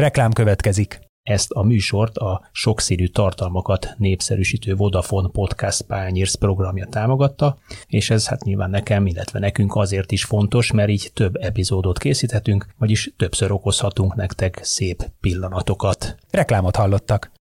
Reklám 0.00 0.32
következik. 0.32 1.00
Ezt 1.22 1.50
a 1.50 1.62
műsort 1.62 2.16
a 2.16 2.48
sokszínű 2.52 3.06
tartalmakat 3.06 3.94
népszerűsítő 3.96 4.74
Vodafone 4.74 5.28
Podcast 5.28 5.82
Pányérsz 5.82 6.34
programja 6.34 6.86
támogatta, 6.86 7.58
és 7.86 8.10
ez 8.10 8.28
hát 8.28 8.44
nyilván 8.44 8.70
nekem, 8.70 9.06
illetve 9.06 9.38
nekünk 9.38 9.76
azért 9.76 10.12
is 10.12 10.24
fontos, 10.24 10.72
mert 10.72 10.88
így 10.88 11.10
több 11.14 11.36
epizódot 11.36 11.98
készíthetünk, 11.98 12.66
vagyis 12.78 13.12
többször 13.16 13.52
okozhatunk 13.52 14.14
nektek 14.14 14.60
szép 14.62 15.10
pillanatokat. 15.20 16.16
Reklámot 16.30 16.76
hallottak. 16.76 17.32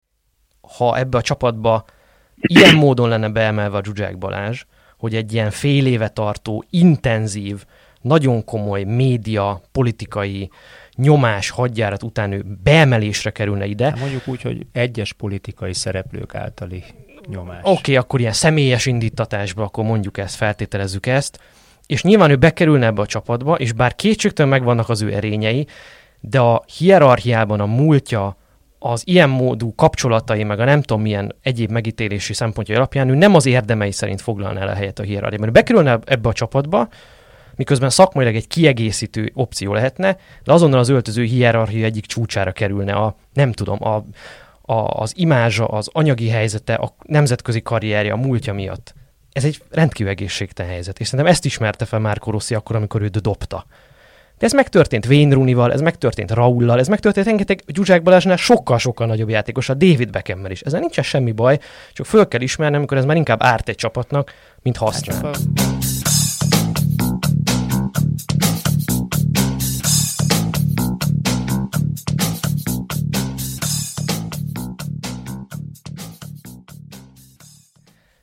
Ha 0.76 0.96
ebbe 0.96 1.18
a 1.18 1.22
csapatba 1.22 1.84
ilyen 2.36 2.74
módon 2.74 3.08
lenne 3.08 3.28
beemelve 3.28 3.76
a 3.76 3.84
Zsuzsák 3.84 4.18
Balázs, 4.18 4.64
hogy 4.96 5.14
egy 5.14 5.32
ilyen 5.32 5.50
fél 5.50 5.86
éve 5.86 6.08
tartó, 6.08 6.64
intenzív, 6.70 7.64
nagyon 8.00 8.44
komoly 8.44 8.84
média, 8.84 9.62
politikai 9.72 10.50
nyomás 10.98 11.50
hadjárat 11.50 12.02
után 12.02 12.32
ő 12.32 12.44
beemelésre 12.62 13.30
kerülne 13.30 13.66
ide. 13.66 13.84
Hát 13.84 13.98
mondjuk 13.98 14.28
úgy, 14.28 14.42
hogy 14.42 14.66
egyes 14.72 15.12
politikai 15.12 15.74
szereplők 15.74 16.34
általi 16.34 16.84
nyomás. 17.28 17.60
Oké, 17.62 17.70
okay, 17.70 17.96
akkor 17.96 18.20
ilyen 18.20 18.32
személyes 18.32 18.86
indítatásba, 18.86 19.62
akkor 19.62 19.84
mondjuk 19.84 20.18
ezt, 20.18 20.34
feltételezzük 20.34 21.06
ezt, 21.06 21.40
és 21.86 22.02
nyilván 22.02 22.30
ő 22.30 22.36
bekerülne 22.36 22.86
ebbe 22.86 23.00
a 23.00 23.06
csapatba, 23.06 23.54
és 23.54 23.72
bár 23.72 23.94
kétségtelen 23.94 24.50
megvannak 24.50 24.88
az 24.88 25.02
ő 25.02 25.12
erényei, 25.12 25.66
de 26.20 26.40
a 26.40 26.64
hierarchiában 26.78 27.60
a 27.60 27.66
múltja, 27.66 28.36
az 28.78 29.02
ilyen 29.04 29.28
módú 29.28 29.74
kapcsolatai, 29.74 30.44
meg 30.44 30.60
a 30.60 30.64
nem 30.64 30.82
tudom 30.82 31.02
milyen 31.02 31.34
egyéb 31.42 31.70
megítélési 31.70 32.32
szempontja 32.32 32.76
alapján 32.76 33.08
ő 33.08 33.14
nem 33.14 33.34
az 33.34 33.46
érdemei 33.46 33.92
szerint 33.92 34.20
foglalná 34.20 34.60
el 34.60 34.68
a 34.68 34.74
helyet 34.74 34.98
a 34.98 35.02
hierarchiában. 35.02 35.52
Bekerülne 35.52 35.98
ebbe 36.04 36.28
a 36.28 36.32
csapatba, 36.32 36.88
miközben 37.58 37.90
szakmailag 37.90 38.34
egy 38.34 38.46
kiegészítő 38.46 39.30
opció 39.34 39.72
lehetne, 39.72 40.16
de 40.44 40.52
azonnal 40.52 40.78
az 40.78 40.88
öltöző 40.88 41.22
hierarchia 41.22 41.84
egyik 41.84 42.06
csúcsára 42.06 42.52
kerülne 42.52 42.92
a, 42.92 43.16
nem 43.32 43.52
tudom, 43.52 43.84
a, 43.84 44.04
a, 44.72 45.00
az 45.00 45.12
imázsa, 45.16 45.66
az 45.66 45.88
anyagi 45.92 46.28
helyzete, 46.28 46.74
a 46.74 46.94
nemzetközi 47.02 47.62
karrierje, 47.62 48.12
a 48.12 48.16
múltja 48.16 48.52
miatt. 48.52 48.94
Ez 49.32 49.44
egy 49.44 49.62
rendkívül 49.70 50.12
egészségtelen 50.12 50.72
helyzet, 50.72 50.98
és 50.98 51.06
szerintem 51.06 51.32
ezt 51.32 51.44
ismerte 51.44 51.84
fel 51.84 51.98
már 51.98 52.20
Rossi 52.24 52.54
akkor, 52.54 52.76
amikor 52.76 53.02
őt 53.02 53.20
dobta. 53.20 53.66
De 54.38 54.46
ez 54.46 54.52
megtörtént 54.52 55.06
Wayne 55.06 55.34
Rooney-val, 55.34 55.72
ez 55.72 55.80
megtörtént 55.80 56.30
Raullal, 56.30 56.78
ez 56.78 56.88
megtörtént 56.88 57.26
rengeteg 57.26 57.62
Zsuzsák 57.74 58.02
Balázsnál 58.02 58.36
sokkal-sokkal 58.36 59.06
nagyobb 59.06 59.28
játékos, 59.28 59.68
a 59.68 59.74
David 59.74 60.10
Beckham 60.10 60.46
is. 60.46 60.60
Ezzel 60.60 60.80
nincsen 60.80 61.04
semmi 61.04 61.32
baj, 61.32 61.58
csak 61.92 62.06
föl 62.06 62.28
kell 62.28 62.40
ismerni, 62.40 62.76
amikor 62.76 62.96
ez 62.96 63.04
már 63.04 63.16
inkább 63.16 63.42
árt 63.42 63.68
egy 63.68 63.74
csapatnak, 63.74 64.32
mint 64.62 64.76
használ. 64.76 65.34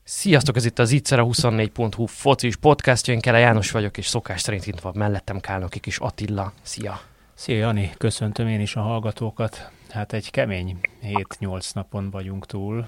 Sziasztok, 0.07 0.55
ez 0.55 0.65
itt 0.65 0.79
az 0.79 0.91
Itzer 0.91 1.19
a 1.19 1.23
24.hu 1.23 2.05
focis 2.05 2.55
podcastja, 2.55 3.13
én 3.13 3.19
Kele 3.19 3.39
János 3.39 3.71
vagyok, 3.71 3.97
és 3.97 4.07
szokás 4.07 4.41
szerint 4.41 4.67
itt 4.67 4.79
van 4.79 4.93
mellettem 4.95 5.39
Kálnoki 5.39 5.79
kis 5.79 5.97
Attila. 5.97 6.53
Szia! 6.61 6.99
Szia 7.33 7.57
Jani, 7.57 7.91
köszöntöm 7.97 8.47
én 8.47 8.59
is 8.59 8.75
a 8.75 8.81
hallgatókat. 8.81 9.71
Hát 9.89 10.13
egy 10.13 10.31
kemény 10.31 10.79
7-8 11.03 11.73
napon 11.73 12.09
vagyunk 12.09 12.45
túl, 12.45 12.87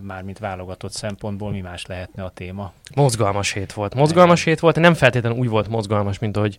mármint 0.00 0.38
válogatott 0.38 0.92
szempontból 0.92 1.50
mi 1.50 1.60
más 1.60 1.86
lehetne 1.86 2.24
a 2.24 2.30
téma? 2.30 2.72
Mozgalmas 2.94 3.52
hét 3.52 3.72
volt. 3.72 3.94
Mozgalmas 3.94 4.44
hét 4.44 4.60
volt, 4.60 4.76
nem 4.76 4.94
feltétlenül 4.94 5.38
úgy 5.38 5.48
volt 5.48 5.68
mozgalmas, 5.68 6.18
mint 6.18 6.36
ahogy 6.36 6.58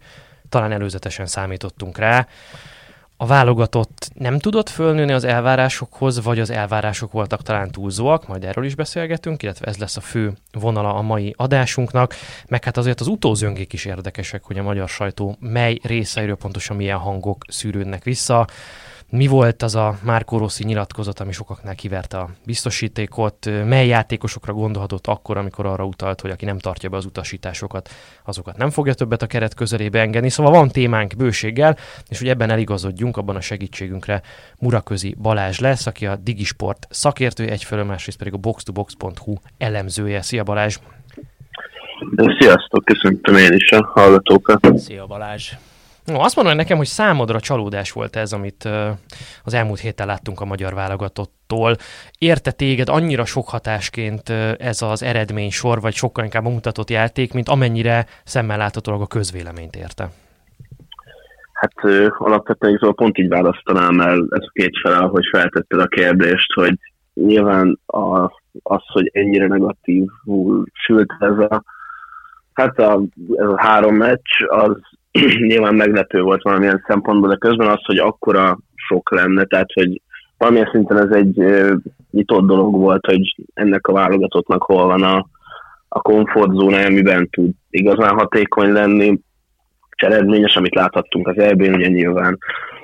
talán 0.49 0.71
előzetesen 0.71 1.25
számítottunk 1.25 1.97
rá 1.97 2.27
a 3.21 3.25
válogatott 3.25 4.09
nem 4.13 4.39
tudott 4.39 4.69
fölnőni 4.69 5.11
az 5.11 5.23
elvárásokhoz, 5.23 6.23
vagy 6.23 6.39
az 6.39 6.49
elvárások 6.49 7.11
voltak 7.11 7.41
talán 7.41 7.71
túlzóak, 7.71 8.27
majd 8.27 8.43
erről 8.43 8.65
is 8.65 8.75
beszélgetünk, 8.75 9.43
illetve 9.43 9.65
ez 9.65 9.77
lesz 9.77 9.97
a 9.97 10.01
fő 10.01 10.33
vonala 10.51 10.95
a 10.95 11.01
mai 11.01 11.33
adásunknak, 11.37 12.15
meg 12.47 12.63
hát 12.63 12.77
azért 12.77 12.99
az 12.99 13.07
utózöngék 13.07 13.73
is 13.73 13.85
érdekesek, 13.85 14.43
hogy 14.43 14.57
a 14.57 14.63
magyar 14.63 14.89
sajtó 14.89 15.37
mely 15.39 15.79
részeiről 15.83 16.35
pontosan 16.35 16.75
milyen 16.75 16.97
hangok 16.97 17.45
szűrődnek 17.47 18.03
vissza. 18.03 18.47
Mi 19.11 19.27
volt 19.27 19.63
az 19.63 19.75
a 19.75 19.97
Márkó 20.03 20.37
Rossi 20.37 20.63
nyilatkozat, 20.63 21.19
ami 21.19 21.31
sokaknál 21.31 21.75
kiverte 21.75 22.17
a 22.17 22.29
biztosítékot? 22.45 23.45
Mely 23.65 23.87
játékosokra 23.87 24.53
gondolhatott 24.53 25.07
akkor, 25.07 25.37
amikor 25.37 25.65
arra 25.65 25.85
utalt, 25.85 26.21
hogy 26.21 26.31
aki 26.31 26.45
nem 26.45 26.59
tartja 26.59 26.89
be 26.89 26.97
az 26.97 27.05
utasításokat, 27.05 27.89
azokat 28.25 28.57
nem 28.57 28.69
fogja 28.69 28.93
többet 28.93 29.21
a 29.21 29.27
keret 29.27 29.53
közelébe 29.53 29.99
engedni. 29.99 30.29
Szóval 30.29 30.51
van 30.51 30.69
témánk 30.69 31.13
bőséggel, 31.17 31.77
és 32.09 32.19
hogy 32.19 32.27
ebben 32.27 32.49
eligazodjunk, 32.49 33.17
abban 33.17 33.35
a 33.35 33.41
segítségünkre 33.41 34.21
Muraközi 34.59 35.15
Balázs 35.21 35.59
lesz, 35.59 35.85
aki 35.85 36.05
a 36.05 36.15
Digisport 36.15 36.87
szakértője, 36.89 37.51
egyfelől 37.51 37.85
másrészt 37.85 38.17
pedig 38.17 38.33
a 38.33 38.37
box2box.hu 38.37 39.35
elemzője. 39.57 40.21
Szia 40.21 40.43
Balázs! 40.43 40.77
Sziasztok, 42.39 42.85
köszöntöm 42.85 43.35
én 43.35 43.53
is 43.53 43.71
a 43.71 43.85
hallgatókat. 43.93 44.77
Szia 44.77 45.05
Balázs! 45.05 45.53
No, 46.09 46.19
azt 46.19 46.35
mondom 46.35 46.55
nekem, 46.55 46.77
hogy 46.77 46.85
számodra 46.85 47.39
csalódás 47.39 47.91
volt 47.91 48.15
ez, 48.15 48.33
amit 48.33 48.69
az 49.43 49.53
elmúlt 49.53 49.79
héten 49.79 50.07
láttunk 50.07 50.41
a 50.41 50.45
magyar 50.45 50.73
válogatottól. 50.73 51.75
Érte 52.17 52.51
téged 52.51 52.89
annyira 52.89 53.25
sok 53.25 53.49
hatásként 53.49 54.29
ez 54.57 54.81
az 54.81 55.03
eredmény 55.03 55.51
sor, 55.51 55.81
vagy 55.81 55.93
sokkal 55.93 56.23
inkább 56.23 56.43
mutatott 56.43 56.89
játék, 56.89 57.33
mint 57.33 57.49
amennyire 57.49 58.05
szemmel 58.23 58.57
láthatólag 58.57 59.01
a 59.01 59.07
közvéleményt 59.07 59.75
érte? 59.75 60.09
Hát 61.53 61.83
uh, 61.83 62.07
alapvetően 62.17 62.77
szóval 62.77 62.95
pont 62.95 63.17
így 63.17 63.27
választanám 63.27 63.99
el 63.99 64.27
ez 64.29 64.43
a 64.43 64.51
két 64.53 64.79
fel, 64.81 65.07
hogy 65.07 65.23
feltetted 65.31 65.79
a 65.79 65.87
kérdést, 65.87 66.53
hogy 66.53 66.79
nyilván 67.13 67.79
a, 67.85 68.23
az, 68.63 68.81
hogy 68.93 69.09
ennyire 69.13 69.47
negatívul 69.47 70.65
sült 70.73 71.13
ez 71.19 71.37
a 71.37 71.63
Hát 72.59 72.79
a, 72.79 73.01
ez 73.35 73.47
a 73.47 73.61
három 73.61 73.95
meccs, 73.95 74.43
az 74.47 74.77
nyilván 75.49 75.75
meglepő 75.75 76.21
volt 76.21 76.41
valamilyen 76.41 76.83
szempontból, 76.87 77.29
de 77.29 77.35
közben 77.35 77.67
az, 77.67 77.85
hogy 77.85 77.97
akkora 77.97 78.57
sok 78.75 79.11
lenne, 79.11 79.45
tehát 79.45 79.71
hogy 79.73 80.01
valamilyen 80.37 80.69
szinten 80.71 80.97
ez 80.97 81.15
egy 81.15 81.43
nyitott 82.11 82.47
dolog 82.47 82.75
volt, 82.75 83.05
hogy 83.05 83.35
ennek 83.53 83.87
a 83.87 83.93
válogatottnak 83.93 84.63
hol 84.63 84.85
van 84.85 85.03
a, 85.03 85.25
a 85.87 86.01
komfortzóna, 86.01 86.85
amiben 86.85 87.29
tud 87.29 87.51
igazán 87.69 88.17
hatékony 88.17 88.71
lenni, 88.71 89.19
és 89.95 90.07
eredményes, 90.07 90.55
amit 90.55 90.75
láthattunk 90.75 91.27
az 91.27 91.37
EB-n, 91.37 91.73
ugye 91.73 91.87
nyilván, 91.87 92.37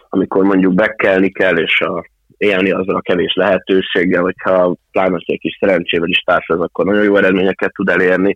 amikor 0.09 0.44
mondjuk 0.44 0.74
bekelni 0.74 1.31
kell, 1.31 1.58
és 1.58 1.81
a, 1.81 2.06
élni 2.38 2.72
azzal 2.72 2.96
a 2.96 3.02
kevés 3.02 3.34
lehetőséggel, 3.34 4.22
hogyha 4.22 4.75
pláne 4.91 5.18
egy 5.25 5.40
kis 5.40 5.58
szerencsével 5.59 6.09
is 6.09 6.24
társadalmi, 6.25 6.64
akkor 6.64 6.85
nagyon 6.85 7.03
jó 7.03 7.16
eredményeket 7.16 7.74
tud 7.74 7.90
elérni, 7.90 8.35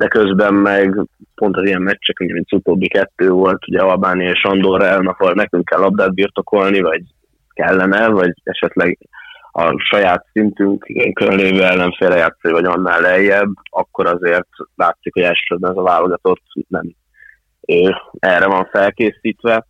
de 0.00 0.08
közben 0.08 0.54
meg 0.54 1.06
pont 1.34 1.56
az 1.56 1.66
ilyen 1.66 1.82
meccsek, 1.82 2.18
mint 2.18 2.46
az 2.50 2.58
utóbbi 2.58 2.88
kettő 2.88 3.30
volt, 3.30 3.68
ugye 3.68 3.80
Albánia 3.80 4.30
és 4.30 4.42
Andorra 4.42 4.86
ellen, 4.86 5.06
ahol 5.06 5.32
nekünk 5.32 5.64
kell 5.64 5.78
labdát 5.80 6.14
birtokolni, 6.14 6.80
vagy 6.80 7.02
kellene, 7.54 8.08
vagy 8.08 8.32
esetleg 8.42 8.98
a 9.52 9.74
saját 9.90 10.26
szintünk 10.32 10.86
lévő 11.16 11.64
ellenféle 11.64 12.16
játszani, 12.16 12.54
vagy 12.54 12.64
annál 12.64 13.00
lejjebb, 13.00 13.52
akkor 13.70 14.06
azért 14.06 14.48
látszik, 14.74 15.12
hogy 15.12 15.22
elsősorban 15.22 15.70
ez 15.70 15.76
a 15.76 15.82
válogatott 15.82 16.42
nem 16.68 16.94
erre 18.18 18.46
van 18.46 18.68
felkészítve, 18.72 19.66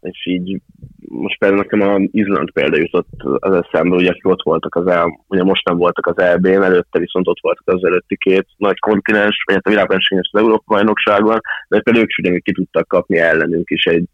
és 0.00 0.26
így 0.26 0.60
most 1.08 1.38
például 1.38 1.60
nekem 1.60 1.80
a 1.80 2.08
Izland 2.10 2.52
példa 2.52 2.76
jutott 2.76 3.08
az 3.38 3.54
eszembe, 3.54 3.96
ugye 3.96 4.10
akik 4.10 4.26
ott 4.26 4.42
voltak 4.42 4.74
az 4.74 4.86
el, 4.86 5.20
ugye 5.28 5.42
most 5.42 5.64
nem 5.64 5.76
voltak 5.76 6.06
az 6.06 6.18
EB-n, 6.18 6.62
előtte 6.62 6.98
viszont 6.98 7.28
ott 7.28 7.40
voltak 7.40 7.74
az 7.74 7.84
előtti 7.84 8.16
két 8.16 8.46
nagy 8.56 8.78
kontinens, 8.78 9.42
vagy 9.46 9.54
hát 9.54 9.66
a 9.66 9.70
világversenyen 9.70 10.24
az 10.30 10.40
Európa 10.40 10.74
bajnokságban, 10.74 11.40
de 11.68 11.80
például 11.80 12.04
ők 12.04 12.16
is 12.16 12.40
ki 12.42 12.52
tudtak 12.52 12.88
kapni 12.88 13.18
ellenünk 13.18 13.70
is 13.70 13.84
egy 13.84 14.04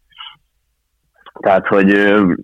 tehát, 1.39 1.67
hogy 1.67 1.89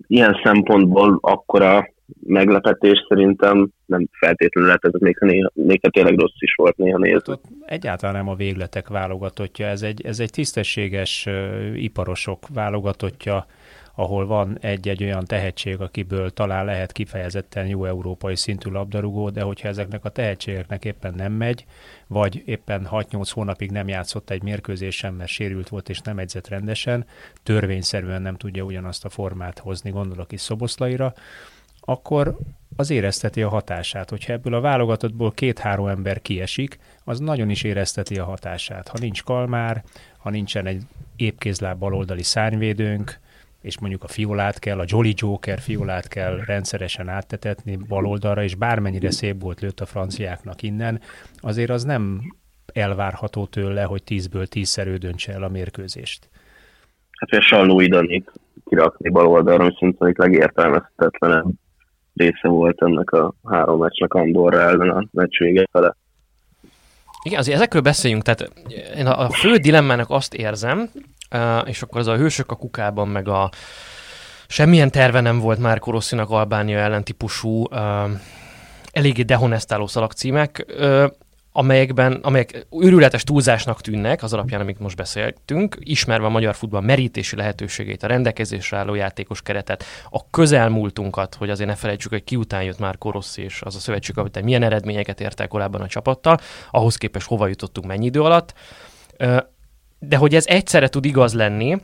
ilyen 0.06 0.40
szempontból 0.44 1.18
akkora 1.20 1.88
meglepetés 2.26 3.06
szerintem 3.08 3.68
nem 3.86 4.08
feltétlenül 4.18 4.68
lehet, 4.68 4.84
ez 4.84 5.00
még, 5.00 5.16
néha, 5.20 5.50
még 5.54 5.80
tényleg 5.80 6.18
rossz 6.18 6.40
is 6.40 6.54
volt 6.54 6.76
néha 6.76 6.98
nézni. 6.98 7.22
Hát 7.26 7.40
egyáltalán 7.66 8.14
nem 8.14 8.28
a 8.28 8.34
végletek 8.34 8.88
válogatottja, 8.88 9.66
ez 9.66 9.82
egy, 9.82 10.06
ez 10.06 10.20
egy 10.20 10.30
tisztességes 10.30 11.28
iparosok 11.74 12.38
válogatottja, 12.54 13.46
ahol 13.94 14.26
van 14.26 14.58
egy-egy 14.60 15.04
olyan 15.04 15.24
tehetség, 15.24 15.80
akiből 15.80 16.30
talán 16.30 16.64
lehet 16.64 16.92
kifejezetten 16.92 17.66
jó 17.66 17.84
európai 17.84 18.36
szintű 18.36 18.70
labdarúgó, 18.70 19.30
de 19.30 19.42
hogyha 19.42 19.68
ezeknek 19.68 20.04
a 20.04 20.08
tehetségeknek 20.08 20.84
éppen 20.84 21.14
nem 21.14 21.32
megy, 21.32 21.64
vagy 22.06 22.42
éppen 22.46 22.88
6-8 22.90 23.30
hónapig 23.32 23.70
nem 23.70 23.88
játszott 23.88 24.30
egy 24.30 24.42
mérkőzésen, 24.42 25.14
mert 25.14 25.30
sérült 25.30 25.68
volt 25.68 25.88
és 25.88 26.00
nem 26.00 26.18
edzett 26.18 26.48
rendesen, 26.48 27.06
törvényszerűen 27.42 28.22
nem 28.22 28.36
tudja 28.36 28.62
ugyanazt 28.62 29.04
a 29.04 29.08
formát 29.08 29.58
hozni, 29.58 29.90
gondolok 29.90 30.32
is 30.32 30.40
Szoboszlaira, 30.40 31.14
akkor 31.80 32.36
az 32.76 32.90
érezteti 32.90 33.42
a 33.42 33.48
hatását. 33.48 34.10
Hogyha 34.10 34.32
ebből 34.32 34.54
a 34.54 34.60
válogatottból 34.60 35.32
két-három 35.32 35.86
ember 35.86 36.22
kiesik, 36.22 36.78
az 37.04 37.18
nagyon 37.18 37.50
is 37.50 37.62
érezteti 37.62 38.18
a 38.18 38.24
hatását. 38.24 38.88
Ha 38.88 38.98
nincs 39.00 39.22
kalmár, 39.22 39.84
ha 40.18 40.30
nincsen 40.30 40.66
egy 40.66 40.82
épkézláb 41.16 41.78
baloldali 41.78 42.22
szárnyvédőnk, 42.22 43.20
és 43.60 43.78
mondjuk 43.78 44.02
a 44.02 44.08
fiolát 44.08 44.58
kell, 44.58 44.78
a 44.78 44.84
Jolly 44.86 45.12
Joker 45.16 45.58
fiolát 45.58 46.08
kell 46.08 46.40
rendszeresen 46.44 47.08
áttetetni 47.08 47.76
bal 47.76 48.06
oldalra, 48.06 48.42
és 48.42 48.54
bármennyire 48.54 49.10
szép 49.10 49.42
volt 49.42 49.60
lőtt 49.60 49.80
a 49.80 49.86
franciáknak 49.86 50.62
innen, 50.62 51.00
azért 51.36 51.70
az 51.70 51.84
nem 51.84 52.20
elvárható 52.72 53.46
tőle, 53.46 53.82
hogy 53.82 54.02
10-ből 54.06 54.46
10-szer 54.54 54.86
ő 54.86 54.96
döntse 54.96 55.32
el 55.32 55.42
a 55.42 55.48
mérkőzést. 55.48 56.28
Hát, 57.18 57.30
hogy 57.30 57.38
a 57.38 57.42
Salló 57.42 57.80
Idanit 57.80 58.32
kirakni 58.64 59.10
bal 59.10 59.26
oldalra, 59.26 59.64
ami 59.64 59.74
szintén 59.78 60.14
legértelmezhetetlenebb 60.16 61.46
része 62.14 62.48
volt 62.48 62.82
ennek 62.82 63.10
a 63.10 63.34
három 63.44 63.78
meccsnek 63.78 64.14
Andorra 64.14 64.60
ellen 64.60 64.90
a 64.90 65.04
meccs 65.10 65.38
vége 65.38 65.66
fele. 65.72 65.96
Igen, 67.22 67.38
azért 67.38 67.56
ezekről 67.56 67.82
beszéljünk, 67.82 68.22
tehát 68.22 68.52
én 68.96 69.06
a, 69.06 69.20
a 69.20 69.30
fő 69.30 69.56
dilemmának 69.56 70.10
azt 70.10 70.34
érzem, 70.34 70.90
és 71.64 71.82
akkor 71.82 72.00
az 72.00 72.06
a 72.06 72.16
hősök 72.16 72.50
a 72.50 72.56
kukában, 72.56 73.08
meg 73.08 73.28
a 73.28 73.50
semmilyen 74.46 74.90
terve 74.90 75.20
nem 75.20 75.38
volt 75.38 75.58
már 75.58 75.78
Korosszinak 75.78 76.30
Albánia 76.30 76.78
ellen 76.78 77.04
típusú, 77.04 77.64
eléggé 78.92 79.22
dehonestáló 79.22 79.86
szalagcímek, 79.86 80.66
amelyekben, 81.52 82.12
amelyek 82.12 82.66
őrületes 82.70 83.24
túlzásnak 83.24 83.80
tűnnek, 83.80 84.22
az 84.22 84.32
alapján, 84.32 84.60
amit 84.60 84.78
most 84.78 84.96
beszéltünk, 84.96 85.76
ismerve 85.78 86.26
a 86.26 86.30
magyar 86.30 86.54
futball 86.54 86.80
merítési 86.80 87.36
lehetőségét, 87.36 88.02
a 88.02 88.06
rendelkezésre 88.06 88.76
álló 88.76 88.94
játékos 88.94 89.42
keretet, 89.42 89.84
a 90.10 90.30
közelmúltunkat, 90.30 91.34
hogy 91.34 91.50
azért 91.50 91.68
ne 91.68 91.74
felejtsük, 91.74 92.10
hogy 92.10 92.24
ki 92.24 92.36
után 92.36 92.62
jött 92.62 92.78
már 92.78 92.98
Korossz 92.98 93.36
és 93.36 93.62
az 93.62 93.76
a 93.76 93.78
szövetségkapitány 93.78 94.44
milyen 94.44 94.62
eredményeket 94.62 95.20
ért 95.20 95.40
el 95.40 95.48
korábban 95.48 95.80
a 95.80 95.86
csapattal, 95.86 96.38
ahhoz 96.70 96.96
képest 96.96 97.26
hova 97.26 97.46
jutottunk 97.46 97.86
mennyi 97.86 98.04
idő 98.04 98.22
alatt. 98.22 98.54
De 100.02 100.16
hogy 100.16 100.34
ez 100.34 100.46
egyszerre 100.46 100.88
tud 100.88 101.04
igaz 101.04 101.34
lenni, 101.34 101.76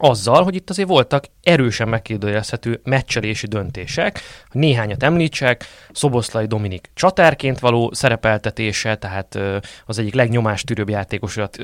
azzal, 0.00 0.42
hogy 0.42 0.54
itt 0.54 0.70
azért 0.70 0.88
voltak 0.88 1.24
erősen 1.42 1.88
megkérdőjelezhető 1.88 2.80
meccselési 2.84 3.46
döntések. 3.46 4.20
Néhányat 4.50 5.02
említsek, 5.02 5.64
Szoboszlai 5.92 6.46
Dominik 6.46 6.90
csatárként 6.94 7.58
való 7.58 7.90
szerepeltetése, 7.94 8.96
tehát 8.96 9.38
az 9.86 9.98
egyik 9.98 10.14
legnyomástűrőbb 10.14 10.88
játékosat 10.88 11.58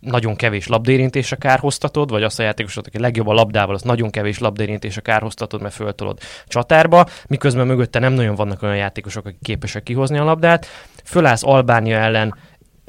nagyon 0.00 0.36
kevés 0.36 0.66
labdérintésre 0.66 1.36
kárhoztatod, 1.36 2.10
vagy 2.10 2.22
azt 2.22 2.38
a 2.38 2.42
játékosat, 2.42 2.86
aki 2.86 2.98
legjobb 2.98 3.26
a 3.26 3.32
labdával, 3.32 3.74
az 3.74 3.82
nagyon 3.82 4.10
kevés 4.10 4.38
labdérintésre 4.38 5.00
kárhoztatod, 5.00 5.62
mert 5.62 5.74
föltolod 5.74 6.18
csatárba, 6.46 7.06
miközben 7.26 7.66
mögötte 7.66 7.98
nem 7.98 8.12
nagyon 8.12 8.34
vannak 8.34 8.62
olyan 8.62 8.76
játékosok, 8.76 9.26
akik 9.26 9.42
képesek 9.42 9.82
kihozni 9.82 10.18
a 10.18 10.24
labdát. 10.24 10.66
Fölállsz 11.04 11.44
Albánia 11.44 11.96
ellen, 11.96 12.34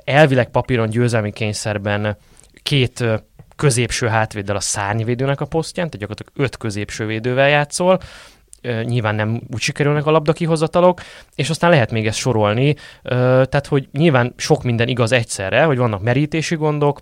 elvileg 0.04 0.50
papíron 0.50 0.90
győzelmi 0.90 1.32
kényszerben 1.32 2.18
két 2.64 3.04
középső 3.56 4.08
hátvéddel 4.08 4.56
a 4.56 4.60
szárnyvédőnek 4.60 5.42
a 5.42 5.46
posztján, 5.46 5.90
tehát 5.90 6.08
gyakorlatilag 6.08 6.48
öt 6.48 6.58
középső 6.58 7.06
védővel 7.06 7.50
játszol, 7.50 8.00
nyilván 8.84 9.16
nem 9.16 9.42
úgy 9.54 9.60
sikerülnek 9.60 10.06
a 10.06 10.12
labda 10.12 10.34
kihozatalok, 10.34 11.02
és 11.36 11.50
aztán 11.50 11.70
lehet 11.70 11.92
még 11.92 12.08
ezt 12.08 12.18
sorolni, 12.18 12.76
tehát 13.04 13.68
hogy 13.68 13.90
nyilván 13.92 14.34
sok 14.38 14.64
minden 14.64 14.88
igaz 14.88 15.12
egyszerre, 15.12 15.64
hogy 15.64 15.78
vannak 15.78 16.02
merítési 16.02 16.56
gondok, 16.56 17.02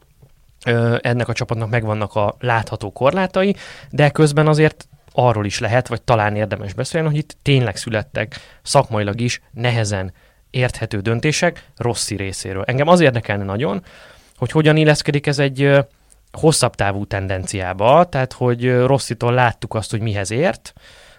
ennek 1.01 1.27
a 1.27 1.33
csapatnak 1.33 1.69
megvannak 1.69 2.15
a 2.15 2.35
látható 2.39 2.91
korlátai, 2.91 3.55
de 3.89 4.09
közben 4.09 4.47
azért 4.47 4.87
arról 5.11 5.45
is 5.45 5.59
lehet, 5.59 5.87
vagy 5.87 6.01
talán 6.01 6.35
érdemes 6.35 6.73
beszélni, 6.73 7.07
hogy 7.07 7.17
itt 7.17 7.37
tényleg 7.41 7.75
születtek 7.75 8.39
szakmailag 8.61 9.21
is 9.21 9.41
nehezen 9.51 10.13
érthető 10.51 10.99
döntések 10.99 11.65
Rossi 11.77 12.15
részéről. 12.15 12.63
Engem 12.63 12.87
az 12.87 12.99
érdekelne 12.99 13.43
nagyon, 13.43 13.83
hogy 14.37 14.51
hogyan 14.51 14.77
illeszkedik 14.77 15.27
ez 15.27 15.39
egy 15.39 15.77
hosszabb 16.31 16.75
távú 16.75 17.05
tendenciába, 17.05 18.03
tehát 18.03 18.33
hogy 18.33 18.75
Rosszitól 18.85 19.33
láttuk 19.33 19.73
azt, 19.73 19.91
hogy 19.91 20.01
mihez 20.01 20.31
ért, 20.31 20.73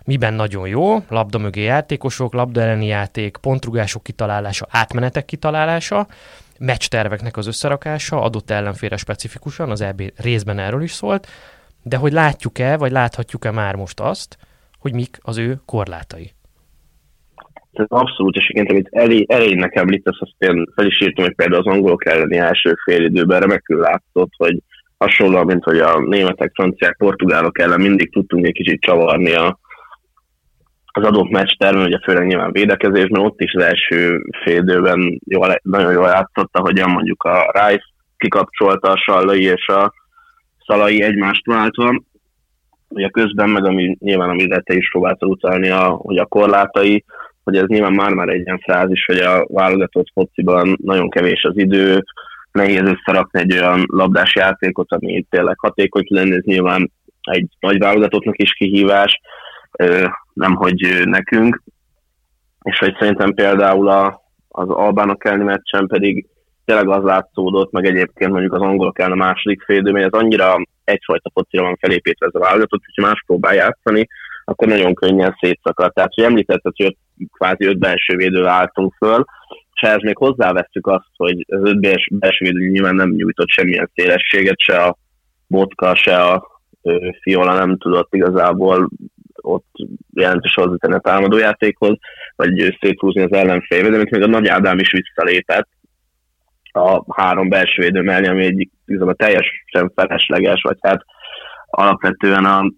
miben 0.05 0.35
nagyon 0.35 0.69
jó, 0.69 1.05
labda 1.09 1.39
mögé 1.39 1.63
játékosok, 1.63 2.33
labda 2.33 2.61
elleni 2.61 2.87
játék, 2.87 3.37
pontrugások 3.37 4.03
kitalálása, 4.03 4.67
átmenetek 4.71 5.25
kitalálása, 5.25 6.07
meccsterveknek 6.59 7.37
az 7.37 7.47
összerakása, 7.47 8.23
adott 8.23 8.51
ellenfélre 8.51 8.97
specifikusan, 8.97 9.71
az 9.71 9.81
EB 9.81 10.03
részben 10.17 10.59
erről 10.59 10.83
is 10.83 10.93
szólt, 10.93 11.29
de 11.83 11.97
hogy 11.97 12.13
látjuk-e, 12.13 12.77
vagy 12.77 12.91
láthatjuk-e 12.91 13.51
már 13.51 13.75
most 13.75 14.01
azt, 14.01 14.39
hogy 14.79 14.93
mik 14.93 15.19
az 15.23 15.37
ő 15.37 15.61
korlátai? 15.65 16.35
Ez 17.73 17.85
abszolút, 17.89 18.37
és 18.37 18.49
igen, 18.49 18.67
amit 18.67 18.89
elé, 18.91 19.25
elejének 19.29 19.75
említesz, 19.75 20.21
azt 20.21 20.35
én 20.39 20.67
fel 20.75 20.87
is 20.87 21.01
írtam, 21.01 21.25
hogy 21.25 21.35
például 21.35 21.67
az 21.67 21.75
angolok 21.75 22.07
elleni 22.07 22.37
első 22.37 22.75
fél 22.85 23.05
időben 23.05 23.41
remekül 23.41 23.81
látszott, 23.81 24.31
hogy 24.37 24.59
hasonlóan, 24.99 25.47
mint 25.47 25.65
hogy 25.65 25.79
a 25.79 26.01
németek, 26.01 26.51
franciák, 26.55 26.97
portugálok 26.97 27.59
ellen 27.59 27.81
mindig 27.81 28.13
tudtunk 28.13 28.47
egy 28.47 28.53
kicsit 28.53 28.81
csavarni 28.81 29.33
a, 29.33 29.59
az 30.93 31.05
adott 31.05 31.31
meccs 31.31 31.53
termen, 31.59 31.87
ugye 31.87 31.99
főleg 32.03 32.27
nyilván 32.27 32.53
védekezésben, 32.53 33.25
ott 33.25 33.41
is 33.41 33.53
az 33.53 33.63
első 33.63 34.23
fél 34.43 34.65
jól, 35.25 35.61
nagyon 35.63 35.93
jól 35.93 36.09
játszotta, 36.09 36.61
hogy 36.61 36.85
mondjuk 36.87 37.23
a 37.23 37.51
Rice 37.53 37.85
kikapcsolta 38.17 38.91
a 38.91 38.97
Sallai 38.97 39.43
és 39.43 39.67
a 39.67 39.93
Szalai 40.67 41.03
egymást 41.03 41.47
váltva, 41.47 42.03
ugye 42.89 43.09
közben 43.09 43.49
meg, 43.49 43.65
ami 43.65 43.97
nyilván 44.01 44.29
amire 44.29 44.61
te 44.61 44.75
is 44.75 44.91
próbáltál 44.91 45.29
utalni, 45.29 45.69
a, 45.69 45.89
hogy 45.89 46.17
a 46.17 46.27
korlátai, 46.27 47.05
hogy 47.45 47.57
ez 47.57 47.67
nyilván 47.67 47.93
már-már 47.93 48.29
egy 48.29 48.41
ilyen 48.45 48.59
frázis, 48.59 49.05
hogy 49.05 49.19
a 49.19 49.47
válogatott 49.49 50.11
fociban 50.13 50.77
nagyon 50.83 51.11
kevés 51.11 51.43
az 51.43 51.59
idő, 51.59 52.05
nehéz 52.53 52.83
összerakni 52.83 53.41
egy 53.41 53.53
olyan 53.53 53.85
labdás 53.87 54.35
játékot, 54.35 54.93
ami 54.93 55.27
tényleg 55.31 55.59
hatékony 55.59 56.05
lenne, 56.09 56.35
ez 56.35 56.45
nyilván 56.45 56.93
egy 57.21 57.49
nagy 57.61 57.79
válogatottnak 57.79 58.39
is 58.39 58.53
kihívás, 58.53 59.21
nem 60.33 60.55
hogy 60.55 61.03
nekünk. 61.05 61.63
És 62.63 62.79
hogy 62.79 62.97
szerintem 62.99 63.35
például 63.35 63.89
a, 63.89 64.23
az 64.49 64.69
albánok 64.69 65.25
elleni 65.25 65.45
meccsen 65.45 65.87
pedig 65.87 66.27
tényleg 66.65 66.89
az 66.89 67.03
látszódott, 67.03 67.73
meg 67.73 67.85
egyébként 67.85 68.31
mondjuk 68.31 68.53
az 68.53 68.61
angolok 68.61 68.99
ellen 68.99 69.13
a 69.13 69.25
második 69.25 69.63
félidő, 69.63 69.97
ez 69.97 70.13
annyira 70.13 70.57
egyfajta 70.85 71.31
focira 71.35 71.63
van 71.63 71.77
felépítve 71.81 72.27
ez 72.27 72.35
a 72.35 72.45
válogatott, 72.45 72.83
hogyha 72.85 73.09
más 73.09 73.23
próbál 73.27 73.55
játszani, 73.55 74.09
akkor 74.51 74.69
nagyon 74.69 74.95
könnyen 74.95 75.37
szétszakad. 75.41 75.93
Tehát, 75.93 76.15
hogy 76.15 76.25
említetted, 76.25 76.73
hogy 76.77 76.97
kvázi 77.33 77.65
öt 77.65 77.79
belső 77.79 78.17
védő 78.17 78.47
álltunk 78.47 78.95
föl, 78.99 79.25
és 79.75 79.89
ehhez 79.89 80.03
még 80.03 80.17
hozzávesztük 80.17 80.87
azt, 80.87 81.11
hogy 81.17 81.45
az 81.49 81.61
öt 81.63 81.81
belső 82.11 82.45
védő 82.45 82.69
nyilván 82.69 82.95
nem 82.95 83.11
nyújtott 83.11 83.49
semmilyen 83.49 83.91
szélességet, 83.95 84.59
se 84.59 84.83
a 84.83 84.97
Botka, 85.47 85.95
se 85.95 86.23
a 86.23 86.63
Fiola 87.21 87.55
nem 87.55 87.79
tudott 87.79 88.15
igazából 88.15 88.91
ott 89.35 89.67
jelentős 90.15 90.55
hozzátenni 90.55 90.95
a 90.95 90.99
támadójátékhoz, 90.99 91.99
vagy 92.37 92.77
széthúzni 92.81 93.23
az 93.23 93.33
ellenfél, 93.33 93.91
de 93.91 93.97
még 93.97 94.23
a 94.23 94.27
Nagy 94.27 94.47
Ádám 94.47 94.79
is 94.79 94.93
visszalépett 94.93 95.69
a 96.73 97.21
három 97.23 97.49
belső 97.49 97.83
védő 97.83 98.01
mellé, 98.01 98.27
ami 98.27 98.45
egy 98.45 98.69
igazából 98.87 99.15
teljesen 99.15 99.93
felesleges, 99.95 100.63
vagy 100.63 100.77
hát 100.81 101.05
alapvetően 101.67 102.45
a, 102.45 102.73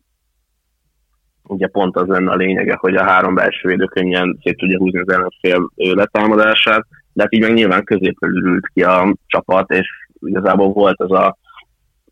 ugye 1.53 1.67
pont 1.67 1.97
az 1.97 2.07
lenne 2.07 2.31
a 2.31 2.37
lényege, 2.37 2.77
hogy 2.81 2.95
a 2.95 3.05
három 3.05 3.35
belső 3.35 3.69
védő 3.69 3.85
könnyen 3.85 4.39
szét 4.43 4.57
tudja 4.57 4.79
húzni 4.79 4.99
az 4.99 5.13
ellenfél 5.13 5.71
letámadását, 5.75 6.87
de 7.13 7.23
hát 7.23 7.35
így 7.35 7.41
meg 7.41 7.53
nyilván 7.53 7.85
középről 7.85 8.37
ürült 8.37 8.67
ki 8.75 8.83
a 8.83 9.15
csapat, 9.27 9.71
és 9.71 9.89
igazából 10.21 10.69
volt 10.69 11.01
az 11.01 11.13
a 11.13 11.37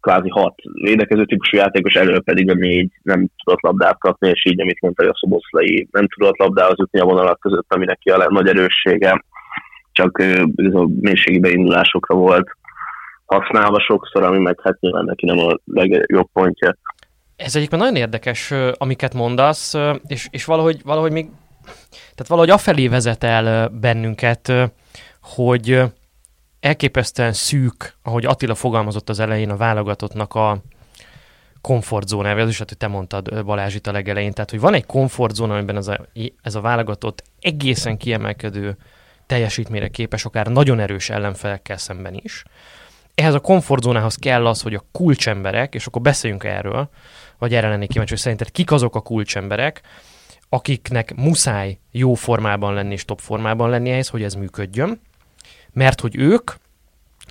kvázi 0.01 0.29
hat 0.29 0.55
védekező 0.83 1.25
típusú 1.25 1.57
játékos, 1.57 1.95
elő 1.95 2.21
pedig 2.21 2.51
a 2.51 2.55
négy 2.55 2.93
nem 3.03 3.29
tudott 3.45 3.61
labdát 3.61 3.99
kapni, 3.99 4.29
és 4.29 4.45
így, 4.45 4.61
amit 4.61 4.81
mondta, 4.81 5.03
hogy 5.03 5.13
a 5.15 5.19
Szoboszlai 5.19 5.89
nem 5.91 6.07
tudott 6.07 6.39
labdához 6.39 6.79
jutni 6.79 7.01
a 7.01 7.05
vonalak 7.05 7.41
között, 7.41 7.75
ami 7.75 7.85
neki 7.85 8.11
a 8.11 8.27
nagy 8.29 8.49
erőssége, 8.49 9.25
csak 9.93 10.19
a 10.73 10.89
mélységi 11.01 11.39
beindulásokra 11.39 12.15
volt 12.15 12.51
használva 13.27 13.81
sokszor, 13.81 14.23
ami 14.23 14.39
meg 14.39 14.61
hát 14.63 14.81
nyilván 14.81 15.05
neki 15.05 15.27
nem 15.27 15.39
a 15.39 15.55
legjobb 15.65 16.29
pontja. 16.33 16.77
Ez 17.41 17.57
egyébként 17.57 17.83
nagyon 17.83 17.97
érdekes, 17.97 18.53
amiket 18.73 19.15
mondasz, 19.15 19.75
és, 20.07 20.29
és 20.31 20.45
valahogy, 20.45 20.81
valahogy 20.85 21.13
még, 21.13 21.29
tehát 21.93 22.27
valahogy 22.27 22.51
afelé 22.51 22.89
vezet 22.89 23.25
el 23.25 23.69
bennünket, 23.69 24.53
hogy 25.23 25.83
elképesztően 26.61 27.33
szűk, 27.33 27.97
ahogy 28.03 28.27
Attila 28.27 28.55
fogalmazott 28.55 29.09
az 29.09 29.21
elején 29.21 29.51
a 29.51 29.57
válogatottnak 29.57 30.35
a 30.35 30.63
komfortzónája, 31.61 32.43
az 32.43 32.49
is, 32.49 32.59
hogy 32.59 32.77
te 32.79 32.87
mondtad 32.87 33.45
Balázs 33.45 33.75
itt 33.75 33.87
a 33.87 33.93
legelején, 33.93 34.33
tehát 34.33 34.51
hogy 34.51 34.61
van 34.61 34.75
egy 34.75 34.87
komfortzóna, 34.87 35.55
amiben 35.55 35.77
ez 35.77 35.89
a, 35.89 36.07
ez 36.43 36.55
a 36.55 36.61
válogatott 36.61 37.23
egészen 37.41 37.97
kiemelkedő 37.97 38.77
teljesítményre 39.27 39.89
képes, 39.89 40.25
akár 40.25 40.47
nagyon 40.47 40.81
erős 40.81 41.11
ellenfelekkel 41.11 41.77
szemben 41.77 42.15
is. 42.15 42.45
Ehhez 43.15 43.35
a 43.35 43.41
komfortzónához 43.41 44.15
kell 44.15 44.47
az, 44.47 44.63
hogy 44.63 44.75
a 44.75 44.85
kulcsemberek, 44.93 45.75
és 45.75 45.87
akkor 45.87 46.03
beszéljünk 46.03 46.45
erről, 46.45 46.91
vagy 47.41 47.55
erre 47.55 47.69
lennék 47.69 47.89
kíváncsi, 47.89 48.13
hogy 48.13 48.23
szerinted 48.23 48.51
kik 48.51 48.73
azok 48.73 48.95
a 48.95 49.01
kulcsemberek, 49.01 49.81
akiknek 50.49 51.15
muszáj 51.15 51.79
jó 51.91 52.15
formában 52.15 52.75
lenni 52.75 52.93
és 52.93 53.05
top 53.05 53.21
formában 53.21 53.71
lenni 53.71 53.91
ehhez, 53.91 54.09
hogy 54.09 54.23
ez 54.23 54.35
működjön, 54.35 55.01
mert 55.73 56.01
hogy 56.01 56.17
ők 56.17 56.51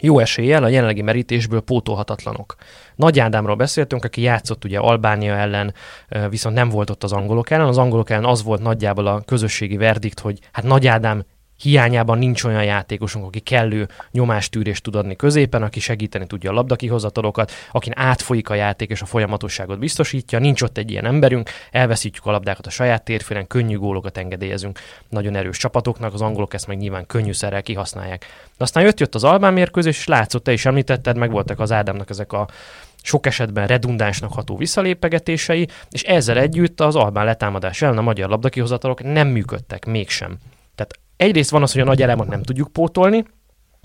jó 0.01 0.19
eséllyel 0.19 0.63
a 0.63 0.67
jelenlegi 0.67 1.01
merítésből 1.01 1.61
pótolhatatlanok. 1.61 2.55
Nagy 2.95 3.19
Ádámról 3.19 3.55
beszéltünk, 3.55 4.03
aki 4.03 4.21
játszott 4.21 4.65
ugye 4.65 4.79
Albánia 4.79 5.35
ellen, 5.35 5.73
viszont 6.29 6.55
nem 6.55 6.69
volt 6.69 6.89
ott 6.89 7.03
az 7.03 7.11
angolok 7.11 7.49
ellen. 7.49 7.67
Az 7.67 7.77
angolok 7.77 8.09
ellen 8.09 8.25
az 8.25 8.43
volt 8.43 8.61
nagyjából 8.61 9.07
a 9.07 9.21
közösségi 9.21 9.77
verdikt, 9.77 10.19
hogy 10.19 10.39
hát 10.51 10.65
Nagy 10.65 10.87
Ádám 10.87 11.23
hiányában 11.61 12.17
nincs 12.17 12.43
olyan 12.43 12.63
játékosunk, 12.63 13.25
aki 13.25 13.39
kellő 13.39 13.87
nyomástűrést 14.11 14.83
tud 14.83 14.95
adni 14.95 15.15
középen, 15.15 15.63
aki 15.63 15.79
segíteni 15.79 16.27
tudja 16.27 16.51
a 16.51 16.53
labdakihozatalokat, 16.53 17.51
akin 17.71 17.93
átfolyik 17.95 18.49
a 18.49 18.53
játék 18.53 18.89
és 18.89 19.01
a 19.01 19.05
folyamatosságot 19.05 19.79
biztosítja, 19.79 20.39
nincs 20.39 20.61
ott 20.61 20.77
egy 20.77 20.91
ilyen 20.91 21.05
emberünk, 21.05 21.49
elveszítjük 21.71 22.25
a 22.25 22.31
labdákat 22.31 22.65
a 22.65 22.69
saját 22.69 23.03
térfélen, 23.03 23.47
könnyű 23.47 23.77
gólokat 23.77 24.17
engedélyezünk 24.17 24.79
nagyon 25.09 25.35
erős 25.35 25.57
csapatoknak, 25.57 26.13
az 26.13 26.21
angolok 26.21 26.53
ezt 26.53 26.67
meg 26.67 26.77
nyilván 26.77 27.05
könnyűszerrel 27.05 27.61
kihasználják. 27.61 28.25
De 28.57 28.63
aztán 28.63 28.83
jött-jött 28.83 29.15
az 29.15 29.23
Albán 29.23 29.53
mérkőzés, 29.53 29.97
és 29.97 30.07
látszott, 30.07 30.43
te 30.43 30.51
is 30.51 30.65
említetted, 30.65 31.17
meg 31.17 31.31
voltak 31.31 31.59
az 31.59 31.71
Ádámnak 31.71 32.09
ezek 32.09 32.33
a 32.33 32.47
sok 33.01 33.25
esetben 33.25 33.67
redundánsnak 33.67 34.33
ható 34.33 34.57
visszalépegetései, 34.57 35.67
és 35.89 36.03
ezzel 36.03 36.37
együtt 36.37 36.79
az 36.79 36.95
Albán 36.95 37.25
letámadás 37.25 37.81
ellen 37.81 37.97
a 37.97 38.01
magyar 38.01 38.29
labdakihozatalok 38.29 39.03
nem 39.03 39.27
működtek 39.27 39.85
mégsem. 39.85 40.37
Egyrészt 41.19 41.49
van 41.49 41.61
az, 41.61 41.71
hogy 41.71 41.81
a 41.81 41.85
nagy 41.85 42.01
elemet 42.01 42.27
nem 42.27 42.43
tudjuk 42.43 42.71
pótolni, 42.71 43.25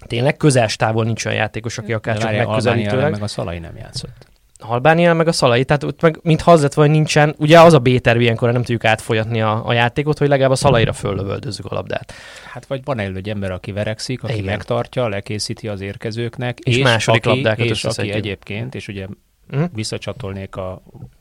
tényleg 0.07 0.37
közel 0.37 0.69
távol 0.69 1.05
nincs 1.05 1.25
olyan 1.25 1.39
játékos, 1.39 1.79
aki 1.79 1.93
akár 1.93 2.19
csak 2.19 2.31
megközelítőleg. 2.31 3.11
meg 3.11 3.23
a 3.23 3.27
Szalai 3.27 3.59
nem 3.59 3.77
játszott. 3.77 4.27
Albánia 4.59 5.15
meg 5.15 5.29
a 5.29 5.33
Szalai, 5.33 5.65
tehát 5.65 5.83
ott 5.83 6.01
meg 6.01 6.19
mint 6.23 6.41
hazet 6.41 6.75
vagy 6.75 6.91
nincsen, 6.91 7.35
ugye 7.39 7.61
az 7.61 7.73
a 7.73 7.79
B-terv 7.79 8.21
ilyenkor 8.21 8.53
nem 8.53 8.61
tudjuk 8.61 8.85
átfolyatni 8.85 9.43
a, 9.43 9.67
a 9.67 9.73
játékot, 9.73 10.19
hogy 10.19 10.29
legalább 10.29 10.51
a 10.51 10.55
Szalaira 10.55 10.93
föllövöldözzük 10.93 11.65
a 11.65 11.75
labdát. 11.75 12.13
Hát 12.53 12.67
vagy 12.67 12.85
van 12.85 12.99
egy 12.99 13.29
ember, 13.29 13.51
aki 13.51 13.73
verekszik, 13.73 14.23
aki 14.23 14.33
Igen. 14.33 14.45
megtartja, 14.45 15.09
lekészíti 15.09 15.69
az 15.69 15.81
érkezőknek, 15.81 16.59
és, 16.59 16.77
és 16.77 16.83
második 16.83 17.27
aki, 17.27 17.35
labdákat 17.35 17.67
és 17.67 17.85
aki 17.85 18.11
egyébként, 18.11 18.75
és 18.75 18.89
ugye 18.89 19.07
uh-huh. 19.51 19.69
visszacsatolnék 19.73 20.57
a, 20.57 20.73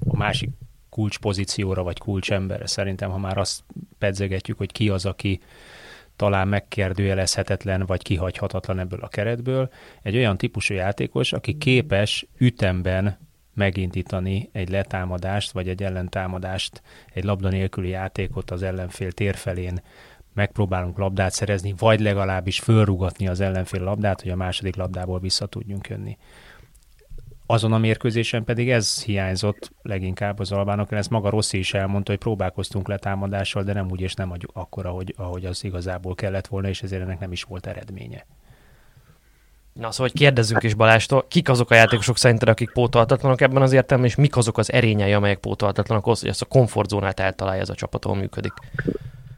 a 0.10 0.18
másik 0.18 0.50
kulcspozícióra, 0.90 1.84
vagy 1.84 1.98
kulcsemberre. 1.98 2.68
Szerintem, 2.68 3.10
ha 3.10 3.18
már 3.18 3.38
azt 3.38 3.64
pedzegetjük, 3.98 4.58
hogy 4.58 4.72
ki 4.72 4.90
az, 4.90 5.06
aki 5.06 5.42
talán 6.16 6.48
megkérdőjelezhetetlen 6.48 7.86
vagy 7.86 8.02
kihagyhatatlan 8.02 8.80
ebből 8.80 9.00
a 9.00 9.08
keretből. 9.08 9.70
Egy 10.02 10.16
olyan 10.16 10.38
típusú 10.38 10.74
játékos, 10.74 11.34
aki 11.34 11.58
képes 11.58 12.26
ütemben 12.38 13.18
megindítani 13.54 14.50
egy 14.52 14.70
letámadást, 14.70 15.52
vagy 15.52 15.70
egy 15.70 15.84
ellentámadást, 15.84 16.82
egy 17.14 17.24
labda 17.24 17.50
nélküli 17.50 17.90
játékot 17.90 18.52
az 18.52 18.64
ellenfél 18.64 19.12
térfelén 19.12 19.82
megpróbálunk 20.34 20.98
labdát 20.98 21.32
szerezni, 21.32 21.74
vagy 21.78 22.00
legalábbis 22.00 22.60
fölrugatni 22.60 23.28
az 23.28 23.40
ellenfél 23.40 23.84
labdát, 23.84 24.22
hogy 24.22 24.32
a 24.32 24.36
második 24.36 24.76
labdából 24.76 25.20
vissza 25.20 25.46
tudjunk 25.46 25.88
jönni. 25.88 26.18
Azon 27.46 27.74
a 27.74 27.78
mérkőzésen 27.78 28.44
pedig 28.44 28.70
ez 28.70 29.04
hiányzott 29.04 29.72
leginkább 29.82 30.40
az 30.40 30.52
albánok, 30.52 30.92
ezt 30.92 31.10
maga 31.10 31.30
Rossi 31.30 31.58
is 31.58 31.74
elmondta, 31.74 32.12
hogy 32.12 32.20
próbálkoztunk 32.20 32.88
le 32.88 32.98
támadással, 32.98 33.64
de 33.64 33.74
nem 33.74 33.92
úgy 33.92 34.02
és 34.02 34.14
nem 34.14 34.34
akkor, 34.54 34.86
ahogy, 34.86 35.14
ahogy 35.18 35.46
az 35.46 35.64
igazából 35.64 36.16
kellett 36.16 36.48
volna, 36.48 36.68
és 36.68 36.82
ezért 36.82 37.02
ennek 37.02 37.20
nem 37.20 37.32
is 37.32 37.44
volt 37.44 37.68
eredménye. 37.68 38.26
Na 39.74 39.92
szóval, 39.92 40.12
hogy 40.12 40.22
kérdezzünk 40.22 40.64
is 40.64 40.74
Balástól, 40.74 41.26
kik 41.28 41.50
azok 41.50 41.72
a 41.72 41.76
játékosok 41.76 42.18
szerinted, 42.18 42.48
akik 42.48 42.72
pótolhatatlanok 42.72 43.42
ebben 43.42 43.62
az 43.62 43.74
értelemben, 43.74 44.12
és 44.12 44.18
mik 44.18 44.38
azok 44.38 44.58
az 44.58 44.72
erényei, 44.72 45.14
amelyek 45.14 45.40
pótolhatatlanok 45.40 46.06
ahhoz, 46.06 46.20
hogy 46.20 46.30
ezt 46.30 46.42
a 46.42 46.46
komfortzónát 46.46 47.20
eltalálja 47.20 47.62
ez 47.62 47.70
a 47.70 47.76
csapat, 47.76 48.06
ahol 48.06 48.18
működik? 48.18 48.54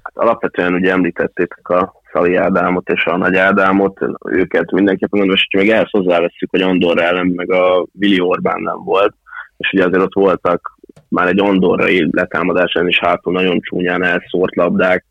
Hát 0.02 0.14
alapvetően 0.14 0.74
ugye 0.74 0.92
említettétek 0.92 1.70
a 1.70 2.02
Szali 2.16 2.36
Ádámot 2.36 2.90
és 2.90 3.06
a 3.06 3.18
Nagy 3.18 3.36
Ádámot, 3.36 4.00
őket 4.30 4.72
mindenképpen 4.72 5.20
gondolom, 5.20 5.42
és 5.50 5.58
még 5.58 5.70
ehhez 5.70 5.90
hozzáveszünk, 5.90 6.52
hogy 6.52 6.62
Andorra 6.62 7.02
ellen 7.02 7.28
meg 7.28 7.52
a 7.52 7.86
Vili 7.92 8.20
Orbán 8.20 8.62
nem 8.62 8.84
volt, 8.84 9.14
és 9.58 9.72
ugye 9.74 9.86
azért 9.86 10.04
ott 10.04 10.14
voltak 10.14 10.78
már 11.10 11.28
egy 11.28 11.40
andorrai 11.40 12.08
letámadásán 12.12 12.88
is 12.88 13.00
hátul 13.00 13.34
nagyon 13.34 13.60
csúnyán 13.60 14.04
elszórt 14.04 14.56
labdák, 14.56 15.06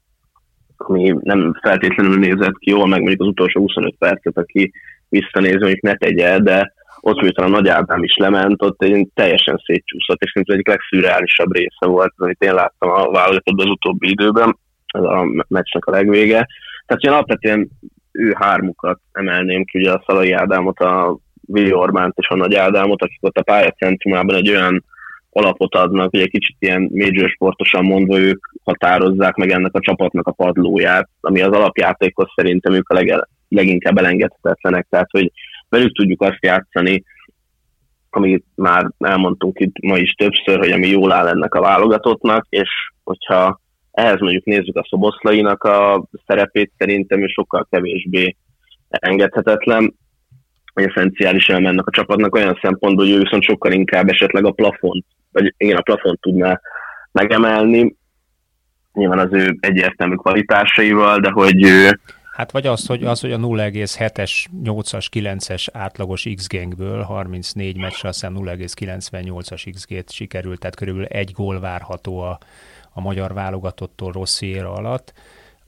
ami 0.77 1.15
nem 1.21 1.59
feltétlenül 1.63 2.19
nézett 2.19 2.59
ki 2.59 2.71
jól, 2.71 2.87
meg 2.87 2.99
mondjuk 2.99 3.21
az 3.21 3.27
utolsó 3.27 3.61
25 3.61 3.95
percet, 3.99 4.39
aki 4.39 4.73
visszanézni, 5.09 5.59
mondjuk 5.59 5.83
ne 5.83 5.95
tegye, 5.95 6.39
de 6.39 6.73
ott 7.01 7.21
miután 7.21 7.47
a 7.47 7.49
Nagy 7.49 7.69
Ádám 7.69 8.03
is 8.03 8.17
lement, 8.17 8.63
ott 8.63 8.83
egy 8.83 9.09
teljesen 9.15 9.63
szétcsúszott, 9.65 10.23
és 10.23 10.33
mint 10.33 10.51
egyik 10.51 10.69
legszürreálisabb 10.69 11.55
része 11.55 11.87
volt, 11.87 12.13
amit 12.17 12.43
én 12.43 12.55
láttam 12.55 12.91
a 12.91 13.11
válogatottban 13.11 13.67
az 13.67 13.73
utóbbi 13.73 14.11
időben, 14.11 14.57
ez 14.87 15.03
a 15.03 15.45
meccsnek 15.49 15.85
a 15.85 15.91
legvége. 15.91 16.47
Tehát 16.87 17.03
én 17.03 17.11
alapvetően 17.11 17.69
ő 18.13 18.35
hármukat 18.39 19.01
emelném 19.13 19.65
ki, 19.65 19.79
ugye 19.79 19.93
a 19.93 20.03
Szalai 20.07 20.33
Ádámot, 20.33 20.79
a 20.79 21.19
Vili 21.47 21.73
Orbánt 21.73 22.19
és 22.19 22.29
a 22.29 22.37
Nagy 22.37 22.55
Ádámot, 22.55 23.03
akik 23.03 23.19
ott 23.21 23.37
a 23.37 23.43
pályacentrumában 23.43 24.37
egy 24.37 24.51
olyan 24.51 24.85
alapot 25.31 25.75
adnak, 25.75 26.11
hogy 26.11 26.21
egy 26.21 26.31
kicsit 26.31 26.57
ilyen 26.59 26.91
major 26.93 27.29
sportosan 27.29 27.85
mondva 27.85 28.19
ők 28.19 28.47
határozzák 28.65 29.35
meg 29.35 29.51
ennek 29.51 29.75
a 29.75 29.81
csapatnak 29.81 30.27
a 30.27 30.33
padlóját, 30.33 31.09
ami 31.21 31.41
az 31.41 31.53
alapjátékhoz 31.53 32.29
szerintem 32.35 32.73
ők 32.73 32.89
a 32.89 32.95
leg, 32.95 33.29
leginkább 33.49 33.99
elengedhetetlenek, 33.99 34.87
tehát 34.91 35.11
hogy 35.11 35.33
velük 35.69 35.97
tudjuk 35.97 36.23
azt 36.23 36.45
játszani, 36.45 37.05
amit 38.11 38.45
már 38.55 38.91
elmondtunk 38.99 39.61
itt 39.61 39.81
ma 39.83 39.97
is 39.97 40.13
többször, 40.13 40.59
hogy 40.59 40.71
ami 40.71 40.87
jól 40.87 41.13
áll 41.13 41.29
ennek 41.29 41.55
a 41.55 41.61
válogatottnak, 41.61 42.47
és 42.49 42.69
hogyha 43.05 43.61
ehhez 43.95 44.21
mondjuk 44.21 44.45
nézzük 44.45 44.77
a 44.77 44.87
szoboszlainak 44.89 45.65
a 45.65 46.05
szerepét, 46.27 46.73
szerintem 46.79 47.23
ő 47.23 47.27
sokkal 47.27 47.67
kevésbé 47.71 48.37
engedhetetlen, 48.89 49.95
vagy 50.75 50.85
eszenciális 50.85 51.47
elmennek 51.47 51.87
a 51.87 51.91
csapatnak 51.91 52.35
olyan 52.35 52.59
szempontból, 52.63 53.05
hogy 53.05 53.15
ő 53.15 53.19
viszont 53.19 53.43
sokkal 53.43 53.73
inkább 53.73 54.09
esetleg 54.09 54.45
a 54.45 54.51
plafont, 54.51 55.05
vagy 55.33 55.55
igen, 55.57 55.77
a 55.77 55.83
plafont 55.83 56.21
tudná 56.21 56.61
megemelni, 57.13 57.97
nyilván 58.93 59.19
az 59.19 59.33
ő 59.33 59.57
egyértelmű 59.61 60.15
kvalitásaival, 60.15 61.19
de 61.19 61.31
hogy 61.31 61.65
ő 61.65 62.01
Hát 62.35 62.51
vagy 62.51 62.67
az, 62.67 62.87
hogy, 62.87 63.05
az, 63.05 63.21
hogy 63.21 63.33
a 63.33 63.37
0,7-es, 63.37 64.47
8-as, 64.65 65.07
9-es 65.13 65.67
átlagos 65.73 66.27
X-gangből 66.35 67.03
34 67.03 67.77
meccsre 67.77 68.09
aztán 68.09 68.35
0,98-as 68.37 69.71
XG-t 69.73 70.11
sikerült, 70.11 70.59
tehát 70.59 70.77
körülbelül 70.77 71.09
egy 71.09 71.33
gól 71.33 71.61
várható 71.61 72.21
a, 72.21 72.39
a 72.95 73.01
magyar 73.01 73.35
válogatottól 73.35 74.13
rossz 74.13 74.41
éra 74.41 74.73
alatt. 74.73 75.13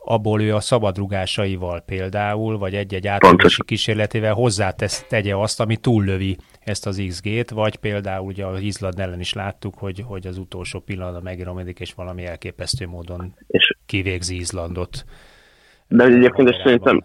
Abból 0.08 0.42
ő 0.42 0.54
a 0.54 0.60
szabadrugásaival 0.60 1.80
például, 1.80 2.58
vagy 2.58 2.74
egy-egy 2.74 3.06
átlagosi 3.06 3.64
kísérletével 3.64 4.34
hozzátesz, 4.34 5.06
tegye 5.08 5.36
azt, 5.36 5.60
ami 5.60 5.76
túllövi 5.76 6.36
ezt 6.60 6.86
az 6.86 7.02
XG-t, 7.08 7.50
vagy 7.50 7.76
például 7.76 8.26
ugye 8.26 8.46
az 8.46 8.60
Izland 8.60 8.98
ellen 8.98 9.20
is 9.20 9.32
láttuk, 9.32 9.74
hogy, 9.78 10.04
hogy 10.06 10.26
az 10.26 10.38
utolsó 10.38 10.80
pillanatban 10.80 11.22
megiromedik, 11.22 11.80
és 11.80 11.94
valami 11.94 12.24
elképesztő 12.24 12.86
módon 12.86 13.34
és 13.46 13.76
kivégzi 13.86 14.36
Izlandot. 14.36 15.04
De 15.88 16.04
egyébként 16.04 16.48
és 16.48 16.56
szerintem 16.64 17.04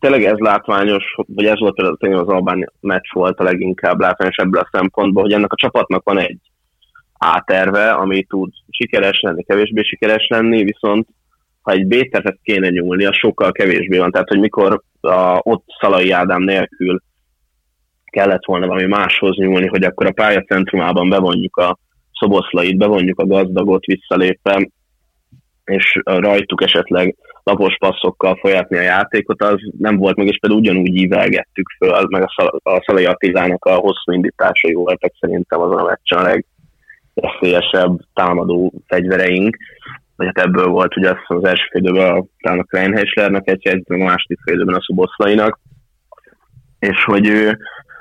tényleg 0.00 0.24
ez 0.24 0.38
látványos, 0.38 1.04
vagy 1.26 1.46
ez 1.46 1.58
volt 1.58 1.98
például 1.98 2.22
az 2.22 2.28
Albán 2.28 2.72
meccs 2.80 3.12
volt 3.12 3.38
a 3.38 3.44
leginkább 3.44 4.00
látványos 4.00 4.36
ebből 4.36 4.60
a 4.60 4.68
szempontból, 4.72 5.22
hogy 5.22 5.32
ennek 5.32 5.52
a 5.52 5.56
csapatnak 5.56 6.04
van 6.04 6.18
egy 6.18 6.38
áterve, 7.24 7.90
ami 7.90 8.22
tud 8.22 8.52
sikeres 8.70 9.20
lenni, 9.20 9.44
kevésbé 9.44 9.82
sikeres 9.82 10.26
lenni, 10.28 10.64
viszont 10.64 11.06
ha 11.62 11.72
egy 11.72 11.86
B-tervet 11.86 12.38
kéne 12.42 12.68
nyúlni, 12.68 13.04
az 13.04 13.16
sokkal 13.16 13.52
kevésbé 13.52 13.98
van. 13.98 14.10
Tehát, 14.10 14.28
hogy 14.28 14.40
mikor 14.40 14.82
a, 15.00 15.40
ott 15.42 15.64
Szalai 15.80 16.10
Ádám 16.10 16.42
nélkül 16.42 17.00
kellett 18.04 18.44
volna 18.44 18.66
valami 18.66 18.86
máshoz 18.86 19.36
nyúlni, 19.36 19.66
hogy 19.66 19.84
akkor 19.84 20.06
a 20.06 20.12
pályacentrumában 20.12 21.08
bevonjuk 21.08 21.56
a 21.56 21.78
szoboszlait, 22.12 22.76
bevonjuk 22.76 23.18
a 23.18 23.26
gazdagot 23.26 23.84
visszalépve, 23.84 24.68
és 25.64 26.00
rajtuk 26.04 26.62
esetleg 26.62 27.16
lapos 27.42 27.76
passzokkal 27.78 28.36
folyatni 28.36 28.76
a 28.76 28.80
játékot, 28.80 29.42
az 29.42 29.56
nem 29.78 29.96
volt 29.96 30.16
meg, 30.16 30.26
és 30.26 30.38
például 30.40 30.60
ugyanúgy 30.60 30.94
ívelgettük 30.94 31.68
föl, 31.78 32.06
meg 32.08 32.22
a, 32.22 32.34
Szal- 32.36 32.66
a 32.66 32.82
Szalai 32.86 33.04
Attilának 33.04 33.64
a 33.64 33.74
hosszú 33.74 34.12
indításai 34.12 34.74
voltak 34.74 35.12
szerintem 35.20 35.60
azon 35.60 35.78
a 35.78 35.84
meccsen 35.84 36.18
a 36.18 36.22
legveszélyesebb 37.14 37.98
támadó 38.14 38.72
fegyvereink. 38.86 39.56
Vagy 40.16 40.26
hát 40.26 40.46
ebből 40.46 40.66
volt 40.66 40.96
ugye 40.96 41.14
az 41.26 41.44
első 41.44 41.64
félidőben 41.70 42.16
a, 42.16 42.24
talán 42.40 42.58
a 42.58 42.62
Kleinheislernek 42.62 43.48
egy 43.48 43.66
egy, 43.66 43.84
a 43.88 43.94
második 43.96 44.40
félidőben 44.44 44.74
a 44.74 44.82
Szuboszlainak, 44.82 45.60
és 46.78 47.04
hogy 47.04 47.28
ő, 47.28 47.58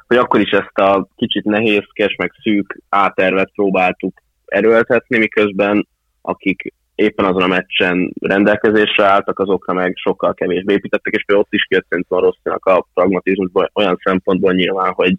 hogy 0.08 0.17
akkor 0.17 0.39
is 0.39 0.51
ezt 0.51 0.77
a 0.77 1.08
kicsit 1.15 1.43
nehézkes, 1.43 2.15
meg 2.15 2.32
szűk 2.41 2.82
átervet 2.89 3.51
próbáltuk 3.55 4.22
erőltetni, 4.46 5.17
miközben 5.17 5.88
akik 6.22 6.74
éppen 6.96 7.25
azon 7.25 7.41
a 7.41 7.48
meccsen 7.48 8.13
rendelkezésre 8.22 9.05
álltak, 9.05 9.39
azokra 9.39 9.74
meg 9.74 9.93
sokkal 9.96 10.34
kevésbé 10.34 10.74
építettek, 10.74 11.13
és 11.13 11.24
például 11.25 11.48
ott 11.48 11.53
is 11.53 11.63
kijött 11.63 11.86
szerintem 11.89 12.17
a 12.17 12.22
Rosszinak 12.22 12.65
a 12.65 12.88
pragmatizmusból 12.93 13.72
olyan 13.74 14.00
szempontból 14.03 14.53
nyilván, 14.53 14.91
hogy 14.91 15.15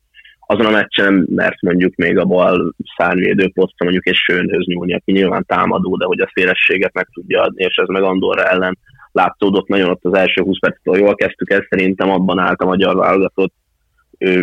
azon 0.47 0.67
a 0.67 0.71
meccsen 0.71 1.27
mert 1.31 1.61
mondjuk 1.61 1.95
még 1.95 2.19
a 2.19 2.25
bal 2.25 2.75
szárnyvédő 2.97 3.51
posztra 3.55 3.85
mondjuk 3.85 4.07
egy 4.07 4.15
sőnhöz 4.15 4.67
nyúlni, 4.67 4.95
aki 4.95 5.13
nyilván 5.13 5.45
támadó, 5.47 5.97
de 5.97 6.05
hogy 6.05 6.21
a 6.21 6.31
szélességet 6.35 6.93
meg 6.93 7.09
tudja 7.13 7.43
adni, 7.43 7.65
és 7.65 7.77
ez 7.77 7.89
meg 7.89 8.03
Andorra 8.03 8.49
ellen 8.49 8.79
látszódott 9.13 9.69
nagyon 9.69 9.91
ott 9.91 10.05
az 10.05 10.15
első 10.15 10.43
20 10.43 10.59
perctől, 10.59 10.97
jól 10.97 11.15
kezdtük 11.15 11.51
ezt, 11.51 11.67
szerintem 11.69 12.11
abban 12.11 12.39
állt 12.39 12.61
a 12.61 12.67
magyar 12.67 12.97
válogatott 12.97 13.53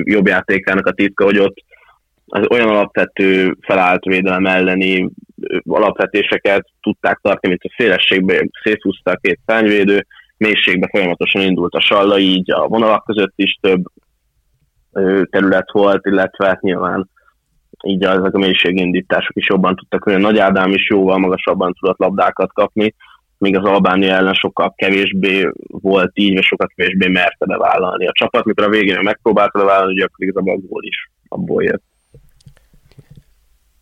jobb 0.03 0.27
játékának 0.27 0.85
a 0.85 0.91
titka, 0.91 1.23
hogy 1.23 1.37
ott 1.37 1.55
az 2.25 2.45
olyan 2.49 2.69
alapvető 2.69 3.57
felállt 3.61 4.03
védelem 4.03 4.45
elleni 4.45 5.09
alapvetéseket 5.63 6.65
tudták 6.81 7.19
tartani, 7.21 7.47
mint 7.47 7.63
a 7.63 7.75
szélességbe 7.77 8.47
széthúzta 8.63 9.11
a 9.11 9.19
két 9.21 9.39
szányvédő, 9.45 10.05
mélységbe 10.37 10.87
folyamatosan 10.91 11.41
indult 11.41 11.73
a 11.73 11.81
salla, 11.81 12.17
így 12.17 12.51
a 12.51 12.67
vonalak 12.67 13.05
között 13.05 13.33
is 13.35 13.57
több 13.61 13.83
terület 15.29 15.71
volt, 15.71 16.05
illetve 16.05 16.47
hát 16.47 16.61
nyilván 16.61 17.09
így 17.83 18.03
ezek 18.03 18.33
a 18.33 18.37
mélységindítások 18.37 19.35
is 19.35 19.47
jobban 19.49 19.75
tudtak 19.75 20.05
venni. 20.05 20.21
Nagy 20.21 20.37
Ádám 20.37 20.71
is 20.71 20.89
jóval 20.89 21.17
magasabban 21.17 21.73
tudott 21.79 21.97
labdákat 21.97 22.53
kapni, 22.53 22.95
míg 23.37 23.57
az 23.57 23.65
Albánia 23.65 24.13
ellen 24.13 24.33
sokkal 24.33 24.73
kevésbé 24.75 25.51
volt 25.67 26.11
így, 26.13 26.33
vagy 26.33 26.43
sokkal 26.43 26.67
kevésbé 26.75 27.07
merte 27.07 27.45
bevállalni. 27.45 28.07
A 28.07 28.11
csapat, 28.13 28.45
mikor 28.45 28.63
a 28.63 28.69
végén 28.69 28.99
megpróbálta 29.03 29.59
bevállalni, 29.59 29.93
ugye 29.93 30.03
akkor 30.03 30.25
igazából 30.25 30.53
abból 30.53 30.83
is 30.83 31.11
abból 31.27 31.63
jött. 31.63 31.83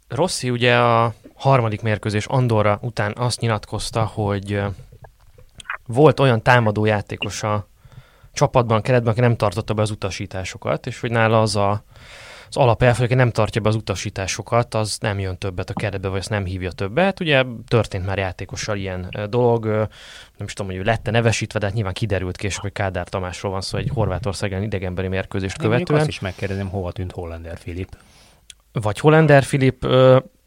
Rossi 0.07 0.49
ugye 0.49 0.75
a 0.75 1.13
harmadik 1.35 1.81
mérkőzés 1.81 2.25
Andorra 2.25 2.79
után 2.81 3.13
azt 3.15 3.39
nyilatkozta, 3.39 4.05
hogy 4.05 4.61
volt 5.87 6.19
olyan 6.19 6.43
támadó 6.43 6.85
játékos 8.29 8.33
a 8.33 8.33
csapatban, 8.33 8.81
keretben, 8.81 9.11
aki 9.11 9.21
nem 9.21 9.35
tartotta 9.35 9.73
be 9.73 9.81
az 9.81 9.91
utasításokat, 9.91 10.87
és 10.87 10.99
hogy 10.99 11.11
nála 11.11 11.41
az 11.41 11.55
a, 11.55 11.83
az 12.49 12.57
alapelv, 12.57 12.97
hogy 12.97 13.15
nem 13.15 13.31
tartja 13.31 13.61
be 13.61 13.69
az 13.69 13.75
utasításosokat, 13.75 14.73
az 14.73 14.97
nem 14.99 15.19
jön 15.19 15.37
többet 15.37 15.69
a 15.69 15.73
keretbe, 15.73 16.07
vagy 16.07 16.19
azt 16.19 16.29
nem 16.29 16.45
hívja 16.45 16.71
többet. 16.71 17.19
Ugye 17.19 17.43
történt 17.67 18.05
már 18.05 18.17
játékossal 18.17 18.77
ilyen 18.77 19.27
dolog, 19.29 19.65
nem 20.37 20.47
is 20.47 20.53
tudom, 20.53 20.71
hogy 20.71 20.81
ő 20.81 20.83
lette 20.83 21.11
nevesítve, 21.11 21.59
de 21.59 21.65
hát 21.65 21.75
nyilván 21.75 21.93
kiderült 21.93 22.37
később, 22.37 22.61
hogy 22.61 22.71
Kádár 22.71 23.09
Tamásról 23.09 23.51
van 23.51 23.61
szó, 23.61 23.77
egy 23.77 23.89
Horvátország 23.93 24.63
idegenbeli 24.63 25.07
mérkőzést 25.07 25.61
Én 25.61 25.69
követően. 25.69 25.99
Azt 25.99 26.09
is 26.09 26.19
megkérdezem, 26.19 26.69
hova 26.69 26.91
tűnt 26.91 27.11
Hollander 27.11 27.57
Filip. 27.57 27.97
Vagy 28.71 28.99
Hollander 28.99 29.43
Filip. 29.43 29.87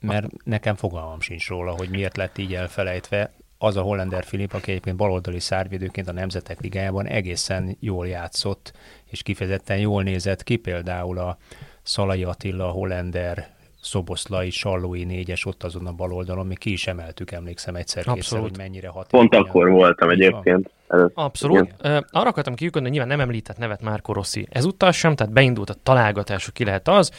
Mert 0.00 0.26
nekem 0.44 0.74
fogalmam 0.74 1.20
sincs 1.20 1.48
róla, 1.48 1.70
hogy 1.70 1.90
miért 1.90 2.16
lett 2.16 2.38
így 2.38 2.54
elfelejtve 2.54 3.32
az 3.62 3.76
a 3.76 3.81
Hollander 3.81 4.25
Filip, 4.25 4.52
aki 4.52 4.71
egyébként 4.71 4.97
baloldali 4.97 5.40
szárvédőként 5.40 6.09
a 6.09 6.12
Nemzetek 6.12 6.61
Ligájában 6.61 7.07
egészen 7.07 7.76
jól 7.81 8.07
játszott, 8.07 8.73
és 9.11 9.23
kifejezetten 9.23 9.78
jól 9.78 10.02
nézett 10.02 10.42
ki, 10.42 10.57
például 10.57 11.19
a 11.19 11.37
Szalai 11.83 12.25
Attila, 12.25 12.71
Hollander, 12.71 13.49
Szoboszlai, 13.81 14.50
Sallói 14.50 15.04
négyes 15.04 15.45
ott 15.45 15.62
azon 15.62 15.87
a 15.87 15.92
baloldalon, 15.92 16.47
mi 16.47 16.54
ki 16.54 16.73
is 16.73 16.87
emeltük, 16.87 17.31
emlékszem 17.31 17.75
egyszer 17.75 18.04
kétszer, 18.04 18.40
hogy 18.40 18.57
mennyire 18.57 18.88
hatékony. 18.88 19.28
Pont 19.28 19.47
akkor 19.47 19.71
voltam 19.71 20.11
egyébként. 20.11 20.71
Abszolút. 21.14 21.75
Igen. 21.78 22.07
Arra 22.11 22.28
akartam 22.28 22.54
kiukadni, 22.54 22.88
hogy 22.88 22.97
nyilván 22.97 23.16
nem 23.16 23.26
említett 23.26 23.59
nevet 23.59 23.83
Márko 23.83 24.12
Rossi. 24.12 24.47
Ezúttal 24.50 24.92
sem, 24.92 25.14
tehát 25.14 25.33
beindult 25.33 25.71
a 25.71 25.75
találgatás, 25.83 26.45
hogy 26.45 26.54
ki 26.54 26.64
lehet 26.64 26.88
az 26.88 27.11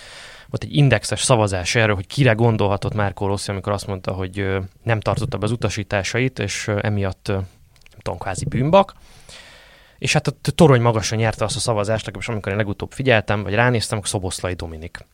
volt 0.54 0.72
egy 0.72 0.78
indexes 0.78 1.22
szavazás 1.22 1.76
erről, 1.76 1.96
hogy 1.96 2.08
kire 2.08 2.32
gondolhatott 2.32 2.94
Márko 2.94 3.28
Rossi, 3.28 3.52
amikor 3.52 3.74
azt 3.74 3.88
mondta, 3.88 4.12
hogy 4.12 4.48
nem 4.84 5.00
tartotta 5.00 5.38
be 5.38 5.46
az 5.46 5.52
utasításait, 5.52 6.40
és 6.40 6.68
emiatt, 6.82 7.32
nem 8.04 8.44
bűnbak. 8.44 8.94
És 9.98 10.14
hát 10.14 10.28
a 10.28 10.52
torony 10.56 10.82
magasan 10.82 11.18
nyerte 11.18 11.44
azt 11.44 11.56
a 11.56 11.60
szavazást, 11.60 12.06
legalábbis 12.06 12.30
amikor 12.30 12.52
én 12.52 12.58
legutóbb 12.58 12.92
figyeltem, 12.92 13.44
vagy 13.44 13.54
ránéztem, 13.54 13.98
akkor 13.98 14.10
Szoboszlai 14.10 14.54
Dominik. 14.54 15.06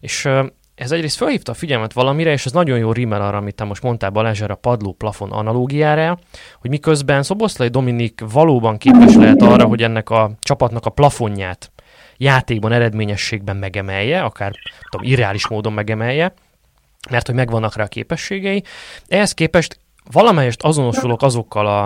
És 0.00 0.28
ez 0.74 0.92
egyrészt 0.92 1.16
felhívta 1.16 1.52
a 1.52 1.54
figyelmet 1.54 1.92
valamire, 1.92 2.32
és 2.32 2.46
ez 2.46 2.52
nagyon 2.52 2.78
jó 2.78 2.92
rímel 2.92 3.22
arra, 3.22 3.36
amit 3.36 3.54
te 3.54 3.64
most 3.64 3.82
mondtál 3.82 4.10
Balázs, 4.10 4.40
a 4.40 4.54
padló 4.54 4.92
plafon 4.92 5.30
analógiára, 5.30 6.18
hogy 6.60 6.70
miközben 6.70 7.22
Szoboszlai 7.22 7.68
Dominik 7.68 8.20
valóban 8.32 8.78
képes 8.78 9.14
lehet 9.14 9.42
arra, 9.42 9.64
hogy 9.64 9.82
ennek 9.82 10.10
a 10.10 10.30
csapatnak 10.40 10.86
a 10.86 10.90
plafonját 10.90 11.71
játékban, 12.22 12.72
eredményességben 12.72 13.56
megemelje, 13.56 14.22
akár 14.22 14.52
tudom, 14.90 15.06
irreális 15.06 15.48
módon 15.48 15.72
megemelje, 15.72 16.34
mert 17.10 17.26
hogy 17.26 17.34
megvannak 17.34 17.76
rá 17.76 17.84
a 17.84 17.88
képességei. 17.88 18.62
Ehhez 19.08 19.32
képest 19.32 19.78
valamelyest 20.10 20.62
azonosulok 20.62 21.22
azokkal 21.22 21.66
a, 21.66 21.84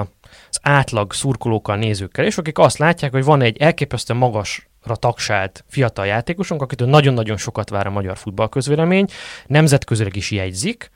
az 0.51 0.59
átlag 0.63 1.13
szurkolókkal, 1.13 1.77
nézőkkel, 1.77 2.25
és 2.25 2.39
akik 2.39 2.59
azt 2.59 2.79
látják, 2.79 3.13
hogy 3.13 3.25
van 3.25 3.43
egy 3.43 3.57
elképesztően 3.57 4.19
magasra 4.19 4.95
tagsált 4.95 5.65
fiatal 5.69 6.07
játékosunk, 6.07 6.63
akitől 6.63 6.89
nagyon-nagyon 6.89 7.37
sokat 7.37 7.69
vár 7.69 7.87
a 7.87 7.91
magyar 7.91 8.17
futballközvélemény, 8.17 9.07
nemzetközileg 9.47 10.17
is 10.17 10.31
jegyzik, 10.31 10.91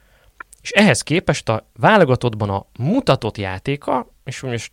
és 0.62 0.70
ehhez 0.70 1.02
képest 1.02 1.48
a 1.48 1.66
válogatottban 1.76 2.50
a 2.50 2.66
mutatott 2.78 3.36
játéka, 3.36 4.06
és 4.24 4.40
most 4.40 4.72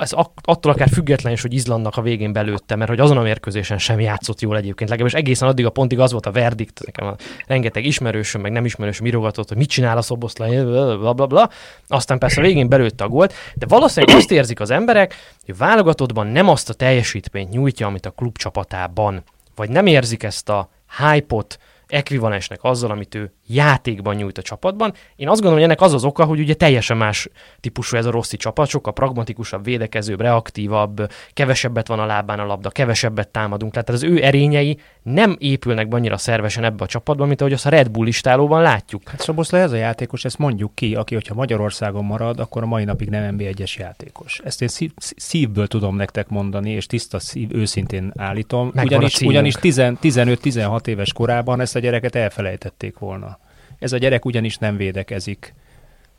ez 0.00 0.12
attól 0.42 0.72
akár 0.72 0.88
független 0.88 1.32
is, 1.32 1.42
hogy 1.42 1.54
Izlandnak 1.54 1.96
a 1.96 2.02
végén 2.02 2.32
belőtte, 2.32 2.76
mert 2.76 2.90
hogy 2.90 3.00
azon 3.00 3.16
a 3.16 3.22
mérkőzésen 3.22 3.78
sem 3.78 4.00
játszott 4.00 4.40
jól 4.40 4.56
egyébként, 4.56 4.90
legalábbis 4.90 5.18
egészen 5.18 5.48
addig 5.48 5.66
a 5.66 5.70
pontig 5.70 5.98
az 5.98 6.12
volt 6.12 6.26
a 6.26 6.32
verdikt, 6.32 6.80
nekem 6.84 7.06
a 7.06 7.16
rengeteg 7.46 7.84
ismerősöm, 7.84 8.40
meg 8.40 8.52
nem 8.52 8.64
ismerősöm 8.64 9.06
írogatott, 9.06 9.48
hogy 9.48 9.56
mit 9.56 9.68
csinál 9.68 9.96
a 9.96 10.02
szoboszlai, 10.02 10.62
bla, 10.62 11.12
bla, 11.12 11.26
bla. 11.26 11.50
Aztán 11.88 12.18
persze 12.18 12.40
a 12.40 12.44
végén 12.44 12.68
belőtte 12.68 13.04
a 13.04 13.08
gólt, 13.08 13.34
de 13.54 13.66
valószínűleg 13.66 14.16
azt 14.16 14.30
érzik 14.30 14.60
az 14.60 14.70
emberek, 14.70 15.14
hogy 15.44 15.56
válogatottban 15.56 16.26
nem 16.26 16.48
azt 16.48 16.70
a 16.70 16.74
teljesítményt 16.74 17.50
nyújtja, 17.50 17.86
amit 17.86 18.06
a 18.06 18.10
klub 18.10 18.36
csapatában, 18.36 19.22
vagy 19.54 19.70
nem 19.70 19.86
érzik 19.86 20.22
ezt 20.22 20.48
a 20.48 20.68
hype-ot, 20.98 21.58
ekvivalensnek 21.90 22.58
azzal, 22.62 22.90
amit 22.90 23.14
ő 23.14 23.32
játékban 23.46 24.14
nyújt 24.14 24.38
a 24.38 24.42
csapatban. 24.42 24.92
Én 25.16 25.28
azt 25.28 25.40
gondolom, 25.40 25.54
hogy 25.54 25.62
ennek 25.62 25.80
az 25.80 25.94
az 25.94 26.04
oka, 26.04 26.24
hogy 26.24 26.40
ugye 26.40 26.54
teljesen 26.54 26.96
más 26.96 27.28
típusú 27.60 27.96
ez 27.96 28.06
a 28.06 28.10
Rossi 28.10 28.36
csapat, 28.36 28.68
sokkal 28.68 28.92
pragmatikusabb, 28.92 29.64
védekezőbb, 29.64 30.20
reaktívabb, 30.20 31.10
kevesebbet 31.32 31.86
van 31.86 31.98
a 31.98 32.06
lábán 32.06 32.38
a 32.38 32.46
labda, 32.46 32.70
kevesebbet 32.70 33.28
támadunk. 33.28 33.72
Tehát 33.72 33.88
az 33.88 34.02
ő 34.02 34.24
erényei 34.24 34.78
nem 35.02 35.36
épülnek 35.38 35.88
be 35.88 35.96
annyira 35.96 36.16
szervesen 36.16 36.64
ebbe 36.64 36.84
a 36.84 36.86
csapatban, 36.86 37.26
mint 37.26 37.40
ahogy 37.40 37.52
azt 37.52 37.66
a 37.66 37.68
Red 37.68 37.90
Bull 37.90 38.04
listálóban 38.04 38.62
látjuk. 38.62 39.08
Hát 39.08 39.20
Szoboszla 39.20 39.58
ez 39.58 39.72
a 39.72 39.76
játékos, 39.76 40.24
ezt 40.24 40.38
mondjuk 40.38 40.74
ki, 40.74 40.94
aki, 40.94 41.14
hogyha 41.14 41.34
Magyarországon 41.34 42.04
marad, 42.04 42.40
akkor 42.40 42.62
a 42.62 42.66
mai 42.66 42.84
napig 42.84 43.08
nem 43.08 43.36
NB1-es 43.36 43.76
játékos. 43.76 44.40
Ezt 44.44 44.62
én 44.62 44.68
szív, 44.68 44.90
szívből 44.96 45.66
tudom 45.66 45.96
nektek 45.96 46.28
mondani, 46.28 46.70
és 46.70 46.86
tiszta 46.86 47.18
szív, 47.18 47.54
őszintén 47.54 48.12
állítom. 48.16 48.70
Megvan 48.74 48.98
ugyanis, 48.98 49.20
ugyanis 49.20 49.54
15-16 49.60 50.86
éves 50.86 51.12
korában 51.12 51.60
ezt 51.60 51.76
a 51.76 51.79
gyereket 51.80 52.14
elfelejtették 52.14 52.98
volna. 52.98 53.38
Ez 53.78 53.92
a 53.92 53.98
gyerek 53.98 54.24
ugyanis 54.24 54.56
nem 54.56 54.76
védekezik, 54.76 55.54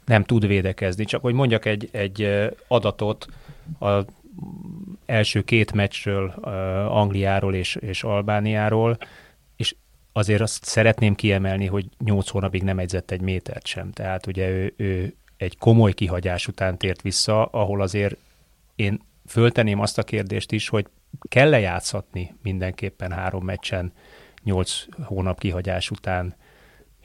nem 0.05 0.23
tud 0.23 0.47
védekezni. 0.47 1.05
Csak 1.05 1.21
hogy 1.21 1.33
mondjak 1.33 1.65
egy, 1.65 1.89
egy 1.91 2.49
adatot, 2.67 3.27
a 3.79 4.05
első 5.05 5.41
két 5.41 5.73
meccsről, 5.73 6.29
Angliáról 6.89 7.55
és, 7.55 7.75
és 7.75 8.03
Albániáról, 8.03 8.97
és 9.55 9.75
azért 10.11 10.41
azt 10.41 10.63
szeretném 10.63 11.15
kiemelni, 11.15 11.65
hogy 11.65 11.85
nyolc 12.03 12.29
hónapig 12.29 12.63
nem 12.63 12.79
edzett 12.79 13.11
egy 13.11 13.21
métert 13.21 13.65
sem. 13.65 13.91
Tehát 13.91 14.27
ugye 14.27 14.49
ő, 14.49 14.73
ő 14.77 15.15
egy 15.37 15.57
komoly 15.57 15.93
kihagyás 15.93 16.47
után 16.47 16.77
tért 16.77 17.01
vissza, 17.01 17.45
ahol 17.45 17.81
azért 17.81 18.15
én 18.75 19.01
fölteném 19.27 19.79
azt 19.79 19.97
a 19.97 20.03
kérdést 20.03 20.51
is, 20.51 20.69
hogy 20.69 20.85
kell-e 21.29 21.59
játszhatni 21.59 22.35
mindenképpen 22.41 23.11
három 23.11 23.43
meccsen, 23.43 23.93
nyolc 24.43 24.85
hónap 25.03 25.39
kihagyás 25.39 25.89
után 25.91 26.35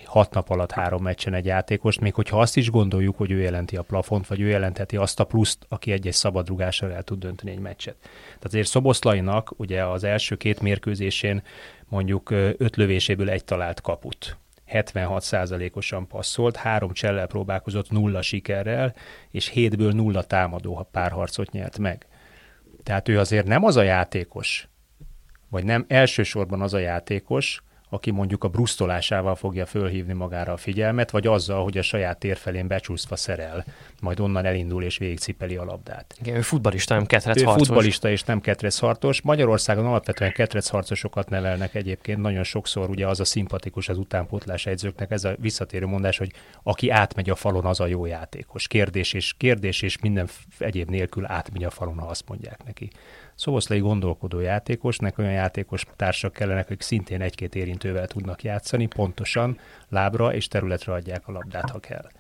hat 0.05 0.35
nap 0.35 0.51
alatt 0.51 0.70
három 0.70 1.03
meccsen 1.03 1.35
egy 1.35 1.44
játékost, 1.44 2.01
még 2.01 2.14
hogyha 2.14 2.40
azt 2.40 2.57
is 2.57 2.70
gondoljuk, 2.70 3.16
hogy 3.16 3.31
ő 3.31 3.40
jelenti 3.40 3.77
a 3.77 3.83
plafont, 3.83 4.27
vagy 4.27 4.40
ő 4.40 4.49
jelentheti 4.49 4.96
azt 4.96 5.20
a 5.20 5.25
pluszt, 5.25 5.66
aki 5.68 5.92
egy-egy 5.92 6.12
szabadrugással 6.12 6.92
el 6.92 7.03
tud 7.03 7.18
dönteni 7.18 7.51
egy 7.51 7.59
meccset. 7.59 7.96
Tehát 8.01 8.44
azért 8.44 8.66
Szoboszlainak 8.66 9.53
ugye 9.57 9.85
az 9.85 10.05
első 10.05 10.37
két 10.37 10.61
mérkőzésén 10.61 11.42
mondjuk 11.88 12.31
öt 12.31 12.77
lövéséből 12.77 13.31
egy 13.31 13.44
talált 13.44 13.81
kaput. 13.81 14.37
76%-osan 14.72 16.07
passzolt, 16.07 16.57
három 16.57 16.92
csellel 16.92 17.27
próbálkozott 17.27 17.90
nulla 17.90 18.22
sikerrel, 18.22 18.94
és 19.31 19.49
hétből 19.49 19.92
nulla 19.92 20.22
támadó 20.22 20.88
párharcot 20.90 21.51
nyert 21.51 21.79
meg. 21.79 22.07
Tehát 22.83 23.09
ő 23.09 23.18
azért 23.18 23.46
nem 23.46 23.64
az 23.64 23.77
a 23.77 23.83
játékos, 23.83 24.68
vagy 25.49 25.65
nem 25.65 25.85
elsősorban 25.89 26.61
az 26.61 26.75
a 26.75 26.79
játékos, 26.79 27.63
aki 27.89 28.11
mondjuk 28.11 28.45
a 28.45 28.49
brusztolásával 28.49 29.35
fogja 29.35 29.67
fölhívni 29.67 30.13
magára 30.13 30.53
a 30.53 30.57
figyelmet, 30.57 31.11
vagy 31.11 31.27
azzal, 31.27 31.63
hogy 31.63 31.79
a 31.79 31.83
saját 31.83 32.19
tér 32.19 32.37
felén 32.37 32.67
becsúszva 32.67 33.17
szerel, 33.17 33.65
majd 34.01 34.21
onnan 34.21 34.45
elindul 34.45 34.83
és 34.83 34.99
végigcipeli 34.99 35.57
a 35.57 35.65
labdát. 35.65 36.15
Igen, 36.21 36.37
ő 36.37 36.41
futbalista, 36.41 36.95
nem 36.95 37.07
ketrec 37.07 37.43
harcos. 37.43 37.63
Ő 37.63 37.65
futbalista 37.65 38.11
és 38.11 38.23
nem 38.23 38.41
ketrec 38.41 38.79
harcos. 38.79 39.23
Magyarországon 39.23 39.87
alapvetően 39.87 40.33
ketrec 40.33 40.69
harcosokat 40.69 41.29
nevelnek 41.29 41.75
egyébként. 41.75 42.21
Nagyon 42.21 42.43
sokszor 42.43 42.91
ugye 42.91 43.07
az 43.07 43.21
a 43.21 43.25
szimpatikus 43.25 43.89
az 43.89 43.99
utánpótlás 43.99 44.67
egyzőknek, 44.67 45.11
ez 45.11 45.25
a 45.25 45.35
visszatérő 45.39 45.87
mondás, 45.87 46.19
hogy 46.19 46.33
aki 46.63 46.91
átmegy 46.91 47.31
a 47.31 47.35
falon, 47.35 47.65
az 47.65 47.81
a 47.81 47.87
jó 47.87 48.07
játékos. 48.07 48.69
Kérdés 48.69 49.13
és, 49.13 49.35
kérdés 49.37 49.83
és 49.83 49.99
minden 49.99 50.29
egyéb 50.59 50.91
nélkül 50.91 51.27
átmegy 51.27 51.65
a 51.65 51.71
falon, 51.71 51.99
ha 51.99 52.07
azt 52.07 52.29
mondják 52.29 52.65
neki. 52.65 52.91
Szoboszlai 53.37 53.79
gondolkodó 53.79 54.40
játékosnak 54.40 55.18
olyan 55.18 55.33
játékos 55.33 55.85
társak 55.96 56.33
kellene, 56.33 56.61
akik 56.61 56.83
szintén 56.83 57.20
egy-két 57.20 57.55
érintővel 57.55 58.07
tudnak 58.07 58.42
játszani, 58.42 58.87
pontosan 58.87 59.59
lábra 59.88 60.35
és 60.35 60.49
területre 60.49 60.92
adják 60.92 61.29
a 61.29 61.33
labdát, 61.33 61.70
ha 61.70 61.79
kell. 61.79 62.11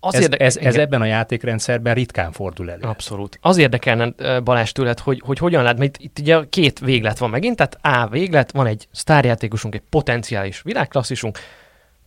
Az 0.00 0.14
ez, 0.14 0.20
érdek... 0.20 0.40
ez, 0.40 0.56
ez 0.56 0.76
ebben 0.76 1.00
a 1.00 1.04
játékrendszerben 1.04 1.94
ritkán 1.94 2.32
fordul 2.32 2.70
elő. 2.70 2.82
Abszolút. 2.82 3.38
Az 3.40 3.56
érdekelne 3.56 4.40
Balázs 4.40 4.72
tőled, 4.72 4.98
hogy, 4.98 5.22
hogy 5.24 5.38
hogyan 5.38 5.62
lát, 5.62 5.78
mert 5.78 5.98
itt 5.98 6.18
ugye 6.18 6.40
két 6.50 6.78
véglet 6.78 7.18
van 7.18 7.30
megint, 7.30 7.56
tehát 7.56 7.78
A 7.82 8.08
véglet, 8.08 8.52
van 8.52 8.66
egy 8.66 8.88
sztárjátékosunk, 8.90 9.74
egy 9.74 9.82
potenciális 9.88 10.62
világklasszisunk, 10.62 11.38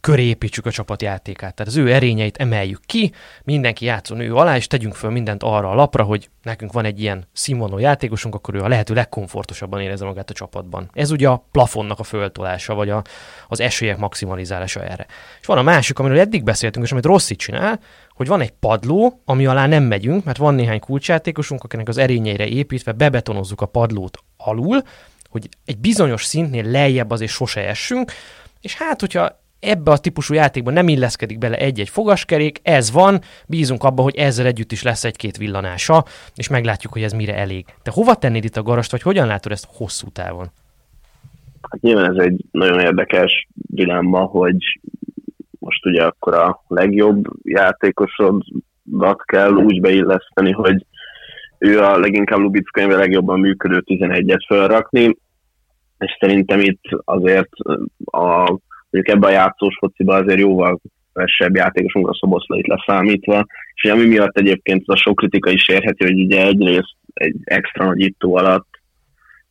köré 0.03 0.23
építsük 0.23 0.65
a 0.65 0.71
csapatjátékát. 0.71 1.55
Tehát 1.55 1.71
az 1.71 1.77
ő 1.77 1.93
erényeit 1.93 2.37
emeljük 2.37 2.81
ki, 2.85 3.11
mindenki 3.43 3.85
játszon 3.85 4.19
ő 4.19 4.35
alá, 4.35 4.55
és 4.55 4.67
tegyünk 4.67 4.95
föl 4.95 5.09
mindent 5.09 5.43
arra 5.43 5.69
a 5.69 5.73
lapra, 5.73 6.03
hogy 6.03 6.29
nekünk 6.41 6.73
van 6.73 6.85
egy 6.85 7.01
ilyen 7.01 7.27
színvonalú 7.33 7.79
játékosunk, 7.79 8.35
akkor 8.35 8.55
ő 8.55 8.59
a 8.59 8.67
lehető 8.67 8.93
legkomfortosabban 8.93 9.81
érezze 9.81 10.05
magát 10.05 10.29
a 10.29 10.33
csapatban. 10.33 10.89
Ez 10.93 11.11
ugye 11.11 11.27
a 11.27 11.45
plafonnak 11.51 11.99
a 11.99 12.03
föltolása, 12.03 12.73
vagy 12.73 12.89
a, 12.89 13.01
az 13.47 13.59
esélyek 13.59 13.97
maximalizálása 13.97 14.83
erre. 14.83 15.05
És 15.39 15.45
van 15.45 15.57
a 15.57 15.61
másik, 15.61 15.99
amiről 15.99 16.19
eddig 16.19 16.43
beszéltünk, 16.43 16.85
és 16.85 16.91
amit 16.91 17.05
Rossi 17.05 17.35
csinál, 17.35 17.79
hogy 18.09 18.27
van 18.27 18.41
egy 18.41 18.51
padló, 18.51 19.21
ami 19.25 19.45
alá 19.45 19.67
nem 19.67 19.83
megyünk, 19.83 20.23
mert 20.23 20.37
van 20.37 20.55
néhány 20.55 20.79
kulcsjátékosunk, 20.79 21.63
akinek 21.63 21.87
az 21.87 21.97
erényeire 21.97 22.47
építve 22.47 22.91
bebetonozzuk 22.91 23.61
a 23.61 23.65
padlót 23.65 24.17
alul, 24.37 24.81
hogy 25.29 25.49
egy 25.65 25.77
bizonyos 25.77 26.23
szintnél 26.23 26.63
lejjebb 26.63 27.11
azért 27.11 27.31
sose 27.31 27.67
essünk, 27.67 28.11
és 28.61 28.75
hát, 28.75 28.99
hogyha 28.99 29.41
ebbe 29.63 29.91
a 29.91 29.97
típusú 29.97 30.33
játékban 30.33 30.73
nem 30.73 30.87
illeszkedik 30.87 31.37
bele 31.37 31.57
egy-egy 31.57 31.89
fogaskerék, 31.89 32.59
ez 32.63 32.91
van, 32.91 33.19
bízunk 33.47 33.83
abba, 33.83 34.01
hogy 34.01 34.15
ezzel 34.15 34.45
együtt 34.45 34.71
is 34.71 34.83
lesz 34.83 35.03
egy-két 35.03 35.37
villanása, 35.37 36.03
és 36.35 36.49
meglátjuk, 36.49 36.93
hogy 36.93 37.03
ez 37.03 37.13
mire 37.13 37.35
elég. 37.35 37.65
Te 37.81 37.91
hova 37.91 38.15
tennéd 38.15 38.43
itt 38.43 38.57
a 38.57 38.63
garast, 38.63 38.91
vagy 38.91 39.01
hogyan 39.01 39.27
látod 39.27 39.51
ezt 39.51 39.67
hosszú 39.69 40.07
távon? 40.09 40.47
Hát 41.69 41.81
nyilván 41.81 42.17
ez 42.17 42.25
egy 42.25 42.45
nagyon 42.51 42.79
érdekes 42.79 43.47
dilemma, 43.53 44.19
hogy 44.19 44.79
most 45.59 45.85
ugye 45.85 46.03
akkor 46.03 46.33
a 46.33 46.63
legjobb 46.67 47.25
játékosodat 47.43 49.21
kell 49.25 49.51
úgy 49.51 49.81
beilleszteni, 49.81 50.51
hogy 50.51 50.85
ő 51.57 51.79
a 51.79 51.99
leginkább 51.99 52.39
Lubitz 52.39 52.69
könyve 52.71 52.95
legjobban 52.95 53.39
működő 53.39 53.83
11-et 53.85 54.45
felrakni, 54.47 55.17
és 55.97 56.17
szerintem 56.19 56.59
itt 56.59 56.83
azért 57.03 57.49
a 58.05 58.57
mondjuk 58.93 59.15
ebben 59.15 59.29
a 59.29 59.33
játszós 59.33 59.75
fociban 59.79 60.23
azért 60.23 60.39
jóval 60.39 60.79
kevesebb 61.13 61.55
játékosunk 61.55 62.07
a 62.07 62.17
szoboszlait 62.19 62.67
leszámítva, 62.67 63.45
és 63.73 63.91
ami 63.91 64.05
miatt 64.05 64.37
egyébként 64.37 64.83
az 64.85 64.95
a 64.95 64.97
sok 64.97 65.15
kritika 65.15 65.49
is 65.49 65.67
érheti, 65.67 66.03
hogy 66.03 66.19
ugye 66.19 66.45
egyrészt 66.45 66.95
egy 67.13 67.35
extra 67.43 67.85
nagy 67.85 68.01
ittó 68.01 68.35
alatt 68.35 68.67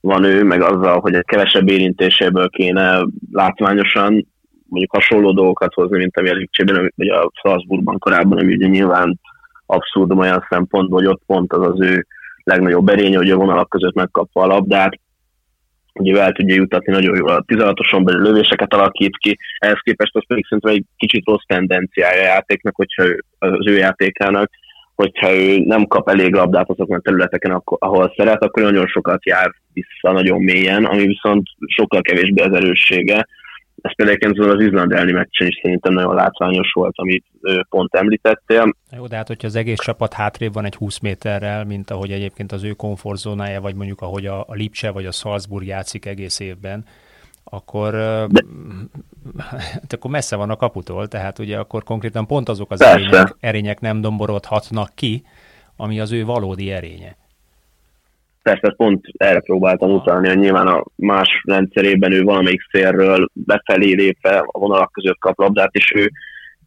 van 0.00 0.24
ő, 0.24 0.44
meg 0.44 0.62
azzal, 0.62 1.00
hogy 1.00 1.14
egy 1.14 1.24
kevesebb 1.24 1.68
érintéséből 1.68 2.48
kéne 2.48 3.06
látványosan 3.32 4.26
mondjuk 4.68 4.92
hasonló 4.92 5.32
dolgokat 5.32 5.74
hozni, 5.74 5.98
mint 5.98 6.16
a 6.16 6.20
Lipcsében, 6.20 6.92
vagy 6.96 7.08
a 7.08 7.30
Strasbourgban 7.34 7.98
korábban, 7.98 8.38
ami 8.38 8.54
ugye 8.54 8.66
nyilván 8.66 9.20
abszurdum 9.66 10.18
olyan 10.18 10.46
szempontból, 10.48 10.98
hogy 10.98 11.08
ott 11.08 11.22
pont 11.26 11.52
az 11.52 11.66
az 11.66 11.80
ő 11.80 12.06
legnagyobb 12.42 12.88
erénye, 12.88 13.16
hogy 13.16 13.30
a 13.30 13.36
vonalak 13.36 13.68
között 13.68 13.94
megkapva 13.94 14.42
a 14.42 14.46
labdát, 14.46 14.98
ugye 15.94 16.20
el 16.20 16.32
tudja 16.32 16.54
jutatni 16.54 16.92
nagyon 16.92 17.16
jól 17.16 17.28
a 17.28 17.44
16-oson 17.46 18.04
belül 18.04 18.22
lövéseket 18.22 18.74
alakít 18.74 19.16
ki, 19.16 19.38
ehhez 19.58 19.80
képest 19.82 20.16
az 20.16 20.26
pedig 20.26 20.44
szerintem 20.44 20.72
egy 20.72 20.84
kicsit 20.96 21.26
rossz 21.26 21.44
tendenciája 21.46 22.20
a 22.20 22.24
játéknak, 22.24 22.76
hogyha 22.76 23.04
ő, 23.04 23.24
az 23.38 23.66
ő 23.66 23.76
játékának, 23.76 24.50
hogyha 24.94 25.34
ő 25.34 25.58
nem 25.58 25.86
kap 25.86 26.08
elég 26.08 26.34
labdát 26.34 26.70
azokon 26.70 26.96
a 26.96 27.00
területeken, 27.00 27.62
ahol 27.64 28.14
szeret, 28.16 28.42
akkor 28.42 28.62
nagyon 28.62 28.86
sokat 28.86 29.26
jár 29.26 29.52
vissza 29.72 30.12
nagyon 30.12 30.42
mélyen, 30.42 30.84
ami 30.84 31.06
viszont 31.06 31.46
sokkal 31.66 32.00
kevésbé 32.00 32.42
az 32.42 32.54
erőssége, 32.54 33.26
ez 33.82 33.94
például 33.96 34.50
az 34.50 34.60
Izland 34.60 34.92
elleni 34.92 35.12
meccsen 35.12 35.46
is 35.46 35.58
szerintem 35.62 35.92
nagyon 35.92 36.14
látványos 36.14 36.72
volt, 36.72 36.94
amit 36.96 37.24
pont 37.68 37.94
említettél. 37.94 38.74
Jó, 38.96 39.06
de 39.06 39.16
hát 39.16 39.26
hogyha 39.26 39.46
az 39.46 39.56
egész 39.56 39.78
csapat 39.78 40.12
hátrébb 40.12 40.52
van 40.52 40.64
egy 40.64 40.74
20 40.74 40.98
méterrel, 40.98 41.64
mint 41.64 41.90
ahogy 41.90 42.12
egyébként 42.12 42.52
az 42.52 42.62
ő 42.62 42.70
komfortzónája, 42.70 43.60
vagy 43.60 43.74
mondjuk 43.74 44.00
ahogy 44.00 44.26
a, 44.26 44.40
a 44.40 44.54
Lipcse 44.54 44.90
vagy 44.90 45.06
a 45.06 45.10
Salzburg 45.10 45.66
játszik 45.66 46.06
egész 46.06 46.40
évben, 46.40 46.84
akkor, 47.44 47.90
de... 48.28 48.44
hát 49.48 49.92
akkor 49.92 50.10
messze 50.10 50.36
van 50.36 50.50
a 50.50 50.56
kaputól, 50.56 51.08
tehát 51.08 51.38
ugye 51.38 51.58
akkor 51.58 51.82
konkrétan 51.82 52.26
pont 52.26 52.48
azok 52.48 52.70
az 52.70 52.80
erények, 52.80 53.36
erények 53.40 53.80
nem 53.80 54.00
domborodhatnak 54.00 54.90
ki, 54.94 55.24
ami 55.76 56.00
az 56.00 56.12
ő 56.12 56.24
valódi 56.24 56.70
erénye. 56.70 57.16
Persze 58.42 58.74
pont 58.76 59.04
erre 59.16 59.40
próbáltam 59.40 59.90
utalni, 59.90 60.28
hogy 60.28 60.38
nyilván 60.38 60.66
a 60.66 60.84
más 60.96 61.42
rendszerében 61.44 62.12
ő 62.12 62.22
valamelyik 62.22 62.60
szélről 62.70 63.28
befelé 63.32 63.92
lépve 63.92 64.38
a 64.38 64.58
vonalak 64.58 64.92
között 64.92 65.18
kap 65.18 65.38
labdát, 65.38 65.74
és 65.74 65.92
ő 65.94 66.10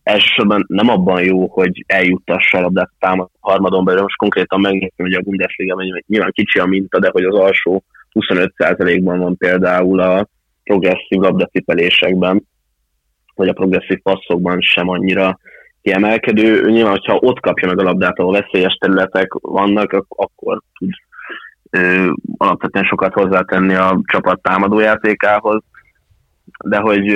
elsősorban 0.04 0.66
nem 0.68 0.90
abban 0.90 1.24
jó, 1.24 1.48
hogy 1.48 1.84
eljuttassa 1.88 2.58
a 2.58 2.62
labdát 2.62 2.90
a 2.92 2.96
támad 3.00 3.30
harmadon 3.40 3.86
belül. 3.86 4.02
Most 4.02 4.18
konkrétan 4.18 4.60
megnéztem, 4.60 5.06
hogy 5.06 5.14
a 5.14 5.22
Bundesliga 5.22 6.04
nyilván 6.08 6.32
kicsi 6.32 6.60
a 6.60 6.66
minta, 6.66 7.00
de 7.00 7.10
hogy 7.12 7.24
az 7.24 7.36
alsó 7.36 7.84
25%-ban 8.20 9.20
van 9.20 9.38
például 9.38 10.00
a 10.00 10.28
progresszív 10.64 11.20
labdatipelésekben, 11.20 12.44
vagy 13.36 13.48
a 13.48 13.54
progresszív 13.54 14.02
passzokban 14.02 14.62
sem 14.62 14.90
annyira 14.90 15.40
kiemelkedő. 15.82 16.70
Nyilván, 16.70 16.92
hogyha 16.92 17.16
ott 17.16 17.40
kapja 17.40 17.68
meg 17.68 17.80
a 17.80 17.84
labdát, 17.84 18.20
ahol 18.20 18.32
veszélyes 18.32 18.74
területek 18.74 19.34
vannak, 19.34 20.06
akkor 20.08 20.62
tud 20.80 20.92
alapvetően 22.38 22.86
sokat 22.86 23.14
hozzátenni 23.14 23.74
a 23.76 24.02
csapat 24.04 24.42
támadójátékához, 24.42 25.64
de 26.66 26.78
hogy 26.78 27.08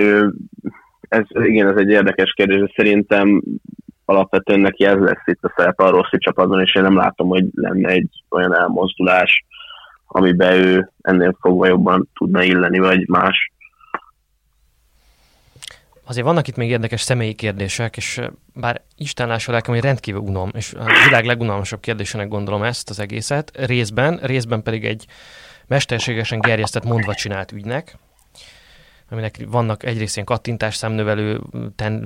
ez, 1.09 1.23
igen, 1.31 1.67
ez 1.67 1.77
egy 1.77 1.89
érdekes 1.89 2.33
kérdés, 2.33 2.59
de 2.59 2.71
szerintem 2.75 3.41
alapvetően 4.05 4.59
neki 4.59 4.85
ez 4.85 4.97
lesz 4.97 5.23
itt 5.25 5.43
a 5.43 5.53
szerep 5.55 5.79
a 5.79 5.89
rossz 5.89 6.09
csapatban, 6.11 6.61
és 6.61 6.75
én 6.75 6.83
nem 6.83 6.95
látom, 6.95 7.27
hogy 7.27 7.45
lenne 7.53 7.89
egy 7.89 8.09
olyan 8.29 8.55
elmozdulás, 8.55 9.45
amiben 10.07 10.53
ő 10.53 10.91
ennél 11.01 11.37
fogva 11.39 11.67
jobban 11.67 12.09
tudna 12.13 12.43
illeni, 12.43 12.79
vagy 12.79 13.07
más. 13.07 13.51
Azért 16.09 16.25
vannak 16.25 16.47
itt 16.47 16.55
még 16.55 16.69
érdekes 16.69 17.01
személyi 17.01 17.33
kérdések, 17.33 17.97
és 17.97 18.21
bár 18.53 18.81
Isten 18.95 19.27
lássa 19.27 19.51
lelkem, 19.51 19.73
hogy 19.73 19.83
rendkívül 19.83 20.21
unom, 20.21 20.51
és 20.53 20.73
a 20.73 20.85
világ 21.05 21.25
legunalmasabb 21.25 21.79
kérdésének 21.79 22.27
gondolom 22.27 22.63
ezt 22.63 22.89
az 22.89 22.99
egészet, 22.99 23.51
részben, 23.65 24.19
részben 24.21 24.63
pedig 24.63 24.85
egy 24.85 25.05
mesterségesen 25.67 26.39
gerjesztett 26.39 26.83
mondva 26.83 27.13
csinált 27.13 27.51
ügynek, 27.51 27.97
aminek 29.09 29.45
vannak 29.47 29.83
egyrészt 29.83 30.15
ilyen 30.15 30.27
kattintás 30.27 30.75
számnövelő 30.75 31.41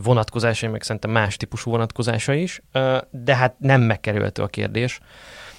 vonatkozásai, 0.04 0.70
meg 0.70 0.82
szerintem 0.82 1.12
más 1.12 1.38
típusú 1.38 1.72
vonatkozása 1.72 2.34
is, 2.34 2.62
de 3.10 3.36
hát 3.36 3.56
nem 3.60 3.82
megkerülhető 3.82 4.42
a 4.42 4.48
kérdés, 4.48 5.00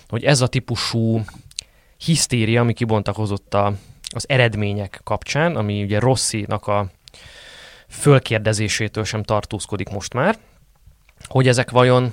hogy 0.08 0.24
ez 0.24 0.40
a 0.40 0.46
típusú 0.46 1.24
hisztéria, 1.96 2.60
ami 2.60 2.72
kibontakozott 2.72 3.54
a, 3.54 3.72
az 4.14 4.28
eredmények 4.28 5.00
kapcsán, 5.04 5.56
ami 5.56 5.82
ugye 5.82 5.98
Rosszinak 5.98 6.66
a 6.66 6.90
fölkérdezésétől 7.94 9.04
sem 9.04 9.22
tartózkodik 9.22 9.88
most 9.88 10.14
már, 10.14 10.36
hogy 11.28 11.48
ezek 11.48 11.70
vajon 11.70 12.12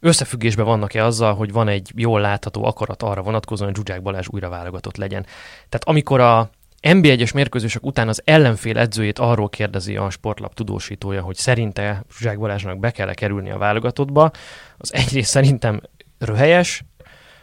összefüggésben 0.00 0.64
vannak-e 0.64 1.04
azzal, 1.04 1.34
hogy 1.34 1.52
van 1.52 1.68
egy 1.68 1.92
jól 1.94 2.20
látható 2.20 2.64
akarat 2.64 3.02
arra 3.02 3.22
vonatkozóan, 3.22 3.70
hogy 3.74 3.78
Zsuzsák 3.78 4.02
Balázs 4.02 4.26
újra 4.30 4.48
válogatott 4.48 4.96
legyen. 4.96 5.22
Tehát 5.68 5.84
amikor 5.84 6.20
a 6.20 6.50
NB1-es 6.82 7.34
mérkőzések 7.34 7.86
után 7.86 8.08
az 8.08 8.22
ellenfél 8.24 8.78
edzőjét 8.78 9.18
arról 9.18 9.48
kérdezi 9.48 9.96
a 9.96 10.10
sportlap 10.10 10.54
tudósítója, 10.54 11.22
hogy 11.22 11.36
szerinte 11.36 12.04
Zsuzsák 12.10 12.38
Balázsnak 12.38 12.78
be 12.78 12.90
kell 12.90 13.14
kerülni 13.14 13.50
a 13.50 13.58
válogatottba, 13.58 14.30
az 14.78 14.94
egyrészt 14.94 15.30
szerintem 15.30 15.80
röhelyes, 16.18 16.84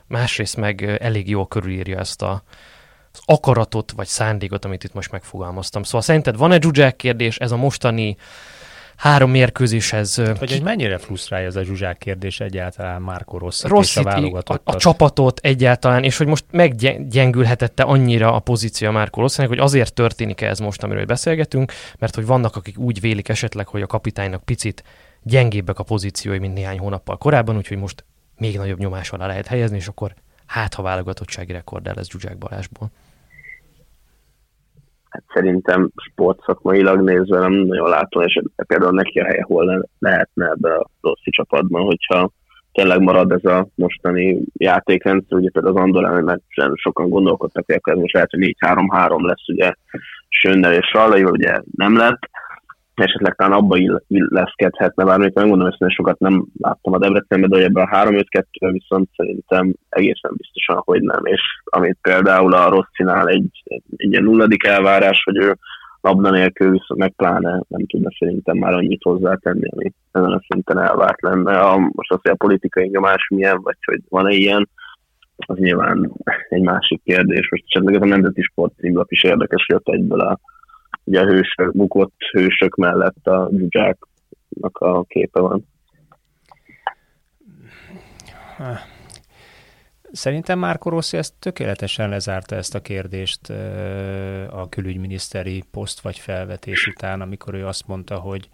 másrészt 0.07 0.57
meg 0.57 0.83
elég 0.83 1.29
jól 1.29 1.47
körülírja 1.47 1.99
ezt 1.99 2.21
a, 2.21 2.43
akaratot 3.26 3.91
vagy 3.91 4.08
szándékot, 4.08 4.65
amit 4.65 4.84
itt 4.84 4.93
most 4.93 5.12
megfogalmaztam. 5.12 5.84
Szóval 5.84 6.02
szerinted 6.02 6.38
van-e 6.38 6.60
Zsuzsák 6.62 6.95
kérdés, 6.95 7.38
ez 7.38 7.52
a 7.52 7.58
mostani 7.58 8.17
három 8.95 9.32
mérkőzéshez... 9.32 10.21
Vagy 10.39 10.52
hogy 10.52 10.62
mennyire 10.62 10.97
frusztrálja 10.97 11.47
ez 11.47 11.56
a 11.56 11.63
Zsuzsák 11.63 11.97
kérdés 11.97 12.39
egyáltalán 12.39 13.02
Márko 13.02 13.38
Rosszit, 13.38 13.71
és 13.80 13.97
a 13.97 14.41
A, 14.45 14.60
a, 14.63 14.76
csapatot 14.76 15.39
egyáltalán, 15.39 16.04
és 16.04 16.17
hogy 16.17 16.28
most 16.28 16.45
meggyengülhetette 16.52 17.84
annyira 17.84 18.34
a 18.34 18.39
pozíció 18.39 18.91
Márko 18.91 19.21
Rosszinak, 19.21 19.49
hogy 19.49 19.60
azért 19.60 19.93
történik 19.93 20.41
ez 20.41 20.60
most, 20.60 20.84
amiről 20.84 21.06
beszélgetünk, 21.06 21.71
mert 21.99 22.15
hogy 22.15 22.26
vannak, 22.26 22.56
akik 22.56 22.78
úgy 22.78 22.99
vélik 22.99 23.30
esetleg, 23.30 23.67
hogy 23.67 23.82
a 23.82 23.88
kapitánynak 23.88 24.43
picit 24.43 24.84
gyengébbek 25.23 25.80
a 25.80 25.84
pozíciói, 25.84 26.39
mint 26.39 26.54
néhány 26.54 26.80
hónappal 26.80 27.17
korábban, 27.17 27.58
úgyhogy 27.58 27.78
most 27.78 28.06
még 28.38 28.58
nagyobb 28.58 28.80
nyomás 28.80 29.12
alá 29.12 29.28
lehet 29.28 29.47
helyezni, 29.47 29.78
és 29.78 29.88
akkor 29.88 30.13
hát 30.45 30.73
ha 30.73 30.84
válogatottsági 30.84 31.51
rekord 31.51 31.88
el 31.88 31.93
lesz 31.95 32.10
Zsuzsák 32.10 32.38
Balázsból. 32.38 32.88
Hát 35.10 35.23
szerintem 35.34 35.91
sportszakmailag 35.95 37.01
nézve 37.01 37.39
nem 37.39 37.53
nagyon 37.53 37.89
látom, 37.89 38.23
és 38.23 38.41
például 38.67 38.91
neki 38.91 39.19
a 39.19 39.25
helye 39.25 39.43
hol 39.47 39.88
lehetne 39.99 40.49
ebbe 40.49 40.75
a 40.75 40.89
rossz 41.01 41.23
csapatban, 41.23 41.86
hogyha 41.86 42.32
tényleg 42.71 42.99
marad 43.01 43.32
ez 43.32 43.43
a 43.45 43.67
mostani 43.75 44.41
játékrendszer, 44.53 45.38
ugye 45.38 45.49
például 45.49 45.77
az 45.77 45.82
Andorán 45.82 46.23
meccsen 46.23 46.71
sokan 46.75 47.10
gondolkodtak, 47.10 47.65
hogy 47.65 47.82
ez 47.84 47.99
most 47.99 48.13
lehet, 48.13 48.29
hogy 48.29 48.56
4-3-3 48.60 49.21
lesz, 49.21 49.47
ugye 49.47 49.73
Sönnel 50.29 50.73
és 50.73 50.91
Rallai, 50.93 51.23
ugye 51.23 51.62
nem 51.75 51.97
lett, 51.97 52.29
esetleg 52.95 53.36
talán 53.36 53.58
abba 53.58 53.77
illeszkedhetne, 54.08 55.03
bár 55.03 55.19
még 55.19 55.32
megmondom, 55.34 55.69
hogy 55.77 55.91
sokat 55.91 56.19
nem 56.19 56.45
láttam 56.60 56.93
a 56.93 56.97
Debrecenben, 56.97 57.49
de 57.49 57.63
ebben 57.63 57.84
a 57.84 58.06
3-5-2 58.06 58.43
viszont 58.60 59.10
szerintem 59.15 59.73
egészen 59.89 60.32
biztosan, 60.38 60.82
hogy 60.86 61.01
nem, 61.01 61.25
és 61.25 61.41
amit 61.63 61.97
például 62.01 62.53
a 62.53 62.69
Rosszinál 62.69 63.27
egy, 63.27 63.62
egy, 63.63 63.84
egy 63.95 64.12
ilyen 64.12 64.23
nulladik 64.23 64.63
elvárás, 64.65 65.21
hogy 65.23 65.38
ő 65.38 65.58
labda 66.01 66.29
nélkül 66.29 66.71
viszont 66.71 66.99
meg 66.99 67.13
pláne 67.15 67.62
nem 67.67 67.86
tudna 67.86 68.10
szerintem 68.19 68.58
már 68.58 68.73
annyit 68.73 69.03
hozzátenni, 69.03 69.69
ami 69.69 69.93
ezen 70.12 70.32
a 70.32 70.41
szinten 70.47 70.79
elvárt 70.79 71.21
lenne. 71.21 71.60
A, 71.60 71.77
most 71.77 72.12
az, 72.12 72.19
hogy 72.21 72.32
a 72.32 72.36
politikai 72.36 72.88
nyomás 72.88 73.27
milyen, 73.27 73.62
vagy 73.62 73.77
hogy 73.86 74.01
van-e 74.10 74.34
ilyen, 74.34 74.69
az 75.36 75.58
nyilván 75.58 76.12
egy 76.49 76.62
másik 76.62 77.01
kérdés. 77.03 77.49
Most 77.49 77.63
esetleg 77.67 77.95
ez 77.95 78.01
a 78.01 78.06
Nemzeti 78.06 78.41
Sport 78.41 78.73
címlap 78.77 79.12
is 79.12 79.23
érdekes, 79.23 79.65
ott 79.73 79.88
egyből 79.88 80.19
a, 80.19 80.39
ugye 81.03 81.19
a 81.19 81.25
hősök, 81.25 81.71
bukott 81.71 82.21
hősök 82.31 82.75
mellett 82.75 83.27
a 83.27 83.49
dzsuzsáknak 83.51 84.77
a 84.77 85.03
képe 85.03 85.39
van. 85.39 85.67
Szerintem 90.11 90.59
Márko 90.59 90.89
Rossi 90.89 91.17
ezt 91.17 91.33
tökéletesen 91.39 92.09
lezárta 92.09 92.55
ezt 92.55 92.75
a 92.75 92.81
kérdést 92.81 93.49
a 94.49 94.69
külügyminiszteri 94.69 95.63
poszt 95.71 95.99
vagy 95.99 96.17
felvetés 96.17 96.87
után, 96.87 97.21
amikor 97.21 97.53
ő 97.53 97.65
azt 97.67 97.87
mondta, 97.87 98.15
hogy 98.19 98.49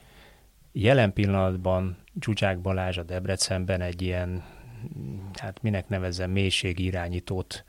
jelen 0.72 1.14
pillanatban 1.14 1.98
Zsuzsák 2.22 2.60
Balázs 2.60 2.98
a 2.98 3.04
Debrecenben 3.04 3.82
egy 3.82 4.02
ilyen, 4.02 4.44
hát 5.42 5.62
minek 5.62 5.88
nevezem, 5.88 6.32
mélységirányítót 6.32 7.66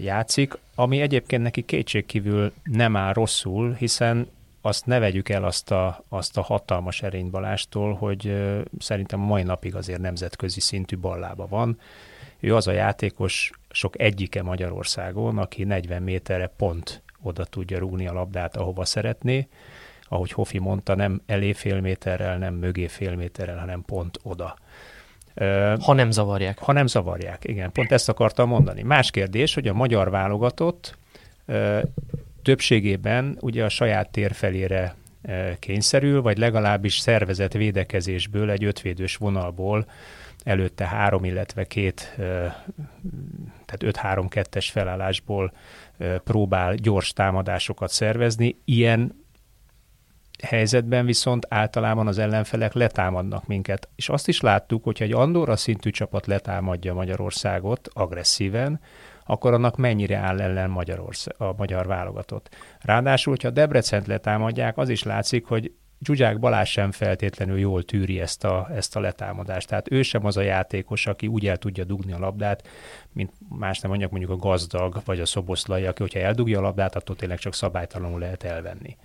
játszik, 0.00 0.58
ami 0.74 1.00
egyébként 1.00 1.42
neki 1.42 1.62
kétségkívül 1.62 2.52
nem 2.62 2.96
áll 2.96 3.12
rosszul, 3.12 3.72
hiszen 3.72 4.28
azt 4.60 4.86
ne 4.86 4.98
vegyük 4.98 5.28
el 5.28 5.44
azt 5.44 5.70
a, 5.70 6.04
azt 6.08 6.36
a 6.36 6.42
hatalmas 6.42 7.02
erénybalástól, 7.02 7.94
hogy 7.94 8.34
szerintem 8.78 9.22
a 9.22 9.26
mai 9.26 9.42
napig 9.42 9.74
azért 9.74 10.00
nemzetközi 10.00 10.60
szintű 10.60 10.98
ballába 10.98 11.46
van, 11.46 11.78
ő 12.40 12.54
az 12.54 12.66
a 12.66 12.72
játékos 12.72 13.50
sok 13.70 14.00
egyike 14.00 14.42
Magyarországon, 14.42 15.38
aki 15.38 15.64
40 15.64 16.02
méterre 16.02 16.46
pont 16.56 17.02
oda 17.22 17.44
tudja 17.44 17.78
rúgni 17.78 18.06
a 18.06 18.12
labdát, 18.12 18.56
ahova 18.56 18.84
szeretné. 18.84 19.48
Ahogy 20.02 20.32
Hofi 20.32 20.58
mondta, 20.58 20.94
nem 20.94 21.22
elé 21.26 21.52
fél 21.52 21.80
méterrel, 21.80 22.38
nem 22.38 22.54
mögé 22.54 22.86
fél 22.86 23.14
méterrel, 23.14 23.58
hanem 23.58 23.82
pont 23.82 24.18
oda. 24.22 24.56
Ha 25.80 25.92
nem 25.92 26.10
zavarják. 26.10 26.58
Ha 26.58 26.72
nem 26.72 26.86
zavarják, 26.86 27.44
igen. 27.44 27.72
Pont 27.72 27.92
ezt 27.92 28.08
akartam 28.08 28.48
mondani. 28.48 28.82
Más 28.82 29.10
kérdés, 29.10 29.54
hogy 29.54 29.68
a 29.68 29.72
magyar 29.74 30.10
válogatott 30.10 30.98
többségében 32.42 33.36
ugye 33.40 33.64
a 33.64 33.68
saját 33.68 34.10
tér 34.10 34.32
felére 34.32 34.94
kényszerül, 35.58 36.22
vagy 36.22 36.38
legalábbis 36.38 36.98
szervezett 36.98 37.52
védekezésből, 37.52 38.50
egy 38.50 38.64
ötvédős 38.64 39.16
vonalból 39.16 39.86
előtte 40.44 40.86
három, 40.86 41.24
illetve 41.24 41.64
két, 41.64 42.14
tehát 43.64 43.78
5-3-2-es 43.78 44.68
felállásból 44.72 45.52
próbál 46.24 46.74
gyors 46.74 47.12
támadásokat 47.12 47.90
szervezni. 47.90 48.56
Ilyen 48.64 49.26
helyzetben 50.42 51.06
viszont 51.06 51.46
általában 51.48 52.06
az 52.06 52.18
ellenfelek 52.18 52.72
letámadnak 52.72 53.46
minket. 53.46 53.88
És 53.96 54.08
azt 54.08 54.28
is 54.28 54.40
láttuk, 54.40 54.84
hogyha 54.84 55.04
egy 55.04 55.12
Andorra 55.12 55.56
szintű 55.56 55.90
csapat 55.90 56.26
letámadja 56.26 56.94
Magyarországot 56.94 57.88
agresszíven, 57.92 58.80
akkor 59.24 59.52
annak 59.52 59.76
mennyire 59.76 60.16
áll 60.16 60.40
ellen 60.40 60.70
Magyarország, 60.70 61.34
a 61.38 61.54
magyar 61.56 61.86
válogatott. 61.86 62.56
Ráadásul, 62.80 63.32
hogyha 63.32 63.50
Debrecent 63.50 64.06
letámadják, 64.06 64.78
az 64.78 64.88
is 64.88 65.02
látszik, 65.02 65.44
hogy 65.46 65.72
Zsuzsák 66.00 66.38
Balázs 66.38 66.70
sem 66.70 66.92
feltétlenül 66.92 67.58
jól 67.58 67.82
tűri 67.82 68.20
ezt 68.20 68.44
a, 68.44 68.68
ezt 68.74 68.96
a 68.96 69.00
letámadást. 69.00 69.68
Tehát 69.68 69.92
ő 69.92 70.02
sem 70.02 70.24
az 70.24 70.36
a 70.36 70.40
játékos, 70.40 71.06
aki 71.06 71.26
úgy 71.26 71.46
el 71.46 71.56
tudja 71.56 71.84
dugni 71.84 72.12
a 72.12 72.18
labdát, 72.18 72.68
mint 73.12 73.32
más 73.48 73.80
nem 73.80 73.90
mondjak 73.90 74.10
mondjuk 74.10 74.32
a 74.32 74.36
gazdag 74.36 75.02
vagy 75.04 75.20
a 75.20 75.26
szoboszlai, 75.26 75.86
aki 75.86 76.02
hogyha 76.02 76.18
eldugja 76.18 76.58
a 76.58 76.62
labdát, 76.62 76.96
attól 76.96 77.16
tényleg 77.16 77.38
csak 77.38 77.54
szabálytalanul 77.54 78.18
lehet 78.18 78.44
elvenni. 78.44 78.96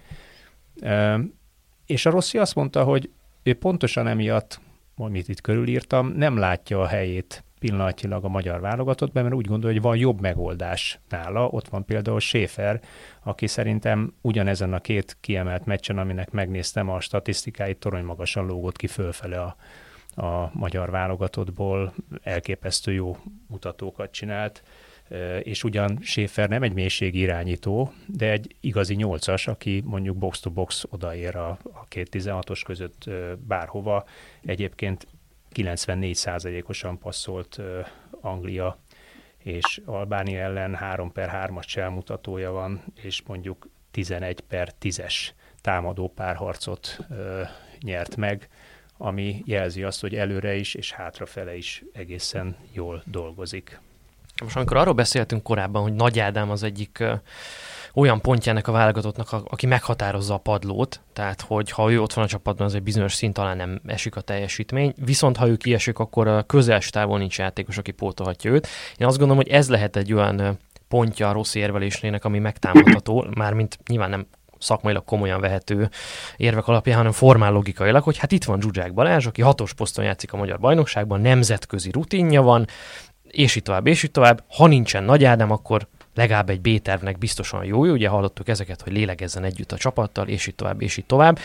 És 1.85 2.05
a 2.05 2.09
Rossi 2.09 2.37
azt 2.37 2.55
mondta, 2.55 2.83
hogy 2.83 3.09
ő 3.43 3.53
pontosan 3.53 4.07
emiatt, 4.07 4.59
amit 4.95 5.27
itt 5.27 5.41
körülírtam, 5.41 6.07
nem 6.07 6.37
látja 6.37 6.81
a 6.81 6.87
helyét 6.87 7.43
pillanatnyilag 7.59 8.23
a 8.23 8.27
magyar 8.27 8.59
válogatottban, 8.59 9.23
mert 9.23 9.35
úgy 9.35 9.45
gondolja, 9.45 9.75
hogy 9.75 9.85
van 9.89 9.97
jobb 9.97 10.21
megoldás 10.21 10.99
nála. 11.09 11.47
Ott 11.47 11.67
van 11.67 11.85
például 11.85 12.19
Schäfer, 12.19 12.81
aki 13.23 13.47
szerintem 13.47 14.13
ugyanezen 14.21 14.73
a 14.73 14.79
két 14.79 15.17
kiemelt 15.19 15.65
meccsen, 15.65 15.97
aminek 15.97 16.31
megnéztem 16.31 16.89
a 16.89 16.99
statisztikáit, 16.99 17.77
torony 17.77 18.03
magasan 18.03 18.45
lógott 18.45 18.75
ki 18.75 18.87
fölfele 18.87 19.41
a, 19.41 19.55
a 20.25 20.51
magyar 20.53 20.89
válogatottból, 20.89 21.93
elképesztő 22.21 22.93
jó 22.93 23.17
mutatókat 23.47 24.11
csinált, 24.11 24.63
és 25.43 25.63
ugyan 25.63 25.99
Schäfer 26.01 26.49
nem 26.49 26.63
egy 26.63 26.73
mélységi 26.73 27.19
irányító, 27.19 27.93
de 28.07 28.31
egy 28.31 28.55
igazi 28.59 28.95
nyolcas, 28.95 29.47
aki 29.47 29.81
mondjuk 29.85 30.17
box-to-box 30.17 30.83
odaér 30.89 31.35
a, 31.35 31.49
a 31.63 31.85
két 31.87 32.09
16-os 32.11 32.61
között 32.65 33.09
bárhova. 33.47 34.05
Egyébként 34.45 35.07
94%-osan 35.55 36.97
passzolt 36.97 37.61
Anglia 38.21 38.77
és 39.37 39.81
Albánia 39.85 40.39
ellen 40.39 40.75
3 40.75 41.11
per 41.11 41.49
3-as 41.49 41.65
cselmutatója 41.65 42.51
van, 42.51 42.83
és 43.01 43.21
mondjuk 43.21 43.69
11 43.91 44.39
per 44.39 44.73
10-es 44.81 45.15
támadó 45.61 46.07
párharcot 46.07 46.97
ö, 47.09 47.41
nyert 47.79 48.15
meg, 48.15 48.49
ami 48.97 49.41
jelzi 49.45 49.83
azt, 49.83 50.01
hogy 50.01 50.15
előre 50.15 50.55
is 50.55 50.73
és 50.73 50.91
hátrafele 50.91 51.55
is 51.55 51.83
egészen 51.93 52.57
jól 52.71 53.03
dolgozik. 53.05 53.79
Most 54.41 54.55
amikor 54.55 54.77
arról 54.77 54.93
beszéltünk 54.93 55.43
korábban, 55.43 55.81
hogy 55.81 55.93
Nagy 55.93 56.19
Ádám 56.19 56.49
az 56.49 56.63
egyik 56.63 57.03
olyan 57.93 58.21
pontjának 58.21 58.67
a 58.67 58.71
válogatottnak, 58.71 59.31
aki 59.31 59.65
meghatározza 59.65 60.33
a 60.33 60.37
padlót, 60.37 61.01
tehát 61.13 61.41
hogy 61.41 61.71
ha 61.71 61.91
ő 61.91 62.01
ott 62.01 62.13
van 62.13 62.23
a 62.23 62.27
csapatban, 62.27 62.65
az 62.65 62.75
egy 62.75 62.83
bizonyos 62.83 63.13
szint 63.13 63.33
talán 63.33 63.57
nem 63.57 63.81
esik 63.85 64.15
a 64.15 64.21
teljesítmény, 64.21 64.93
viszont 64.95 65.37
ha 65.37 65.47
ő 65.47 65.55
kiesik, 65.55 65.99
akkor 65.99 66.27
a 66.27 66.43
közels 66.43 66.89
távol 66.89 67.17
nincs 67.17 67.37
játékos, 67.37 67.77
aki 67.77 67.91
pótolhatja 67.91 68.51
őt. 68.51 68.67
Én 68.97 69.07
azt 69.07 69.17
gondolom, 69.17 69.43
hogy 69.43 69.51
ez 69.51 69.69
lehet 69.69 69.95
egy 69.95 70.13
olyan 70.13 70.59
pontja 70.87 71.29
a 71.29 71.33
rossz 71.33 71.55
érvelésnének, 71.55 72.25
ami 72.25 72.39
megtámadható, 72.39 73.25
mármint 73.35 73.79
nyilván 73.87 74.09
nem 74.09 74.27
szakmailag 74.59 75.03
komolyan 75.05 75.41
vehető 75.41 75.89
érvek 76.37 76.67
alapján, 76.67 76.97
hanem 76.97 77.11
formál 77.11 77.51
logikailag, 77.51 78.03
hogy 78.03 78.17
hát 78.17 78.31
itt 78.31 78.43
van 78.43 78.61
Zsuzsák 78.61 78.93
Balázs, 78.93 79.25
aki 79.25 79.41
hatos 79.41 79.73
poszton 79.73 80.05
játszik 80.05 80.33
a 80.33 80.37
magyar 80.37 80.59
bajnokságban, 80.59 81.21
nemzetközi 81.21 81.91
rutinja 81.91 82.41
van, 82.41 82.67
és 83.33 83.55
így 83.55 83.63
tovább, 83.63 83.87
és 83.87 84.03
így 84.03 84.11
tovább. 84.11 84.43
Ha 84.47 84.67
nincsen 84.67 85.03
Nagy 85.03 85.23
Ádám, 85.23 85.51
akkor 85.51 85.87
legalább 86.15 86.49
egy 86.49 86.61
B-tervnek 86.61 87.17
biztosan 87.17 87.65
jó, 87.65 87.85
ugye 87.85 88.07
hallottuk 88.07 88.47
ezeket, 88.47 88.81
hogy 88.81 88.93
lélegezzen 88.93 89.43
együtt 89.43 89.71
a 89.71 89.77
csapattal, 89.77 90.27
és 90.27 90.47
így 90.47 90.55
tovább, 90.55 90.81
és 90.81 90.97
így 90.97 91.05
tovább. 91.05 91.39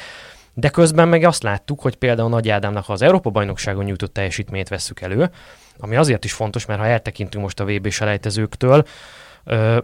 De 0.54 0.68
közben 0.68 1.08
meg 1.08 1.24
azt 1.24 1.42
láttuk, 1.42 1.80
hogy 1.80 1.96
például 1.96 2.28
Nagy 2.28 2.48
Ádámnak, 2.48 2.88
az 2.88 3.02
Európa-bajnokságon 3.02 3.84
nyújtott 3.84 4.12
teljesítményt 4.12 4.68
vesszük 4.68 5.00
elő, 5.00 5.30
ami 5.78 5.96
azért 5.96 6.24
is 6.24 6.32
fontos, 6.32 6.66
mert 6.66 6.80
ha 6.80 6.86
eltekintünk 6.86 7.44
most 7.44 7.60
a 7.60 7.64
VB 7.64 7.90
selejtezőktől, 7.90 8.84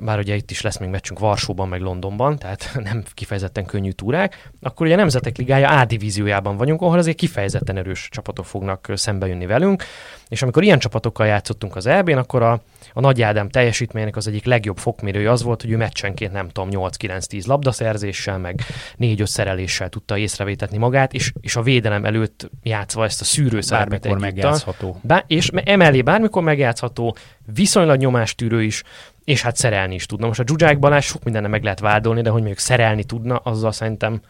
bár 0.00 0.18
ugye 0.18 0.34
itt 0.34 0.50
is 0.50 0.60
lesz 0.60 0.78
még 0.78 0.88
meccsünk 0.88 1.18
Varsóban, 1.18 1.68
meg 1.68 1.80
Londonban, 1.80 2.38
tehát 2.38 2.70
nem 2.84 3.02
kifejezetten 3.14 3.64
könnyű 3.64 3.90
túrák, 3.90 4.50
akkor 4.62 4.86
ugye 4.86 4.94
a 4.94 4.98
Nemzetek 4.98 5.36
Ligája 5.36 5.80
A 5.80 5.84
divíziójában 5.84 6.56
vagyunk, 6.56 6.82
ahol 6.82 6.98
azért 6.98 7.16
kifejezetten 7.16 7.76
erős 7.76 8.08
csapatok 8.10 8.44
fognak 8.44 8.92
szembe 8.94 9.46
velünk, 9.46 9.84
és 10.28 10.42
amikor 10.42 10.62
ilyen 10.62 10.78
csapatokkal 10.78 11.26
játszottunk 11.26 11.76
az 11.76 11.86
EB-n, 11.86 12.16
akkor 12.16 12.42
a, 12.42 12.60
a 12.92 13.00
Nagy 13.00 13.22
Ádám 13.22 13.48
teljesítménynek 13.48 14.16
az 14.16 14.28
egyik 14.28 14.44
legjobb 14.44 14.76
fokmérője 14.76 15.30
az 15.30 15.42
volt, 15.42 15.60
hogy 15.60 15.70
ő 15.70 15.76
meccsenként 15.76 16.32
nem 16.32 16.48
tudom, 16.48 16.68
8-9-10 16.72 17.46
labdaszerzéssel, 17.46 18.38
meg 18.38 18.60
4-5 18.98 19.26
szereléssel 19.26 19.88
tudta 19.88 20.18
észrevétetni 20.18 20.78
magát, 20.78 21.12
és, 21.12 21.32
és 21.40 21.56
a 21.56 21.62
védelem 21.62 22.04
előtt 22.04 22.50
játszva 22.62 23.04
ezt 23.04 23.20
a 23.20 23.24
szűrőszerepet 23.24 24.00
Bármikor 24.00 24.18
megjátszható. 24.18 25.00
Bá- 25.02 25.24
és 25.26 25.50
emellé 25.64 26.02
bármikor 26.02 26.42
megjátszható, 26.42 27.16
viszonylag 27.54 27.98
nyomástűrő 27.98 28.62
is, 28.62 28.82
és 29.24 29.42
hát 29.42 29.56
szerelni 29.56 29.94
is 29.94 30.06
tudna. 30.06 30.26
Most 30.26 30.40
a 30.40 30.44
Zsuzsák 30.46 30.78
Balázs 30.78 31.04
sok 31.04 31.24
mindenne 31.24 31.48
meg 31.48 31.62
lehet 31.62 31.80
vádolni, 31.80 32.22
de 32.22 32.30
hogy 32.30 32.38
mondjuk 32.38 32.60
szerelni 32.60 33.04
tudna, 33.04 33.36
azzal 33.36 33.72
szerintem 33.72 34.20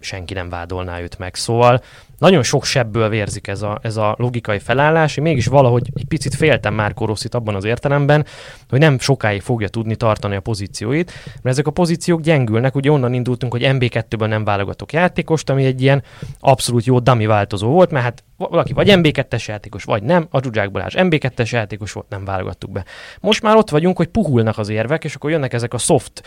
senki 0.00 0.34
nem 0.34 0.48
vádolná 0.48 1.00
őt 1.00 1.18
meg. 1.18 1.34
Szóval 1.34 1.82
nagyon 2.18 2.42
sok 2.42 2.64
sebből 2.64 3.08
vérzik 3.08 3.46
ez 3.46 3.62
a, 3.62 3.78
ez 3.82 3.96
a 3.96 4.14
logikai 4.18 4.58
felállás, 4.58 5.16
én 5.16 5.24
mégis 5.24 5.46
valahogy 5.46 5.90
egy 5.94 6.04
picit 6.04 6.34
féltem 6.34 6.74
már 6.74 6.94
Koroszit 6.94 7.34
abban 7.34 7.54
az 7.54 7.64
értelemben, 7.64 8.26
hogy 8.68 8.78
nem 8.78 8.98
sokáig 8.98 9.40
fogja 9.40 9.68
tudni 9.68 9.96
tartani 9.96 10.36
a 10.36 10.40
pozícióit, 10.40 11.12
mert 11.24 11.44
ezek 11.44 11.66
a 11.66 11.70
pozíciók 11.70 12.20
gyengülnek, 12.20 12.74
ugye 12.74 12.90
onnan 12.90 13.12
indultunk, 13.12 13.52
hogy 13.52 13.62
MB2-ben 13.64 14.28
nem 14.28 14.44
válogatok 14.44 14.92
játékost, 14.92 15.50
ami 15.50 15.64
egy 15.64 15.82
ilyen 15.82 16.02
abszolút 16.40 16.84
jó 16.84 16.98
dami 16.98 17.26
változó 17.26 17.68
volt, 17.68 17.90
mert 17.90 18.04
hát 18.04 18.24
valaki 18.36 18.72
vagy 18.72 18.92
MB2-es 18.92 19.44
játékos, 19.44 19.84
vagy 19.84 20.02
nem, 20.02 20.26
a 20.30 20.42
Zsuzsák 20.42 20.70
Balázs 20.70 20.94
MB2-es 20.96 21.50
játékos 21.50 21.92
volt, 21.92 22.08
nem 22.08 22.24
válogattuk 22.24 22.70
be. 22.70 22.84
Most 23.20 23.42
már 23.42 23.56
ott 23.56 23.70
vagyunk, 23.70 23.96
hogy 23.96 24.06
puhulnak 24.06 24.58
az 24.58 24.68
érvek, 24.68 25.04
és 25.04 25.14
akkor 25.14 25.30
jönnek 25.30 25.52
ezek 25.52 25.74
a 25.74 25.78
soft 25.78 26.22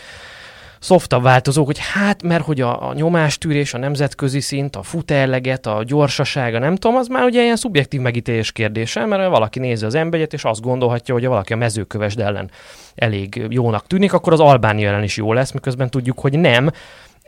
szoftabb 0.82 1.22
változók, 1.22 1.66
hogy 1.66 1.78
hát, 1.78 2.22
mert 2.22 2.44
hogy 2.44 2.60
a, 2.60 2.88
a 2.88 2.94
nyomástűrés, 2.94 3.74
a 3.74 3.78
nemzetközi 3.78 4.40
szint, 4.40 4.76
a 4.76 4.82
futerleget, 4.82 5.66
a 5.66 5.82
gyorsasága, 5.86 6.58
nem 6.58 6.76
tudom, 6.76 6.96
az 6.96 7.06
már 7.06 7.24
ugye 7.24 7.42
ilyen 7.42 7.56
szubjektív 7.56 8.00
megítélés 8.00 8.52
kérdése, 8.52 9.04
mert 9.04 9.30
valaki 9.30 9.58
nézi 9.58 9.84
az 9.84 9.94
emberet, 9.94 10.32
és 10.32 10.44
azt 10.44 10.60
gondolhatja, 10.60 11.14
hogy 11.14 11.24
ha 11.24 11.30
valaki 11.30 11.52
a 11.52 11.56
mezőkövesd 11.56 12.20
ellen 12.20 12.50
elég 12.94 13.46
jónak 13.48 13.86
tűnik, 13.86 14.12
akkor 14.12 14.32
az 14.32 14.40
Albánia 14.40 14.88
ellen 14.88 15.02
is 15.02 15.16
jó 15.16 15.32
lesz, 15.32 15.52
miközben 15.52 15.90
tudjuk, 15.90 16.20
hogy 16.20 16.38
nem, 16.38 16.70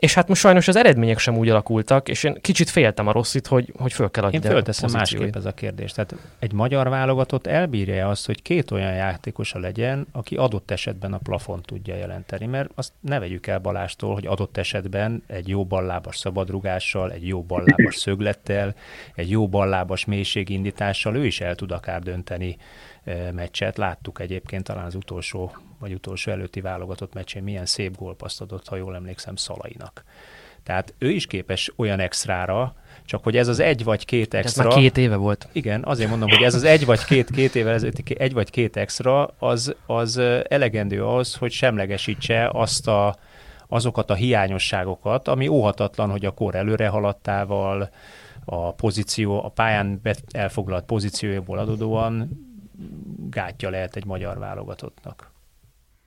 és 0.05 0.13
hát 0.13 0.27
most 0.27 0.41
sajnos 0.41 0.67
az 0.67 0.75
eredmények 0.75 1.17
sem 1.17 1.37
úgy 1.37 1.49
alakultak, 1.49 2.09
és 2.09 2.23
én 2.23 2.37
kicsit 2.41 2.69
féltem 2.69 3.07
a 3.07 3.11
rosszit, 3.11 3.47
hogy, 3.47 3.73
hogy 3.77 3.93
föl 3.93 4.11
kell 4.11 4.23
adni. 4.23 4.35
Én 4.35 4.41
fölteszem 4.41 4.89
másképp 4.91 5.35
ez 5.35 5.45
a 5.45 5.51
kérdés. 5.51 5.91
Tehát 5.91 6.15
egy 6.39 6.53
magyar 6.53 6.89
válogatott 6.89 7.47
elbírja 7.47 8.09
azt, 8.09 8.25
hogy 8.25 8.41
két 8.41 8.71
olyan 8.71 8.93
játékosa 8.93 9.59
legyen, 9.59 10.07
aki 10.11 10.35
adott 10.35 10.71
esetben 10.71 11.13
a 11.13 11.17
plafon 11.17 11.61
tudja 11.61 11.95
jelenteni, 11.95 12.45
mert 12.45 12.69
azt 12.75 12.91
ne 12.99 13.19
vegyük 13.19 13.47
el 13.47 13.59
Balástól, 13.59 14.13
hogy 14.13 14.25
adott 14.25 14.57
esetben 14.57 15.23
egy 15.27 15.47
jó 15.47 15.65
ballábas 15.65 16.17
szabadrugással, 16.17 17.11
egy 17.11 17.27
jó 17.27 17.43
ballábas 17.43 17.95
szöglettel, 17.95 18.75
egy 19.15 19.29
jó 19.29 19.47
ballábas 19.47 20.05
mélységindítással 20.05 21.15
ő 21.15 21.25
is 21.25 21.41
el 21.41 21.55
tud 21.55 21.71
akár 21.71 22.01
dönteni 22.01 22.57
meccset. 23.31 23.77
Láttuk 23.77 24.19
egyébként 24.19 24.63
talán 24.63 24.85
az 24.85 24.95
utolsó 24.95 25.51
vagy 25.79 25.93
utolsó 25.93 26.31
előtti 26.31 26.61
válogatott 26.61 27.13
meccsén 27.13 27.43
milyen 27.43 27.65
szép 27.65 27.97
gólpaszt 27.97 28.41
adott, 28.41 28.67
ha 28.67 28.75
jól 28.75 28.95
emlékszem, 28.95 29.35
Szalainak. 29.35 30.03
Tehát 30.63 30.93
ő 30.97 31.09
is 31.09 31.27
képes 31.27 31.71
olyan 31.75 31.99
extrára, 31.99 32.75
csak 33.05 33.23
hogy 33.23 33.37
ez 33.37 33.47
az 33.47 33.59
egy 33.59 33.83
vagy 33.83 34.05
két 34.05 34.33
extra... 34.33 34.63
Ez 34.63 34.69
már 34.69 34.77
két 34.77 34.97
éve 34.97 35.15
volt. 35.15 35.47
Igen, 35.51 35.83
azért 35.83 36.09
mondom, 36.09 36.29
hogy 36.29 36.43
ez 36.43 36.55
az 36.55 36.63
egy 36.63 36.85
vagy 36.85 37.05
két, 37.05 37.29
két 37.29 37.55
éve 37.55 37.71
ezelőtti 37.71 38.19
egy 38.19 38.33
vagy 38.33 38.49
két 38.49 38.77
extra, 38.77 39.25
az, 39.39 39.75
az 39.85 40.17
elegendő 40.47 41.03
ahhoz, 41.03 41.35
hogy 41.35 41.51
semlegesítse 41.51 42.49
azt 42.53 42.87
a, 42.87 43.15
azokat 43.67 44.09
a 44.09 44.13
hiányosságokat, 44.13 45.27
ami 45.27 45.47
óhatatlan, 45.47 46.09
hogy 46.11 46.25
a 46.25 46.31
kor 46.31 46.55
előre 46.55 46.87
haladtával, 46.87 47.89
a 48.45 48.73
pozíció, 48.73 49.43
a 49.43 49.49
pályán 49.49 50.01
elfoglalt 50.31 50.85
pozíciójából 50.85 51.57
adódóan 51.57 52.29
gátja 53.29 53.69
lehet 53.69 53.95
egy 53.95 54.05
magyar 54.05 54.37
válogatottnak. 54.37 55.33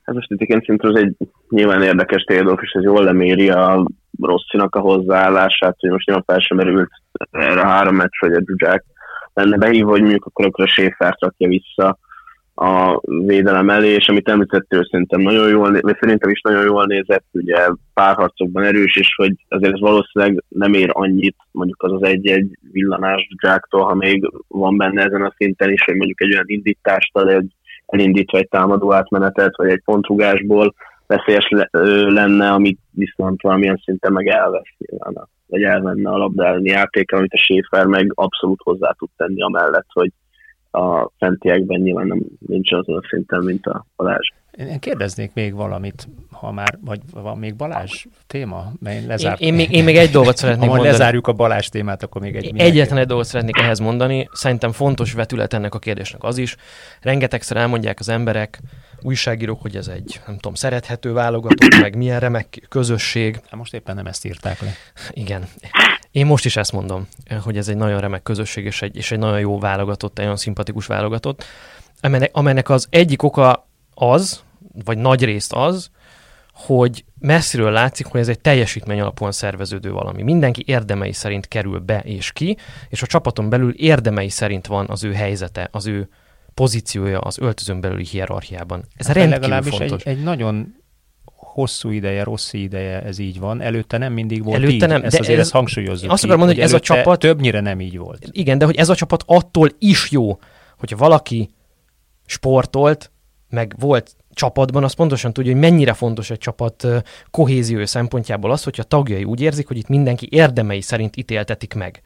Hát 0.08 0.16
most 0.16 0.30
itt 0.30 0.48
szerintem 0.48 0.94
ez 0.94 1.02
egy 1.02 1.14
nyilván 1.48 1.82
érdekes 1.82 2.22
térdolf, 2.22 2.62
és 2.62 2.70
ez 2.70 2.82
jól 2.82 3.04
leméri 3.04 3.50
a 3.50 3.86
Rosszinak 4.20 4.74
a 4.74 4.80
hozzáállását, 4.80 5.76
hogy 5.80 5.90
most 5.90 6.06
nyilván 6.06 6.24
fel 6.26 6.38
sem 6.38 6.56
merült 6.56 6.90
erre 7.30 7.60
a 7.60 7.66
három 7.66 7.94
meccs, 7.94 8.18
hogy 8.18 8.32
a 8.32 8.42
Zsuzsák 8.46 8.84
lenne 9.34 9.56
behívva, 9.56 9.90
hogy 9.90 10.00
mondjuk 10.00 10.24
akkor, 10.24 10.46
akkor 10.46 10.64
a 10.64 10.68
Schäfert 10.68 11.20
rakja 11.20 11.48
vissza 11.48 11.98
a 12.54 13.00
védelem 13.06 13.70
elé, 13.70 13.88
és 13.88 14.08
amit 14.08 14.28
említettől 14.28 14.84
szerintem 14.84 15.20
nagyon 15.20 15.48
jól, 15.48 15.80
vagy 15.80 15.96
szerintem 16.00 16.30
is 16.30 16.40
nagyon 16.40 16.64
jól 16.64 16.86
nézett, 16.86 17.24
ugye 17.32 17.68
párharcokban 17.94 18.64
erős, 18.64 18.96
és 18.96 19.14
hogy 19.16 19.32
azért 19.48 19.72
ez 19.72 19.80
valószínűleg 19.80 20.44
nem 20.48 20.72
ér 20.72 20.90
annyit, 20.92 21.36
mondjuk 21.50 21.82
az 21.82 21.92
az 21.92 22.02
egy-egy 22.02 22.58
villanás 22.72 23.28
Zsáktól, 23.42 23.84
ha 23.84 23.94
még 23.94 24.30
van 24.48 24.76
benne 24.76 25.02
ezen 25.02 25.22
a 25.22 25.34
szinten 25.36 25.70
is, 25.70 25.84
hogy 25.84 25.94
mondjuk 25.94 26.20
egy 26.20 26.32
olyan 26.32 26.48
indítást 26.48 27.16
ad, 27.16 27.28
egy 27.28 27.52
elindítva 27.88 28.38
egy 28.38 28.48
támadó 28.48 28.92
átmenetet, 28.92 29.56
vagy 29.56 29.70
egy 29.70 29.82
pontrugásból 29.84 30.74
veszélyes 31.06 31.48
lenne, 32.08 32.52
amit 32.52 32.80
viszont 32.90 33.42
valamilyen 33.42 33.80
szinten 33.84 34.12
meg 34.12 34.26
elvesz 34.26 34.74
nyilván, 34.78 35.28
vagy 35.46 35.62
elvenne 35.62 36.10
a 36.10 36.16
labdálni 36.16 36.68
játéka, 36.68 37.16
amit 37.16 37.32
a 37.32 37.36
Schäfer 37.36 37.86
meg 37.86 38.12
abszolút 38.14 38.60
hozzá 38.62 38.94
tud 38.98 39.08
tenni 39.16 39.42
amellett, 39.42 39.86
hogy 39.92 40.12
a 40.70 41.10
fentiekben 41.18 41.80
nyilván 41.80 42.06
nem, 42.06 42.20
nincs 42.46 42.72
azon 42.72 42.96
a 42.96 43.06
szinten, 43.08 43.42
mint 43.42 43.66
a 43.66 43.84
Balázs. 43.96 44.28
Én 44.58 44.78
kérdeznék 44.78 45.30
még 45.34 45.54
valamit, 45.54 46.08
ha 46.30 46.52
már, 46.52 46.78
vagy 46.84 47.00
van 47.10 47.38
még 47.38 47.54
Balázs 47.54 48.04
téma? 48.26 48.72
Mert 48.80 49.00
én, 49.00 49.06
lezárt... 49.06 49.40
én, 49.40 49.48
én, 49.48 49.54
még, 49.54 49.72
én 49.72 49.84
még 49.84 49.96
egy 49.96 50.10
dolgot 50.10 50.36
szeretnék 50.38 50.68
ha 50.68 50.74
mondani. 50.74 50.90
lezárjuk 50.92 51.26
a 51.26 51.32
Balázs 51.32 51.66
témát, 51.66 52.02
akkor 52.02 52.20
még 52.20 52.36
egy... 52.36 52.52
Egyetlen 52.56 52.98
egy 52.98 53.06
dolgot 53.06 53.26
szeretnék 53.26 53.56
ehhez 53.56 53.78
mondani. 53.78 54.28
Szerintem 54.32 54.72
fontos 54.72 55.12
vetület 55.12 55.54
ennek 55.54 55.74
a 55.74 55.78
kérdésnek 55.78 56.22
az 56.24 56.38
is. 56.38 56.56
Rengetegszer 57.00 57.56
elmondják 57.56 58.00
az 58.00 58.08
emberek, 58.08 58.60
újságírók, 59.02 59.62
hogy 59.62 59.76
ez 59.76 59.88
egy, 59.88 60.20
nem 60.26 60.34
tudom, 60.34 60.54
szerethető 60.54 61.12
válogatott, 61.12 61.80
meg 61.80 61.96
milyen 61.96 62.20
remek 62.20 62.66
közösség. 62.68 63.34
Hát 63.34 63.58
most 63.58 63.74
éppen 63.74 63.94
nem 63.94 64.06
ezt 64.06 64.24
írták 64.24 64.60
le. 64.60 64.72
Igen. 65.10 65.48
Én 66.10 66.26
most 66.26 66.44
is 66.44 66.56
ezt 66.56 66.72
mondom, 66.72 67.08
hogy 67.42 67.56
ez 67.56 67.68
egy 67.68 67.76
nagyon 67.76 68.00
remek 68.00 68.22
közösség, 68.22 68.64
és 68.64 68.82
egy, 68.82 68.96
és 68.96 69.10
egy 69.10 69.18
nagyon 69.18 69.40
jó 69.40 69.58
válogatott, 69.58 70.18
egy 70.18 70.22
nagyon 70.22 70.36
szimpatikus 70.36 70.86
válogatott, 70.86 71.44
amelynek, 72.00 72.30
amelynek 72.32 72.68
az 72.68 72.86
egyik 72.90 73.22
oka 73.22 73.66
az, 73.94 74.42
vagy 74.84 74.98
nagy 74.98 75.24
részt 75.24 75.52
az, 75.52 75.90
hogy 76.52 77.04
messziről 77.18 77.70
látszik, 77.70 78.06
hogy 78.06 78.20
ez 78.20 78.28
egy 78.28 78.40
teljesítmény 78.40 79.00
alapúan 79.00 79.32
szerveződő 79.32 79.90
valami. 79.92 80.22
Mindenki 80.22 80.62
érdemei 80.66 81.12
szerint 81.12 81.48
kerül 81.48 81.78
be 81.78 82.00
és 82.00 82.32
ki, 82.32 82.56
és 82.88 83.02
a 83.02 83.06
csapaton 83.06 83.48
belül 83.48 83.74
érdemei 83.76 84.28
szerint 84.28 84.66
van 84.66 84.86
az 84.88 85.04
ő 85.04 85.12
helyzete, 85.12 85.68
az 85.70 85.86
ő 85.86 86.08
pozíciója 86.54 87.18
az 87.18 87.38
öltözön 87.38 87.80
belüli 87.80 88.04
hierarchiában. 88.04 88.84
Ez 88.96 89.06
hát 89.06 89.16
rendkívül 89.16 89.40
legalábbis 89.40 89.76
fontos. 89.76 90.02
Egy, 90.02 90.16
egy 90.16 90.22
nagyon 90.22 90.74
hosszú 91.34 91.90
ideje, 91.90 92.24
rossz 92.24 92.52
ideje 92.52 93.02
ez 93.02 93.18
így 93.18 93.38
van. 93.38 93.60
Előtte 93.60 93.98
nem 93.98 94.12
mindig 94.12 94.44
volt 94.44 94.56
Előtte 94.56 94.74
így. 94.74 94.86
Nem, 94.86 95.02
ezt 95.02 95.14
de 95.14 95.20
azért 95.20 95.38
ez, 95.38 95.44
ezt 95.44 95.52
hangsúlyozzuk. 95.52 96.10
Azt 96.10 96.24
akarom 96.24 96.38
mondani, 96.38 96.60
hogy 96.60 96.68
ez 96.70 96.76
a 96.76 96.80
csapat... 96.80 97.18
Többnyire 97.18 97.60
nem 97.60 97.80
így 97.80 97.98
volt. 97.98 98.28
Igen, 98.30 98.58
de 98.58 98.64
hogy 98.64 98.76
ez 98.76 98.88
a 98.88 98.94
csapat 98.94 99.22
attól 99.26 99.70
is 99.78 100.10
jó, 100.10 100.38
hogyha 100.78 100.96
valaki 100.96 101.50
sportolt, 102.26 103.10
meg 103.48 103.74
volt 103.78 104.16
csapatban, 104.38 104.84
az 104.84 104.92
pontosan 104.92 105.32
tudja, 105.32 105.52
hogy 105.52 105.60
mennyire 105.60 105.92
fontos 105.92 106.30
egy 106.30 106.38
csapat 106.38 106.86
kohézió 107.30 107.84
szempontjából 107.84 108.50
az, 108.50 108.62
hogyha 108.62 108.82
tagjai 108.82 109.24
úgy 109.24 109.40
érzik, 109.40 109.66
hogy 109.66 109.76
itt 109.76 109.88
mindenki 109.88 110.28
érdemei 110.30 110.80
szerint 110.80 111.16
ítéltetik 111.16 111.74
meg. 111.74 112.02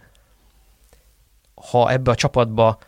Ha 1.71 1.91
ebbe 1.91 2.11
a 2.11 2.15
csapatba 2.15 2.79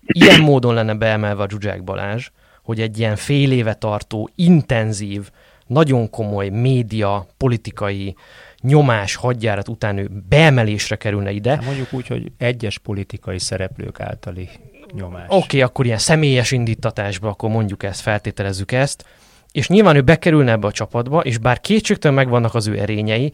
ilyen 0.00 0.40
módon 0.50 0.74
lenne 0.74 0.94
beemelve 0.94 1.42
a 1.42 1.48
Zsuzsák 1.50 1.84
Balázs, 1.84 2.30
hogy 2.62 2.80
egy 2.80 2.98
ilyen 2.98 3.16
fél 3.16 3.52
éve 3.52 3.74
tartó, 3.74 4.30
intenzív, 4.34 5.30
nagyon 5.66 6.10
komoly 6.10 6.48
média, 6.48 7.26
politikai 7.36 8.16
nyomás 8.60 9.14
hadjárat 9.14 9.68
után 9.68 9.98
ő 9.98 10.10
beemelésre 10.28 10.96
kerülne 10.96 11.30
ide. 11.30 11.50
Hát 11.50 11.64
mondjuk 11.64 11.92
úgy, 11.92 12.06
hogy 12.06 12.32
egyes 12.38 12.78
politikai 12.78 13.38
szereplők 13.38 14.00
általi 14.00 14.48
nyomás. 14.94 15.26
Oké, 15.26 15.36
okay, 15.36 15.62
akkor 15.62 15.84
ilyen 15.84 15.98
személyes 15.98 16.50
indítatásba, 16.50 17.28
akkor 17.28 17.50
mondjuk 17.50 17.82
ezt, 17.82 18.00
feltételezzük 18.00 18.72
ezt. 18.72 19.04
És 19.52 19.68
nyilván 19.68 19.96
ő 19.96 20.02
bekerülne 20.02 20.52
ebbe 20.52 20.66
a 20.66 20.72
csapatba, 20.72 21.20
és 21.20 21.38
bár 21.38 21.60
kétségtelen 21.60 22.16
megvannak 22.16 22.54
az 22.54 22.66
ő 22.66 22.78
erényei, 22.78 23.32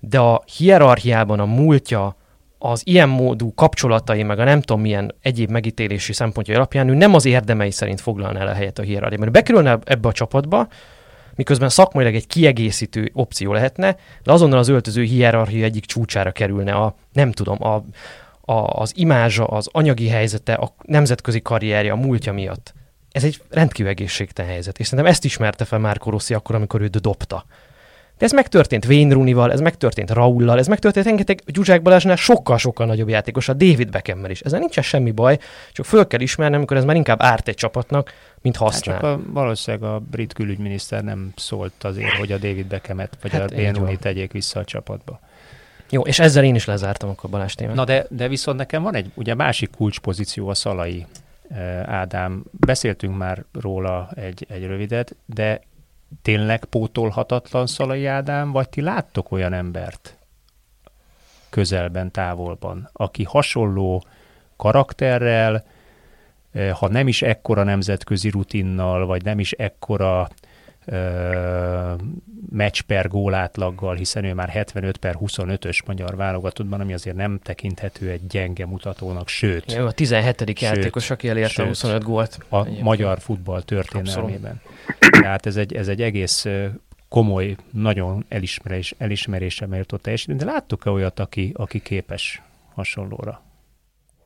de 0.00 0.18
a 0.18 0.42
hierarchiában 0.56 1.40
a 1.40 1.44
múltja, 1.44 2.16
az 2.58 2.82
ilyen 2.84 3.08
módú 3.08 3.54
kapcsolatai, 3.54 4.22
meg 4.22 4.38
a 4.38 4.44
nem 4.44 4.60
tudom 4.60 4.82
milyen 4.82 5.14
egyéb 5.22 5.50
megítélési 5.50 6.12
szempontja 6.12 6.54
alapján 6.54 6.88
ő 6.88 6.94
nem 6.94 7.14
az 7.14 7.24
érdemei 7.24 7.70
szerint 7.70 8.00
foglalná 8.00 8.40
el 8.40 8.46
a 8.48 8.52
helyet 8.52 8.78
a 8.78 8.82
hierarchiában. 8.82 9.32
Bekerülne 9.32 9.78
ebbe 9.84 10.08
a 10.08 10.12
csapatba, 10.12 10.68
miközben 11.34 11.68
szakmailag 11.68 12.14
egy 12.14 12.26
kiegészítő 12.26 13.10
opció 13.12 13.52
lehetne, 13.52 13.96
de 14.22 14.32
azonnal 14.32 14.58
az 14.58 14.68
öltöző 14.68 15.02
hierarchia 15.02 15.64
egyik 15.64 15.84
csúcsára 15.84 16.32
kerülne 16.32 16.72
a, 16.72 16.94
nem 17.12 17.32
tudom, 17.32 17.64
a, 17.64 17.82
a, 18.48 18.80
az 18.80 18.92
imázsa, 18.96 19.44
az 19.44 19.68
anyagi 19.72 20.08
helyzete, 20.08 20.52
a 20.52 20.74
nemzetközi 20.82 21.40
karrierje, 21.42 21.92
a 21.92 21.96
múltja 21.96 22.32
miatt. 22.32 22.74
Ez 23.12 23.24
egy 23.24 23.42
rendkívül 23.50 23.90
egészségtelen 23.90 24.50
helyzet, 24.50 24.78
és 24.78 24.86
szerintem 24.86 25.12
ezt 25.12 25.24
ismerte 25.24 25.64
fel 25.64 25.78
már 25.78 26.00
Rossi 26.04 26.34
akkor, 26.34 26.54
amikor 26.54 26.80
őt 26.80 27.00
dobta. 27.00 27.44
De 28.18 28.24
ez 28.24 28.32
megtörtént 28.32 28.84
Wayne 28.84 29.14
Rooney-val, 29.14 29.52
ez 29.52 29.60
megtörtént 29.60 30.10
Raullal, 30.10 30.58
ez 30.58 30.66
megtörtént 30.66 31.06
rengeteg 31.06 31.42
Zsuzsák 31.46 31.82
Balázsnál 31.82 32.16
sokkal-sokkal 32.16 32.86
nagyobb 32.86 33.08
játékos, 33.08 33.48
a 33.48 33.52
David 33.52 33.90
Beckham-mel 33.90 34.30
is. 34.30 34.40
Ezzel 34.40 34.58
nincsen 34.58 34.82
semmi 34.82 35.10
baj, 35.10 35.38
csak 35.72 35.84
föl 35.84 36.06
kell 36.06 36.20
ismerni, 36.20 36.56
amikor 36.56 36.76
ez 36.76 36.84
már 36.84 36.96
inkább 36.96 37.22
árt 37.22 37.48
egy 37.48 37.54
csapatnak, 37.54 38.12
mint 38.40 38.56
használ. 38.56 38.94
Hát 38.94 39.04
csak 39.04 39.18
a, 39.18 39.32
valószínűleg 39.32 39.90
a 39.90 39.98
brit 39.98 40.32
külügyminiszter 40.32 41.04
nem 41.04 41.32
szólt 41.36 41.84
azért, 41.84 42.12
hogy 42.12 42.32
a 42.32 42.38
David 42.38 42.66
Beckhamet 42.66 43.18
vagy 43.22 43.30
hát 43.30 43.50
a 43.50 43.54
Wayne 43.54 43.78
Rooney 43.78 43.96
tegyék 43.96 44.32
vissza 44.32 44.60
a 44.60 44.64
csapatba. 44.64 45.20
Jó, 45.90 46.02
és 46.02 46.18
ezzel 46.18 46.44
én 46.44 46.54
is 46.54 46.64
lezártam 46.64 47.08
akkor 47.08 47.30
Balázs 47.30 47.54
témát. 47.54 47.74
Na 47.74 47.84
de, 47.84 48.06
de 48.10 48.28
viszont 48.28 48.58
nekem 48.58 48.82
van 48.82 48.94
egy 48.94 49.10
ugye 49.14 49.34
másik 49.34 49.70
kulcspozíció 49.70 50.48
a 50.48 50.54
Szalai 50.54 51.06
eh, 51.48 51.88
Ádám. 51.88 52.44
Beszéltünk 52.50 53.16
már 53.16 53.44
róla 53.52 54.10
egy, 54.14 54.46
egy 54.48 54.66
rövidet, 54.66 55.16
de 55.26 55.60
tényleg 56.22 56.64
pótolhatatlan 56.64 57.66
Szalai 57.66 58.06
Ádám, 58.06 58.50
vagy 58.50 58.68
ti 58.68 58.80
láttok 58.80 59.32
olyan 59.32 59.52
embert 59.52 60.16
közelben, 61.50 62.10
távolban, 62.10 62.90
aki 62.92 63.24
hasonló 63.24 64.04
karakterrel, 64.56 65.64
eh, 66.52 66.70
ha 66.70 66.88
nem 66.88 67.08
is 67.08 67.22
ekkora 67.22 67.62
nemzetközi 67.62 68.30
rutinnal, 68.30 69.06
vagy 69.06 69.24
nem 69.24 69.38
is 69.38 69.52
ekkora 69.52 70.28
meccs 72.50 72.80
per 72.80 73.08
gólátlaggal, 73.08 73.94
hiszen 73.94 74.24
ő 74.24 74.34
már 74.34 74.48
75 74.48 74.96
per 74.96 75.14
25-ös 75.20 75.86
magyar 75.86 76.16
válogatottban, 76.16 76.80
ami 76.80 76.92
azért 76.92 77.16
nem 77.16 77.38
tekinthető 77.42 78.10
egy 78.10 78.26
gyenge 78.26 78.66
mutatónak, 78.66 79.28
sőt. 79.28 79.72
Jó, 79.72 79.86
a 79.86 79.92
17. 79.92 80.38
Sőt, 80.38 80.60
játékos, 80.60 81.10
aki 81.10 81.28
elérte 81.28 81.62
a 81.62 81.66
25 81.66 82.02
gólt. 82.02 82.38
A 82.48 82.60
egyébként. 82.60 82.84
magyar 82.84 83.18
futball 83.18 83.62
történelmében. 83.62 84.60
Abszolút. 84.86 85.22
Tehát 85.22 85.46
ez 85.46 85.56
egy, 85.56 85.74
ez 85.74 85.88
egy 85.88 86.02
egész 86.02 86.46
komoly, 87.08 87.56
nagyon 87.70 88.24
elismerés, 88.28 88.94
elismerésre 88.98 89.66
méltó 89.66 89.96
teljesítmény, 89.96 90.38
de 90.38 90.44
láttuk-e 90.44 90.90
olyat, 90.90 91.20
aki, 91.20 91.52
aki 91.56 91.80
képes 91.80 92.42
hasonlóra? 92.74 93.42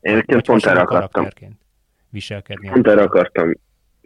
Én 0.00 0.24
pont 0.44 0.66
erre 0.66 0.80
akartam. 0.80 1.28
Viselkedni. 2.10 2.68
Pont 2.68 2.86
erre 2.86 3.02
akartam 3.02 3.52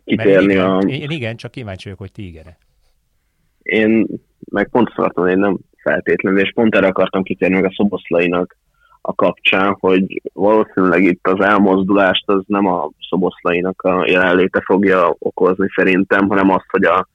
kitérni 0.07 0.53
igen, 0.53 0.71
a... 0.71 0.79
Én 0.81 1.11
igen, 1.11 1.37
csak 1.37 1.51
kíváncsi 1.51 1.85
vagyok, 1.85 1.99
hogy 1.99 2.13
ti 2.13 2.27
igen 2.27 2.57
Én 3.63 4.07
meg 4.51 4.69
pont 4.69 4.93
szartam, 4.97 5.27
én 5.27 5.39
nem 5.39 5.59
feltétlenül, 5.83 6.41
és 6.41 6.53
pont 6.55 6.75
erre 6.75 6.87
akartam 6.87 7.23
kitérni 7.23 7.55
meg 7.55 7.65
a 7.65 7.75
szoboszlainak 7.77 8.57
a 9.01 9.15
kapcsán, 9.15 9.77
hogy 9.81 10.23
valószínűleg 10.33 11.03
itt 11.03 11.27
az 11.27 11.45
elmozdulást 11.45 12.23
az 12.27 12.43
nem 12.47 12.67
a 12.67 12.91
szoboszlainak 13.09 13.83
a 13.83 14.05
jelenléte 14.07 14.61
fogja 14.65 15.15
okozni 15.19 15.69
szerintem, 15.75 16.29
hanem 16.29 16.51
az, 16.51 16.63
hogy 16.71 16.85
a, 16.85 17.09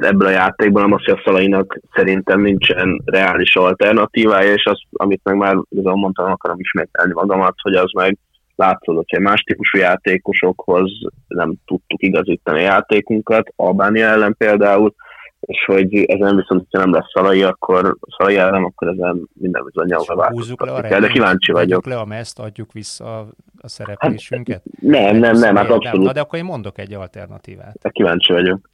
ebből 0.00 0.26
a 0.26 0.30
játékból, 0.30 0.82
nem 0.82 0.92
az, 0.92 1.04
hogy 1.04 1.14
a 1.18 1.22
szalainak 1.24 1.80
szerintem 1.94 2.40
nincsen 2.40 3.02
reális 3.04 3.56
alternatívája, 3.56 4.52
és 4.52 4.64
az, 4.64 4.80
amit 4.90 5.20
meg 5.24 5.36
már 5.36 5.56
igazából 5.68 6.00
mondtam, 6.00 6.30
akarom 6.30 6.60
ismételni 6.60 7.12
magamat, 7.12 7.54
hogy 7.62 7.74
az 7.74 7.92
meg 7.92 8.18
látszott, 8.60 9.08
hogy 9.08 9.20
más 9.20 9.40
típusú 9.40 9.78
játékosokhoz 9.78 10.90
nem 11.28 11.54
tudtuk 11.64 12.02
igazítani 12.02 12.58
a 12.58 12.62
játékunkat, 12.62 13.52
Albánia 13.56 14.06
ellen 14.06 14.34
például, 14.38 14.94
és 15.40 15.64
hogy 15.66 16.04
ezen 16.04 16.36
viszont, 16.36 16.66
ha 16.70 16.78
nem 16.78 16.92
lesz 16.92 17.10
Szalai, 17.12 17.42
akkor 17.42 17.96
Szalai 18.18 18.36
ellen, 18.36 18.64
akkor 18.64 18.88
ezen 18.88 19.28
minden 19.32 19.64
bizonyal 19.64 20.04
változtatni 20.06 20.88
kell, 20.88 21.00
de 21.00 21.08
kíváncsi 21.08 21.52
vagyok. 21.52 21.86
le 21.86 21.98
a 21.98 22.04
meszt, 22.04 22.38
adjuk 22.38 22.72
vissza 22.72 23.18
a, 23.18 23.26
a 23.60 23.68
szereplésünket? 23.68 24.62
Hát, 24.80 24.90
nem, 24.90 25.16
nem, 25.16 25.36
nem, 25.36 25.56
hát 25.56 25.70
abszolút. 25.70 26.06
Na, 26.06 26.12
de 26.12 26.20
akkor 26.20 26.38
én 26.38 26.44
mondok 26.44 26.78
egy 26.78 26.94
alternatívát. 26.94 27.78
De 27.82 27.88
kíváncsi 27.88 28.32
vagyok 28.32 28.70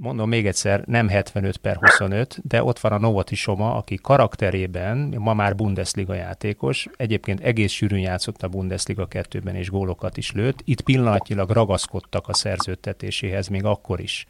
mondom 0.00 0.28
még 0.28 0.46
egyszer, 0.46 0.82
nem 0.86 1.08
75 1.08 1.56
per 1.56 1.76
25, 1.76 2.38
de 2.42 2.62
ott 2.64 2.78
van 2.78 2.92
a 2.92 2.98
Novoti 2.98 3.34
Soma, 3.34 3.74
aki 3.74 3.98
karakterében 4.02 5.14
ma 5.18 5.34
már 5.34 5.54
Bundesliga 5.54 6.14
játékos, 6.14 6.88
egyébként 6.96 7.40
egész 7.40 7.72
sűrűn 7.72 8.00
játszott 8.00 8.42
a 8.42 8.48
Bundesliga 8.48 9.08
2-ben 9.10 9.54
és 9.54 9.70
gólokat 9.70 10.16
is 10.16 10.32
lőtt. 10.32 10.60
Itt 10.64 10.80
pillanatnyilag 10.80 11.50
ragaszkodtak 11.50 12.28
a 12.28 12.34
szerződtetéséhez 12.34 13.48
még 13.48 13.64
akkor 13.64 14.00
is, 14.00 14.26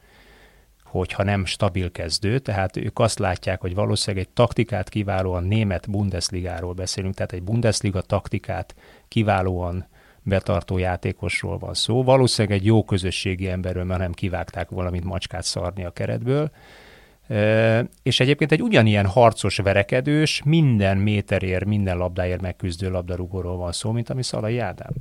hogyha 0.84 1.22
nem 1.22 1.44
stabil 1.44 1.90
kezdő, 1.90 2.38
tehát 2.38 2.76
ők 2.76 2.98
azt 2.98 3.18
látják, 3.18 3.60
hogy 3.60 3.74
valószínűleg 3.74 4.26
egy 4.26 4.32
taktikát 4.32 4.88
kiválóan 4.88 5.44
német 5.44 5.90
Bundesligáról 5.90 6.72
beszélünk, 6.72 7.14
tehát 7.14 7.32
egy 7.32 7.42
Bundesliga 7.42 8.00
taktikát 8.00 8.74
kiválóan 9.08 9.86
betartó 10.22 10.78
játékosról 10.78 11.58
van 11.58 11.74
szó. 11.74 12.02
Valószínűleg 12.02 12.58
egy 12.58 12.64
jó 12.64 12.84
közösségi 12.84 13.48
emberről, 13.48 13.84
mert 13.84 14.00
nem 14.00 14.12
kivágták 14.12 14.68
valamit 14.68 15.04
macskát 15.04 15.44
szarni 15.44 15.84
a 15.84 15.90
keretből. 15.90 16.50
És 18.02 18.20
egyébként 18.20 18.52
egy 18.52 18.62
ugyanilyen 18.62 19.06
harcos 19.06 19.56
verekedős, 19.56 20.42
minden 20.44 20.96
méterért, 20.96 21.64
minden 21.64 21.96
labdáért 21.96 22.40
megküzdő 22.40 22.90
labdarúgóról 22.90 23.56
van 23.56 23.72
szó, 23.72 23.90
mint 23.90 24.10
ami 24.10 24.22
Szalai 24.22 24.58
Ádám. 24.58 24.92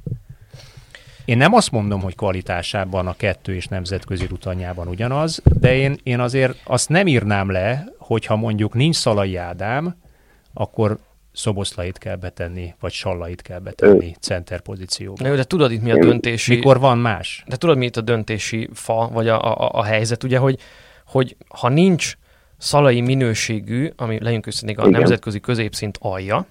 Én 1.26 1.38
nem 1.38 1.54
azt 1.54 1.72
mondom, 1.72 2.02
hogy 2.02 2.16
kvalitásában 2.16 3.08
a 3.08 3.14
kettő 3.14 3.56
és 3.56 3.68
nemzetközi 3.68 4.26
rutanyában 4.26 4.88
ugyanaz, 4.88 5.42
de 5.60 5.76
én, 5.76 5.98
én 6.04 6.20
azért 6.20 6.62
azt 6.64 6.90
nem 6.90 7.08
írnám 7.08 7.52
le, 7.52 7.86
hogyha 7.98 8.36
mondjuk 8.36 8.74
nincs 8.74 8.96
Szalai 8.96 9.36
Ádám, 9.36 9.96
akkor 10.54 11.00
Szoboszlait 11.32 11.98
kell 11.98 12.16
betenni, 12.16 12.74
vagy 12.80 12.92
Sallait 12.92 13.42
kell 13.42 13.60
betenni 13.60 14.16
center 14.20 14.62
pozícióba. 14.62 15.28
Jó, 15.28 15.36
de 15.36 15.44
tudod 15.44 15.72
itt 15.72 15.82
mi 15.82 15.92
a 15.92 15.98
döntési... 15.98 16.56
Mikor 16.56 16.80
van 16.80 16.98
más? 16.98 17.44
De 17.48 17.56
tudod 17.56 17.78
mi 17.78 17.86
itt 17.86 17.98
a 17.98 18.02
döntési 18.02 18.70
fa, 18.74 19.10
vagy 19.14 19.28
a, 19.28 19.62
a, 19.62 19.70
a 19.74 19.84
helyzet, 19.84 20.24
ugye, 20.24 20.38
hogy, 20.38 20.60
hogy 21.06 21.36
ha 21.48 21.70
nincs 21.70 22.14
szalai 22.58 23.02
minőségű, 23.02 23.90
ami 23.96 24.24
legyünk 24.24 24.48
őszintén 24.48 24.78
a 24.78 24.88
Igen. 24.88 25.00
nemzetközi 25.00 25.40
középszint 25.40 25.98
alja, 26.02 26.48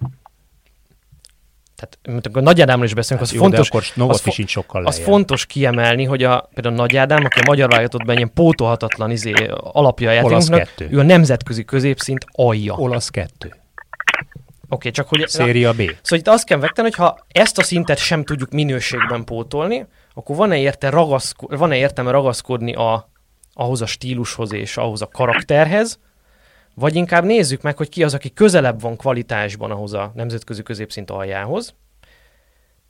tehát 1.75 2.23
mint 2.23 2.35
a 2.35 2.41
Nagy 2.41 2.61
Ádámról 2.61 2.85
is 2.85 2.93
beszélünk, 2.93 3.25
hát 3.25 3.35
az, 3.35 3.41
jó, 3.41 3.47
fontos, 3.47 3.69
akkor 3.69 4.09
az, 4.09 4.21
fo- 4.21 4.47
sokkal 4.47 4.85
az 4.85 4.99
fontos 4.99 5.45
kiemelni, 5.45 6.03
hogy 6.03 6.23
a, 6.23 6.49
például 6.53 6.75
Nagy 6.75 6.97
Ádám, 6.97 7.25
aki 7.25 7.39
a 7.39 7.43
magyar 7.45 7.69
válogatottban 7.69 8.15
ilyen 8.15 8.31
pótolhatatlan 8.33 9.11
izé, 9.11 9.33
alapja 9.57 10.09
a 10.09 10.13
játékunknak, 10.13 10.69
ő 10.89 10.99
a 10.99 11.03
nemzetközi 11.03 11.65
középszint 11.65 12.25
alja. 12.31 12.73
Olasz 12.73 13.09
kettő 13.09 13.53
okay, 14.69 14.91
csak 14.91 15.07
hogy... 15.07 15.27
Széria 15.27 15.73
B. 15.73 15.81
Szóval 16.01 16.19
itt 16.19 16.27
azt 16.27 16.45
kell 16.45 16.57
megtenni, 16.57 16.87
hogy 16.87 16.97
ha 16.97 17.25
ezt 17.27 17.57
a 17.57 17.63
szintet 17.63 17.97
sem 17.97 18.23
tudjuk 18.23 18.51
minőségben 18.51 19.23
pótolni, 19.23 19.85
akkor 20.13 20.35
van-e, 20.35 20.57
érte 20.57 20.89
ragaszko- 20.89 21.57
van-e 21.57 21.77
értelme 21.77 22.11
ragaszkodni 22.11 22.73
a, 22.73 23.09
ahhoz 23.53 23.81
a 23.81 23.85
stílushoz 23.85 24.53
és 24.53 24.77
ahhoz 24.77 25.01
a 25.01 25.07
karakterhez, 25.07 25.99
vagy 26.75 26.95
inkább 26.95 27.23
nézzük 27.23 27.61
meg, 27.61 27.77
hogy 27.77 27.89
ki 27.89 28.03
az, 28.03 28.13
aki 28.13 28.33
közelebb 28.33 28.81
van 28.81 28.95
kvalitásban 28.95 29.71
ahhoz 29.71 29.93
a 29.93 30.11
nemzetközi 30.15 30.63
középszint 30.63 31.11
aljához, 31.11 31.75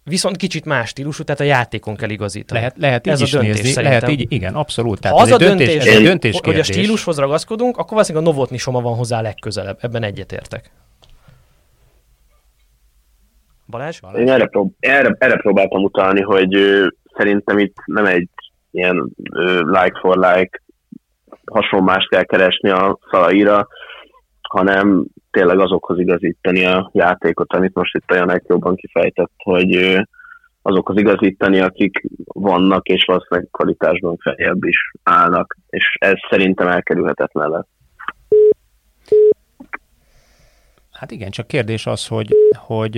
viszont 0.03 0.37
kicsit 0.37 0.65
más 0.65 0.89
stílusú, 0.89 1.23
tehát 1.23 1.41
a 1.41 1.43
játékon 1.43 1.95
kell 1.95 2.09
igazítani. 2.09 2.59
Lehet, 2.59 2.77
lehet 2.77 3.07
így 3.07 3.13
Ez 3.13 3.21
is 3.21 3.33
a 3.33 3.37
döntés, 3.37 3.55
nézni, 3.55 3.71
szerintem. 3.71 3.99
lehet 3.99 4.19
így, 4.19 4.31
igen, 4.31 4.55
abszolút. 4.55 4.99
Tehát 4.99 5.17
ha 5.17 5.23
az 5.23 5.31
a 5.31 5.37
döntés, 5.37 5.67
döntés, 5.67 5.85
ez 5.85 5.95
egy 5.95 6.03
döntés 6.03 6.39
hogy 6.43 6.59
a 6.59 6.63
stílushoz 6.63 7.17
ragaszkodunk, 7.17 7.77
akkor 7.77 7.91
valószínűleg 7.91 8.27
a 8.27 8.29
Novotni 8.31 8.57
Soma 8.57 8.81
van 8.81 8.95
hozzá 8.95 9.21
legközelebb, 9.21 9.77
ebben 9.81 10.03
egyetértek. 10.03 10.71
Balázs? 13.69 13.99
Balázs? 13.99 14.19
Én 14.19 14.29
erre, 14.29 14.45
prób- 14.45 14.75
erre, 14.79 15.15
erre 15.19 15.35
próbáltam 15.35 15.83
utalni, 15.83 16.21
hogy 16.21 16.55
ö, 16.55 16.87
szerintem 17.17 17.59
itt 17.59 17.75
nem 17.85 18.05
egy 18.05 18.29
ilyen 18.71 19.09
ö, 19.31 19.59
like 19.59 19.99
for 19.99 20.17
like 20.17 20.61
hasonlást 21.45 22.09
kell 22.09 22.23
keresni 22.23 22.69
a 22.69 22.99
szalaira, 23.11 23.67
hanem 24.41 25.05
tényleg 25.31 25.59
azokhoz 25.59 25.99
igazítani 25.99 26.65
a 26.65 26.89
játékot, 26.93 27.53
amit 27.53 27.73
most 27.73 27.95
itt 27.95 28.11
olyan 28.11 28.41
jobban 28.47 28.75
kifejtett, 28.75 29.31
hogy 29.37 29.75
ö, 29.75 29.99
azokhoz 30.61 30.97
igazítani, 30.97 31.59
akik 31.59 32.03
vannak, 32.25 32.87
és 32.87 33.05
valószínűleg 33.05 33.47
kvalitásban 33.51 34.17
feljebb 34.17 34.63
is 34.63 34.91
állnak, 35.03 35.57
és 35.69 35.95
ez 35.99 36.15
szerintem 36.29 36.67
elkerülhetetlen 36.67 37.49
lesz. 37.49 37.67
Hát 40.91 41.11
igen, 41.11 41.29
csak 41.29 41.47
kérdés 41.47 41.85
az, 41.85 42.07
hogy, 42.07 42.35
hogy 42.55 42.97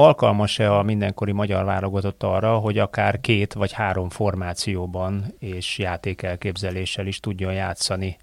alkalmas-e 0.00 0.74
a 0.74 0.82
mindenkori 0.82 1.32
magyar 1.32 1.64
válogatott 1.64 2.22
arra, 2.22 2.58
hogy 2.58 2.78
akár 2.78 3.20
két 3.20 3.52
vagy 3.52 3.72
három 3.72 4.08
formációban 4.08 5.34
és 5.38 5.78
játékelképzeléssel 5.78 7.06
is 7.06 7.20
tudjon 7.20 7.52
játszani, 7.52 8.16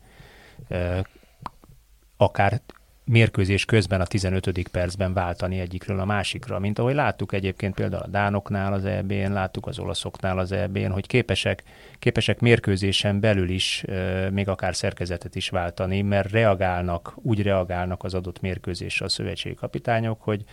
akár 2.18 2.62
mérkőzés 3.06 3.66
közben 3.66 4.02
a 4.02 4.06
15. 4.06 4.70
percben 4.72 5.14
váltani 5.14 5.60
egyikről 5.60 6.00
a 6.00 6.06
másikra, 6.06 6.60
mint 6.60 6.80
ahogy 6.80 6.94
láttuk 6.94 7.34
egyébként 7.34 7.74
például 7.74 8.04
a 8.04 8.08
Dánoknál 8.08 8.74
az 8.74 8.86
EB-n, 8.86 9.32
láttuk 9.32 9.68
az 9.68 9.80
olaszoknál 9.80 10.38
az 10.38 10.52
EB-n, 10.52 10.92
hogy 10.92 11.08
képesek, 11.08 11.64
képesek 12.00 12.40
mérkőzésen 12.40 13.20
belül 13.20 13.50
is 13.50 13.86
még 14.32 14.48
akár 14.48 14.76
szerkezetet 14.76 15.36
is 15.36 15.50
váltani, 15.50 16.02
mert 16.02 16.32
reagálnak, 16.32 17.14
úgy 17.16 17.42
reagálnak 17.42 18.04
az 18.04 18.14
adott 18.14 18.42
mérkőzésre 18.42 19.06
a 19.06 19.10
szövetségi 19.10 19.56
kapitányok, 19.56 20.22
hogy 20.22 20.46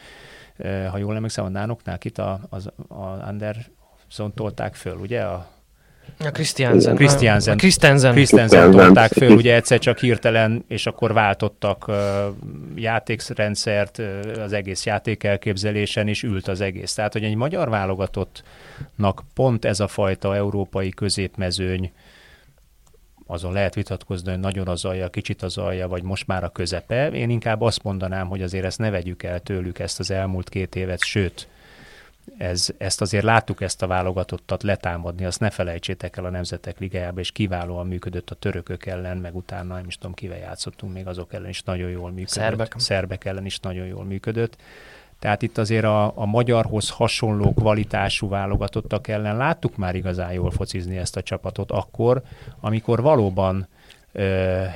ha 0.90 0.98
jól 0.98 1.14
emlékszem, 1.14 1.44
a 1.44 1.48
nánoknál 1.48 1.98
kit 1.98 2.18
a, 2.18 2.40
az, 2.50 2.70
a 2.88 3.02
Anderson 3.02 4.34
tolták 4.34 4.74
föl, 4.74 4.96
ugye? 4.96 5.20
A, 5.20 5.46
a 6.18 6.30
Christiansen. 6.30 6.94
Christiansen. 6.94 7.56
Christiansen. 7.56 8.12
Christiansen 8.12 8.70
tolták 8.70 9.12
föl, 9.12 9.30
ugye 9.30 9.54
egyszer 9.54 9.78
csak 9.78 9.98
hirtelen, 9.98 10.64
és 10.68 10.86
akkor 10.86 11.12
váltottak 11.12 11.88
uh, 11.88 11.96
játékrendszert, 12.74 13.98
uh, 13.98 14.42
az 14.42 14.52
egész 14.52 14.86
játékelképzelésen, 14.86 16.08
és 16.08 16.22
ült 16.22 16.48
az 16.48 16.60
egész. 16.60 16.94
Tehát, 16.94 17.12
hogy 17.12 17.24
egy 17.24 17.34
magyar 17.34 17.68
válogatottnak 17.68 19.22
pont 19.34 19.64
ez 19.64 19.80
a 19.80 19.88
fajta 19.88 20.36
európai 20.36 20.88
középmezőny 20.88 21.92
azon 23.26 23.52
lehet 23.52 23.74
vitatkozni, 23.74 24.30
hogy 24.30 24.40
nagyon 24.40 24.68
az 24.68 24.84
alja, 24.84 25.08
kicsit 25.08 25.42
az 25.42 25.58
alja, 25.58 25.88
vagy 25.88 26.02
most 26.02 26.26
már 26.26 26.44
a 26.44 26.48
közepe. 26.48 27.10
Én 27.10 27.30
inkább 27.30 27.60
azt 27.60 27.82
mondanám, 27.82 28.28
hogy 28.28 28.42
azért 28.42 28.64
ezt 28.64 28.78
ne 28.78 28.90
vegyük 28.90 29.22
el 29.22 29.40
tőlük 29.40 29.78
ezt 29.78 29.98
az 29.98 30.10
elmúlt 30.10 30.48
két 30.48 30.74
évet, 30.74 31.04
sőt, 31.04 31.48
ez, 32.38 32.68
ezt 32.78 33.00
azért 33.00 33.24
láttuk 33.24 33.60
ezt 33.60 33.82
a 33.82 33.86
válogatottat 33.86 34.62
letámadni, 34.62 35.24
azt 35.24 35.40
ne 35.40 35.50
felejtsétek 35.50 36.16
el 36.16 36.24
a 36.24 36.30
Nemzetek 36.30 36.78
Ligájába, 36.78 37.20
és 37.20 37.32
kiválóan 37.32 37.86
működött 37.86 38.30
a 38.30 38.34
törökök 38.34 38.86
ellen, 38.86 39.16
meg 39.16 39.36
utána 39.36 39.74
nem 39.74 39.86
is 39.86 39.96
tudom, 39.96 40.14
kivel 40.14 40.38
játszottunk, 40.38 40.92
még 40.92 41.06
azok 41.06 41.32
ellen 41.32 41.48
is 41.48 41.62
nagyon 41.62 41.90
jól 41.90 42.10
működött. 42.10 42.28
Szerbek. 42.28 42.74
Szerbek 42.76 43.24
ellen 43.24 43.44
is 43.44 43.58
nagyon 43.58 43.86
jól 43.86 44.04
működött. 44.04 44.56
Tehát 45.22 45.42
itt 45.42 45.58
azért 45.58 45.84
a, 45.84 46.12
a 46.18 46.26
magyarhoz 46.26 46.90
hasonló 46.90 47.54
kvalitású 47.54 48.28
válogatottak 48.28 49.08
ellen 49.08 49.36
láttuk 49.36 49.76
már 49.76 49.94
igazán 49.94 50.32
jól 50.32 50.50
focizni 50.50 50.96
ezt 50.96 51.16
a 51.16 51.22
csapatot 51.22 51.70
akkor, 51.70 52.22
amikor 52.60 53.02
valóban 53.02 53.68
ö, 54.12 54.22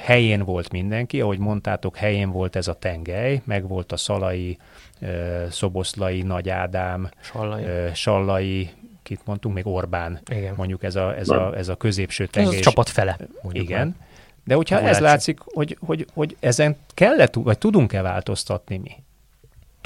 helyén 0.05 0.45
volt 0.45 0.71
mindenki, 0.73 1.21
ahogy 1.21 1.39
mondtátok, 1.39 1.97
helyén 1.97 2.31
volt 2.31 2.57
ez 2.57 2.69
a 2.69 2.75
tengely, 2.75 3.41
meg 3.45 3.69
volt 3.69 3.93
a 3.93 3.97
Szalai, 3.97 4.59
ö, 5.01 5.45
Szoboszlai, 5.51 6.23
Nagy 6.23 6.49
Ádám, 6.49 7.11
Sallai, 7.21 7.65
ö, 7.65 7.89
Sallai 7.95 8.71
kit 9.03 9.21
mondtunk, 9.25 9.55
még 9.55 9.67
Orbán, 9.67 10.21
Igen. 10.31 10.55
mondjuk 10.57 10.83
ez 10.83 10.97
a, 10.97 11.17
ez 11.17 11.29
a, 11.29 11.57
ez 11.57 11.69
a 11.69 11.75
középső 11.77 12.25
Ez 12.25 12.31
tengely. 12.31 12.59
a 12.59 12.61
csapat 12.61 12.89
fele. 12.89 13.17
mondjuk 13.43 13.65
Igen. 13.65 13.87
már. 13.87 13.97
De 14.45 14.55
hogyha 14.55 14.81
ez 14.81 14.99
látszik. 14.99 15.39
hogy, 15.45 15.77
hogy, 15.81 16.07
hogy 16.15 16.37
ezen 16.41 16.77
kell 16.95 17.27
vagy 17.33 17.59
tudunk-e 17.59 18.03
változtatni 18.03 18.77
mi? 18.77 19.05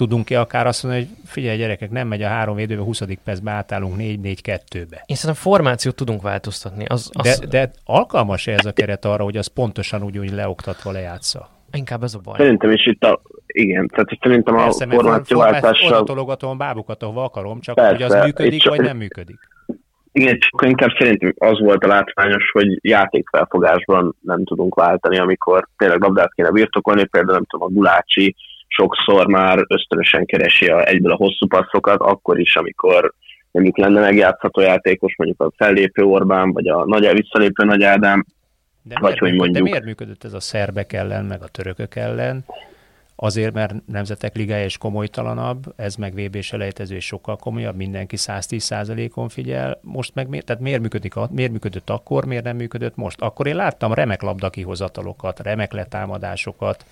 Tudunk-e 0.01 0.41
akár 0.41 0.67
azt 0.67 0.83
mondani, 0.83 1.05
hogy 1.05 1.17
figyelj 1.27 1.59
gyerekek, 1.59 1.91
nem 1.91 2.09
megy 2.09 2.23
a 2.23 2.29
három 2.29 2.57
védőbe, 2.57 2.83
20. 2.83 3.03
percben 3.25 3.55
átállunk 3.55 3.95
4-4-2-be. 3.99 5.03
Én 5.07 5.17
szerintem 5.17 5.35
formációt 5.35 5.95
tudunk 5.95 6.23
változtatni. 6.23 6.85
Az, 6.89 7.11
az 7.13 7.39
De, 7.39 7.47
de 7.47 7.71
alkalmas-e 7.85 8.53
ez 8.53 8.65
a 8.65 8.73
keret 8.73 9.05
arra, 9.05 9.25
hogy 9.25 9.37
az 9.37 9.47
pontosan 9.47 10.03
úgy, 10.03 10.19
úgy 10.19 10.31
leoktatva 10.31 10.91
lejátsza? 10.91 11.49
Inkább 11.73 12.03
ez 12.03 12.15
a 12.15 12.19
baj. 12.19 12.35
Szerintem 12.39 12.71
is 12.71 12.87
itt 12.87 13.05
a, 13.05 13.21
igen, 13.47 13.87
tehát 13.89 14.09
szerintem 14.21 14.55
a 14.55 14.63
Persze, 14.63 14.87
oda 14.87 14.95
formációváltással, 14.95 16.05
tologatom 16.05 16.51
a 16.51 16.55
bábukat, 16.55 17.03
ahova 17.03 17.25
akarom, 17.25 17.61
csak 17.61 17.75
Persze, 17.75 17.93
hogy 17.93 18.03
az 18.03 18.25
működik, 18.25 18.61
csak- 18.61 18.77
vagy 18.77 18.87
nem 18.87 18.97
működik. 18.97 19.39
igen, 20.13 20.39
csak 20.39 20.67
inkább 20.67 20.91
szerintem 20.99 21.35
az 21.39 21.61
volt 21.61 21.85
a 21.85 21.89
látványos, 21.89 22.51
hogy 22.53 22.79
játékfelfogásban 22.81 24.17
nem 24.21 24.45
tudunk 24.45 24.75
váltani, 24.75 25.19
amikor 25.19 25.69
tényleg 25.77 26.01
labdát 26.01 26.35
kéne 26.35 26.51
birtokolni, 26.51 27.05
például 27.05 27.35
nem 27.35 27.47
tudom, 27.47 27.69
a 27.69 27.71
Gulácsi 27.73 28.37
sokszor 28.71 29.27
már 29.27 29.65
ösztönösen 29.69 30.27
keresi 30.27 30.67
a, 30.67 30.87
egyből 30.87 31.13
a 31.13 31.17
hosszú 31.17 31.47
passzokat, 31.47 32.01
akkor 32.01 32.41
is, 32.41 32.57
amikor 32.57 33.15
mondjuk 33.51 33.79
lenne 33.79 34.01
megjátszható 34.01 34.61
játékos, 34.61 35.15
mondjuk 35.17 35.41
a 35.41 35.53
fellépő 35.57 36.03
Orbán, 36.03 36.53
vagy 36.53 36.69
a 36.69 36.85
nagy, 36.87 37.13
visszalépő 37.13 37.65
Nagy 37.65 37.83
Ádám, 37.83 38.25
De 38.83 38.97
Vagy 39.01 39.19
hogy 39.19 39.31
működ, 39.31 39.51
de 39.53 39.61
mondjuk- 39.61 39.69
miért 39.69 39.85
működött 39.85 40.25
ez 40.25 40.33
a 40.33 40.41
szerbek 40.41 40.93
ellen, 40.93 41.25
meg 41.25 41.43
a 41.43 41.49
törökök 41.49 41.97
ellen? 41.97 42.45
Azért, 43.23 43.55
mert 43.55 43.75
nemzetek 43.87 44.37
ligája 44.37 44.65
is 44.65 44.79
komolytalanabb, 44.79 45.73
ez 45.77 45.95
meg 45.95 46.15
vb 46.15 46.41
selejtező 46.41 46.95
és 46.95 47.07
sokkal 47.07 47.37
komolyabb, 47.37 47.77
mindenki 47.77 48.17
110%-on 48.19 49.29
figyel. 49.29 49.79
Most 49.83 50.15
meg 50.15 50.29
miért, 50.29 50.47
tehát 50.47 50.63
miért, 50.63 50.81
működik, 50.81 51.15
miért 51.31 51.51
működött 51.51 51.91
akkor, 51.91 52.25
miért 52.25 52.45
nem 52.45 52.57
működött 52.57 52.97
most? 52.97 53.21
Akkor 53.21 53.47
én 53.47 53.57
láttam 53.57 53.93
remek 53.93 54.23
labdakihozatalokat, 54.23 55.41
remek 55.41 55.73
letámadásokat. 55.73 56.85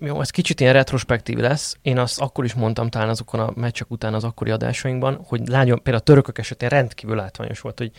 Jó, 0.00 0.20
ez 0.20 0.30
kicsit 0.30 0.60
ilyen 0.60 0.72
retrospektív 0.72 1.38
lesz. 1.38 1.76
Én 1.82 1.98
azt 1.98 2.20
akkor 2.20 2.44
is 2.44 2.54
mondtam 2.54 2.88
talán 2.88 3.08
azokon 3.08 3.40
a 3.40 3.52
meccsek 3.54 3.90
után 3.90 4.14
az 4.14 4.24
akkori 4.24 4.50
adásainkban, 4.50 5.20
hogy 5.24 5.48
lányom, 5.48 5.76
például 5.76 5.96
a 5.96 6.06
törökök 6.06 6.38
esetén 6.38 6.68
rendkívül 6.68 7.16
látványos 7.16 7.60
volt, 7.60 7.78
hogy 7.78 7.90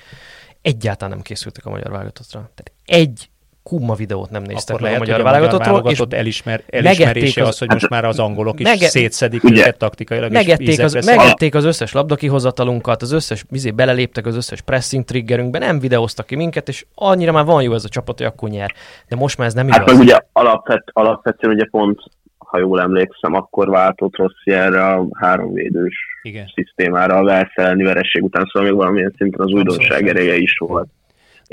egyáltalán 0.61 1.13
nem 1.13 1.23
készültek 1.23 1.65
a 1.65 1.69
magyar 1.69 1.91
válogatottra. 1.91 2.39
Tehát 2.39 2.71
egy 2.85 3.29
kumma 3.63 3.93
videót 3.93 4.29
nem 4.29 4.41
néztek 4.41 4.69
Akkor 4.75 4.81
lehet, 4.81 4.95
a 4.97 4.99
magyar 4.99 5.21
válogatottról, 5.23 5.91
és 5.91 5.99
elismer, 6.09 6.61
elismerése 6.69 7.41
az- 7.41 7.47
az, 7.47 7.57
hogy 7.57 7.69
most 7.71 7.89
már 7.89 8.05
az 8.05 8.19
angolok 8.19 8.59
is 8.59 8.65
Mege- 8.65 8.89
szétszedik 8.89 9.43
Ugye? 9.43 9.59
őket 9.61 9.77
taktikailag, 9.77 10.31
megették 10.31 10.79
az, 10.79 11.05
megették 11.05 11.55
az 11.55 11.65
összes 11.65 11.91
labdakihozatalunkat, 11.91 13.01
az 13.01 13.11
összes, 13.11 13.45
izé, 13.51 13.71
beleléptek 13.71 14.25
az 14.25 14.35
összes 14.35 14.61
pressing 14.61 15.03
triggerünkbe, 15.05 15.59
nem 15.59 15.79
videóztak 15.79 16.25
ki 16.25 16.35
minket, 16.35 16.67
és 16.67 16.85
annyira 16.95 17.31
már 17.31 17.45
van 17.45 17.63
jó 17.63 17.73
ez 17.73 17.83
a 17.85 17.89
csapat, 17.89 18.17
hogy 18.17 18.27
akkor 18.27 18.49
nyer. 18.49 18.71
De 19.07 19.15
most 19.15 19.37
már 19.37 19.47
ez 19.47 19.53
nem 19.53 19.67
Hát 19.69 19.81
igaz. 19.81 19.93
meg 19.97 20.03
ugye 20.05 20.17
alapvet, 20.33 20.83
alapvetően 20.93 21.53
ugye 21.53 21.65
pont, 21.71 21.99
ha 22.37 22.59
jól 22.59 22.81
emlékszem, 22.81 23.33
akkor 23.33 23.69
váltott 23.69 24.15
Rossi 24.15 24.51
erre 24.51 24.85
a 24.87 25.05
háromvédős 25.13 25.95
Igen. 26.21 26.51
szisztémára 26.55 27.15
a 27.15 27.23
Velszelni 27.23 27.83
vereség 27.83 28.23
után, 28.23 28.49
szóval 28.51 28.69
még 28.69 28.77
valamilyen 28.77 29.13
szinten 29.17 29.39
az 29.45 29.51
újdonság 29.51 29.91
Abszolút. 29.91 30.09
ereje 30.09 30.35
is 30.35 30.57
volt. 30.57 30.87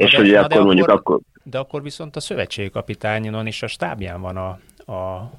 És 0.04 0.12
de- 0.12 0.22
de 0.22 0.38
akkor 0.40 0.64
mondjuk 0.64 0.88
akkor- 0.88 1.00
akkor, 1.00 1.20
De 1.42 1.58
akkor 1.58 1.82
viszont 1.82 2.16
a 2.16 2.20
szövetségi 2.20 2.70
kapitányon 2.70 3.46
és 3.46 3.62
a 3.62 3.66
stábján 3.66 4.20
van 4.20 4.36
a, 4.36 4.48
a 4.92 5.30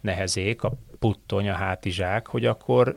nehezék, 0.00 0.62
a 0.62 0.72
puttony, 0.98 1.48
a 1.48 1.54
hátizsák, 1.54 2.26
hogy 2.26 2.46
akkor, 2.46 2.96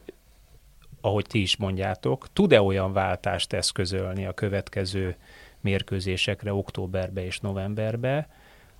ahogy 1.01 1.25
ti 1.29 1.41
is 1.41 1.57
mondjátok, 1.57 2.27
tud-e 2.33 2.61
olyan 2.61 2.93
váltást 2.93 3.53
eszközölni 3.53 4.25
a 4.25 4.33
következő 4.33 5.15
mérkőzésekre 5.61 6.53
októberbe 6.53 7.25
és 7.25 7.39
novemberbe, 7.39 8.27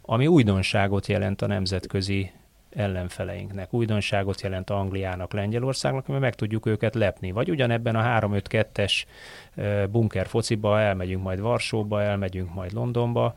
ami 0.02 0.28
újdonságot 0.28 1.08
jelent 1.08 1.42
a 1.42 1.48
nemzetközi 1.48 2.32
ellenfeleinknek. 2.76 3.74
Újdonságot 3.74 4.42
jelent 4.42 4.70
Angliának, 4.70 5.34
Lengyelországnak, 5.34 6.08
mert 6.08 6.22
meg 6.22 6.36
tudjuk 6.36 6.66
őket 6.66 6.96
lepni. 6.96 7.32
Vagy 7.32 7.50
ugyanebben 7.50 7.96
a 7.96 8.20
3-5-2-es 8.20 9.04
ö, 9.56 9.84
bunker 9.92 10.28
fociba 10.28 10.80
elmegyünk 10.80 11.24
majd 11.24 11.40
Varsóba, 11.40 12.02
elmegyünk 12.02 12.54
majd 12.54 12.72
Londonba, 12.72 13.36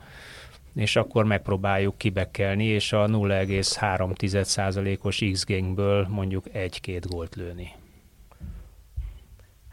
és 0.74 0.96
akkor 0.96 1.24
megpróbáljuk 1.24 1.98
kibekkelni, 1.98 2.64
és 2.64 2.92
a 2.92 3.06
0,3%-os 3.06 5.24
X-gangből 5.32 6.06
mondjuk 6.10 6.44
egy-két 6.52 7.08
gólt 7.08 7.34
lőni. 7.34 7.72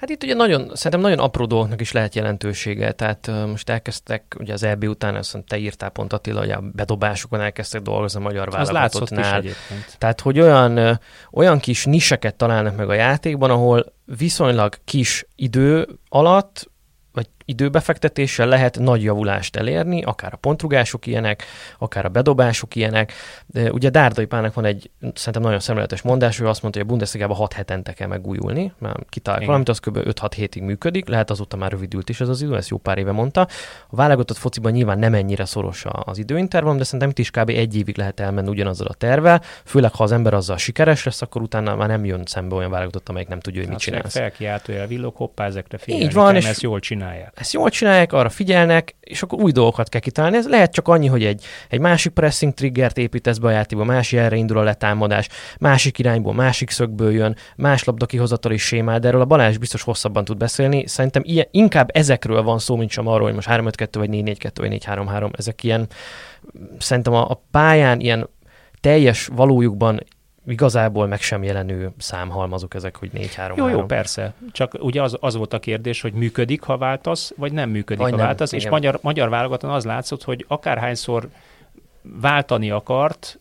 Hát 0.04 0.12
itt 0.12 0.24
ugye 0.24 0.34
nagyon, 0.34 0.72
szerintem 0.74 1.02
nagyon 1.02 1.20
apró 1.20 1.46
dolgoknak 1.46 1.82
is 1.82 1.92
lehet 1.92 2.16
jelentősége, 2.16 2.92
tehát 2.92 3.32
most 3.48 3.70
elkezdtek, 3.70 4.36
ugye 4.40 4.54
az 4.54 4.64
EB 4.64 4.84
után, 4.84 5.16
azt 5.16 5.38
te 5.48 5.58
írtál 5.58 5.90
pont 5.90 6.14
Attila, 6.14 6.40
hogy 6.40 6.52
a 6.52 6.62
bedobásokon 6.74 7.42
elkezdtek 7.42 7.82
dolgozni 7.82 8.20
a 8.20 8.24
magyar 8.24 8.52
válogatottnál. 8.52 9.44
Tehát, 9.98 10.22
hogy 10.22 10.40
olyan, 10.40 11.00
olyan 11.32 11.60
kis 11.60 11.86
niseket 11.86 12.36
találnak 12.36 12.76
meg 12.76 12.90
a 12.90 12.94
játékban, 12.94 13.50
ahol 13.50 13.94
viszonylag 14.18 14.76
kis 14.86 15.26
idő 15.36 15.88
alatt, 16.10 16.70
időbefektetéssel 17.46 18.48
lehet 18.48 18.80
nagy 18.80 19.04
javulást 19.04 19.56
elérni, 19.56 20.04
akár 20.04 20.34
a 20.34 20.38
pontrugások 20.38 21.06
ilyenek, 21.08 21.44
akár 21.78 22.06
a 22.06 22.10
bedobások 22.10 22.76
ilyenek. 22.76 23.14
Ugye 23.72 23.90
Dárdai 23.90 24.26
Pának 24.26 24.54
van 24.54 24.66
egy 24.66 24.90
szerintem 25.14 25.42
nagyon 25.42 25.60
szemléletes 25.60 26.02
mondás, 26.02 26.40
ő 26.40 26.48
azt 26.48 26.62
mondta, 26.62 26.80
hogy 26.80 26.88
a 26.88 26.92
Bundesligában 26.92 27.36
6 27.38 27.54
hetente 27.54 27.94
kell 27.94 28.08
megújulni, 28.08 28.74
mert 28.80 29.10
kitalálják 29.10 29.48
valamit, 29.48 29.70
az 29.70 29.80
kb. 29.80 29.98
5-6 29.98 30.32
hétig 30.36 30.64
működik, 30.64 31.08
lehet 31.08 31.30
azóta 31.30 31.58
már 31.58 31.72
rövidült 31.72 32.10
is 32.10 32.22
ez 32.22 32.30
az 32.30 32.42
idő, 32.42 32.56
ezt 32.56 32.70
jó 32.70 32.78
pár 32.78 32.98
éve 32.98 33.12
mondta. 33.12 33.42
A 33.90 33.96
válogatott 33.96 34.38
fociban 34.38 34.72
nyilván 34.72 35.00
nem 35.00 35.14
ennyire 35.14 35.46
szoros 35.46 35.86
a- 35.86 36.04
az 36.06 36.18
időintervallum, 36.18 36.78
de 36.78 36.84
szerintem 36.84 37.10
itt 37.10 37.20
is 37.20 37.30
kb. 37.32 37.50
egy 37.50 37.76
évig 37.78 37.98
lehet 37.98 38.20
elmenni 38.20 38.50
ugyanazzal 38.50 38.88
a 38.88 38.94
tervvel, 38.94 39.42
főleg 39.66 39.94
ha 39.94 40.04
az 40.04 40.12
ember 40.12 40.34
azzal 40.34 40.58
sikeres 40.58 41.04
lesz, 41.04 41.22
akkor 41.22 41.42
utána 41.42 41.76
már 41.76 41.88
nem 41.88 42.06
jön 42.06 42.22
szembe 42.26 42.56
olyan 42.56 42.70
válogatott, 42.72 43.10
amelyik 43.10 43.28
nem 43.28 43.40
tudja, 43.40 43.60
hogy 43.62 43.70
mit 43.70 43.80
mondják, 43.86 44.12
csinálsz. 44.12 44.30
Felkiáltója, 44.30 44.88
villog, 44.88 45.16
hoppá, 45.16 45.46
ezekre 45.46 45.78
figyelni 45.78 46.06
Így 46.06 46.14
van, 46.14 46.26
kell, 46.32 46.36
és- 46.36 46.46
ezt 46.48 46.62
jól 46.62 46.80
csinálják. 46.80 47.33
Ezt 47.34 47.54
jól 47.54 47.70
csinálják, 47.70 48.14
arra 48.14 48.30
figyelnek, 48.30 48.96
és 49.00 49.24
akkor 49.24 49.42
új 49.42 49.52
dolgokat 49.52 49.90
kell 49.90 50.02
kitalálni. 50.02 50.38
Ez 50.38 50.48
lehet 50.48 50.72
csak 50.72 50.88
annyi, 50.88 51.08
hogy 51.08 51.24
egy, 51.24 51.44
egy 51.70 51.80
másik 51.80 52.12
pressing 52.12 52.54
triggert 52.54 52.98
építesz 52.98 53.38
be 53.38 53.48
a 53.48 53.52
játékba, 53.52 53.84
más 53.84 54.12
jelre 54.12 54.36
indul 54.36 54.58
a 54.58 54.64
letámadás, 54.64 55.28
másik 55.60 56.00
irányból, 56.00 56.34
másik 56.34 56.70
szögből 56.70 57.12
jön, 57.12 57.36
más 57.56 57.84
labda 57.84 58.06
kihozatali 58.06 58.58
sémál, 58.58 59.00
de 59.00 59.08
erről 59.08 59.22
a 59.22 59.26
Balázs 59.26 59.58
biztos 59.58 59.82
hosszabban 59.82 60.26
tud 60.26 60.38
beszélni. 60.38 60.88
Szerintem 60.88 61.22
ilyen, 61.26 61.48
inkább 61.52 61.90
ezekről 61.94 62.44
van 62.44 62.60
szó, 62.60 62.76
mint 62.76 62.92
sem 62.92 63.08
arról, 63.08 63.26
hogy 63.26 63.36
most 63.36 63.48
3-5-2 63.52 63.88
vagy 63.92 64.10
4-4-2 64.12 64.52
vagy 64.56 64.84
4-3-3. 64.86 65.38
Ezek 65.38 65.64
ilyen, 65.64 65.88
szerintem 66.78 67.14
a, 67.14 67.30
a 67.30 67.44
pályán 67.52 68.00
ilyen 68.00 68.30
teljes 68.82 69.30
valójukban 69.36 70.04
igazából 70.48 71.08
meg 71.08 71.22
sem 71.22 71.44
jelenő 71.44 71.92
számhalmazok 71.98 72.74
ezek, 72.74 72.96
hogy 72.96 73.10
4-3-3. 73.14 73.56
Jó, 73.56 73.68
jó, 73.68 73.86
persze. 73.86 74.34
Csak 74.52 74.74
ugye 74.80 75.02
az, 75.02 75.18
az 75.20 75.36
volt 75.36 75.54
a 75.54 75.60
kérdés, 75.60 76.02
hogy 76.02 76.14
működik, 76.14 76.62
ha 76.62 76.78
váltasz, 76.78 77.34
vagy 77.38 77.52
nem 77.52 77.70
működik, 77.70 78.02
Vagy 78.02 78.12
ha 78.12 78.18
nem, 78.18 78.26
váltasz, 78.26 78.52
és 78.52 78.60
igen. 78.60 78.72
magyar, 78.72 79.00
magyar 79.02 79.30
válogaton 79.30 79.70
az 79.70 79.86
látszott, 79.86 80.24
hogy 80.24 80.46
akárhányszor 80.48 81.30
váltani 82.02 82.72
akart 82.72 83.40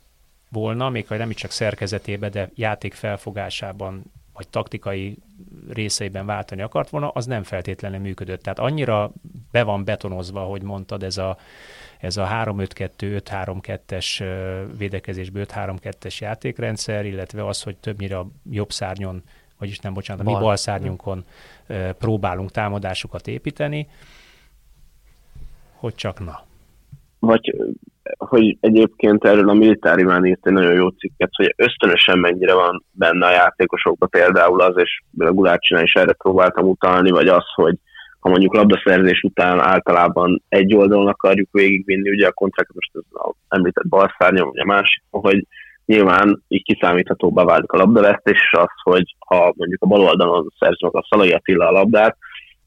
volna, 0.48 0.88
még 0.90 1.06
ha 1.06 1.16
nem 1.16 1.30
is 1.30 1.36
csak 1.36 1.50
szerkezetében, 1.50 2.30
de 2.30 2.50
játék 2.54 2.94
felfogásában, 2.94 4.02
vagy 4.32 4.48
taktikai 4.48 5.18
részeiben 5.68 6.26
váltani 6.26 6.62
akart 6.62 6.90
volna, 6.90 7.08
az 7.08 7.26
nem 7.26 7.42
feltétlenül 7.42 7.98
működött. 7.98 8.42
Tehát 8.42 8.58
annyira 8.58 9.12
be 9.50 9.62
van 9.62 9.84
betonozva, 9.84 10.40
hogy 10.40 10.62
mondtad, 10.62 11.02
ez 11.02 11.16
a, 11.16 11.38
ez 12.02 12.16
a 12.16 12.26
3-5-2, 12.26 12.88
5-3-2-es 12.98 14.20
ö, 14.20 14.62
védekezésből 14.78 15.44
5-3-2-es 15.48 16.18
játékrendszer, 16.18 17.06
illetve 17.06 17.46
az, 17.46 17.62
hogy 17.62 17.76
többnyire 17.76 18.18
a 18.18 18.26
jobb 18.50 18.70
szárnyon, 18.70 19.22
vagyis 19.58 19.78
nem, 19.78 19.92
bocsánat, 19.92 20.22
a 20.22 20.24
mi 20.24 20.32
Bal. 20.32 20.42
bal 20.42 20.56
szárnyunkon 20.56 21.24
próbálunk 21.98 22.50
támadásokat 22.50 23.26
építeni, 23.26 23.88
hogy 25.74 25.94
csak 25.94 26.24
na. 26.24 26.40
vagy 27.18 27.54
hogy 28.18 28.56
egyébként 28.60 29.24
erről 29.24 29.48
a 29.48 29.52
militáriván 29.52 30.24
írt 30.24 30.46
egy 30.46 30.52
nagyon 30.52 30.72
jó 30.72 30.88
cikket, 30.88 31.30
hogy 31.32 31.54
ösztönösen 31.56 32.18
mennyire 32.18 32.54
van 32.54 32.84
benne 32.90 33.26
a 33.26 33.30
játékosokban 33.30 34.08
például 34.08 34.60
az, 34.60 34.74
és 34.76 35.02
a 35.18 35.32
Gulácsinál 35.32 35.82
is 35.82 35.92
erre 35.92 36.12
próbáltam 36.12 36.68
utalni, 36.68 37.10
vagy 37.10 37.28
az, 37.28 37.44
hogy 37.54 37.78
ha 38.22 38.28
mondjuk 38.28 38.54
labdaszerzés 38.54 39.22
után 39.22 39.60
általában 39.60 40.42
egy 40.48 40.74
oldalon 40.74 41.06
akarjuk 41.06 41.48
végigvinni, 41.52 42.10
ugye 42.10 42.26
a 42.26 42.32
kontrákat 42.32 42.74
most 42.74 42.90
ez 42.94 43.02
az 43.10 43.34
említett 43.48 43.88
balszárnyom, 43.88 44.48
ugye 44.48 44.62
a 44.62 44.66
másik, 44.66 45.02
hogy 45.10 45.46
nyilván 45.86 46.42
így 46.48 46.62
kiszámíthatóbbá 46.62 47.44
válik 47.44 47.72
a 47.72 47.76
labdavesztés, 47.76 48.38
és 48.40 48.58
az, 48.58 48.72
hogy 48.82 49.16
ha 49.18 49.52
mondjuk 49.56 49.82
a 49.82 49.86
bal 49.86 50.00
oldalon 50.00 50.52
szerzünk 50.58 50.94
a 50.94 51.06
Szalai 51.08 51.32
Attila 51.32 51.66
a 51.68 51.70
labdát, 51.70 52.16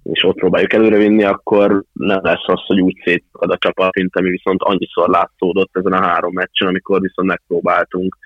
és 0.04 0.24
ott 0.24 0.36
próbáljuk 0.36 0.74
előrevinni, 0.74 1.24
akkor 1.24 1.84
nem 1.94 2.20
lesz 2.22 2.48
az, 2.48 2.62
hogy 2.66 2.82
úgy 2.82 3.02
szétszakad 3.04 3.52
a 3.52 3.58
csapat, 3.58 3.96
mint 3.96 4.16
ami 4.16 4.30
viszont 4.30 4.62
annyiszor 4.62 5.10
látszódott 5.10 5.78
ezen 5.78 5.94
a 5.94 6.06
három 6.06 6.34
meccsen, 6.34 6.68
amikor 6.68 7.02
viszont 7.02 7.28
megpróbáltunk 7.28 8.18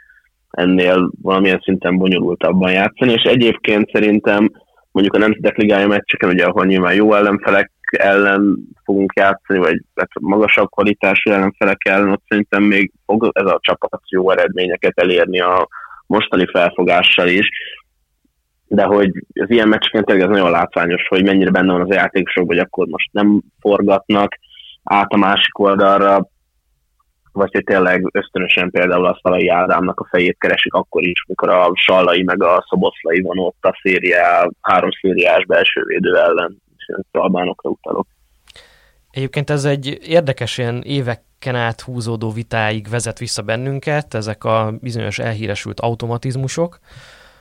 ennél 0.49 1.11
valamilyen 1.21 1.61
szinten 1.63 1.97
bonyolultabban 1.97 2.71
játszani, 2.71 3.11
és 3.11 3.21
egyébként 3.21 3.89
szerintem 3.91 4.51
mondjuk 4.91 5.15
a 5.15 5.17
Nemzetek 5.17 5.57
Ligája 5.57 5.87
meccseken, 5.87 6.29
ugye, 6.29 6.45
ahol 6.45 6.65
nyilván 6.65 6.93
jó 6.93 7.13
ellenfelek 7.13 7.71
ellen 7.91 8.57
fogunk 8.83 9.13
játszani, 9.15 9.59
vagy 9.59 9.81
hát 9.95 10.09
magasabb 10.19 10.69
kvalitású 10.69 11.31
ellenfelek 11.31 11.85
ellen, 11.85 12.11
ott 12.11 12.23
szerintem 12.27 12.63
még 12.63 12.91
fog 13.05 13.29
ez 13.33 13.45
a 13.45 13.59
csapat 13.61 14.01
jó 14.09 14.31
eredményeket 14.31 14.99
elérni 14.99 15.39
a 15.39 15.67
mostani 16.05 16.45
felfogással 16.51 17.27
is. 17.27 17.49
De 18.67 18.83
hogy 18.83 19.11
az 19.33 19.49
ilyen 19.49 19.67
meccseken 19.67 20.03
tényleg 20.03 20.25
ez 20.25 20.31
nagyon 20.31 20.51
látványos, 20.51 21.07
hogy 21.07 21.23
mennyire 21.23 21.51
benne 21.51 21.71
van 21.71 21.81
az 21.81 21.95
játékosok, 21.95 22.47
hogy 22.47 22.59
akkor 22.59 22.87
most 22.87 23.09
nem 23.11 23.41
forgatnak 23.59 24.39
át 24.83 25.11
a 25.11 25.17
másik 25.17 25.59
oldalra, 25.59 26.29
vagy 27.31 27.51
hogy 27.51 27.63
tényleg 27.63 28.09
ösztönösen 28.11 28.71
például 28.71 29.05
a 29.05 29.19
Szalai 29.21 29.49
Ádámnak 29.49 29.99
a 29.99 30.07
fejét 30.09 30.37
keresik 30.39 30.73
akkor 30.73 31.03
is, 31.03 31.23
mikor 31.27 31.49
a 31.49 31.71
Sallai 31.73 32.23
meg 32.23 32.43
a 32.43 32.65
Szoboszlai 32.69 33.21
van 33.21 33.39
ott 33.39 33.57
a 33.65 33.79
szériá, 33.81 34.49
három 34.61 34.89
szériás 35.01 35.45
belső 35.45 35.83
védő 35.85 36.15
ellen, 36.15 36.61
és 36.77 36.85
albánokra 37.11 37.69
utalok. 37.69 38.07
Egyébként 39.11 39.49
ez 39.49 39.65
egy 39.65 39.97
érdekes 40.07 40.57
ilyen 40.57 40.81
éveken 40.81 41.55
át 41.55 41.81
húzódó 41.81 42.31
vitáig 42.31 42.89
vezet 42.89 43.19
vissza 43.19 43.41
bennünket, 43.41 44.13
ezek 44.13 44.43
a 44.43 44.73
bizonyos 44.81 45.19
elhíresült 45.19 45.79
automatizmusok, 45.79 46.79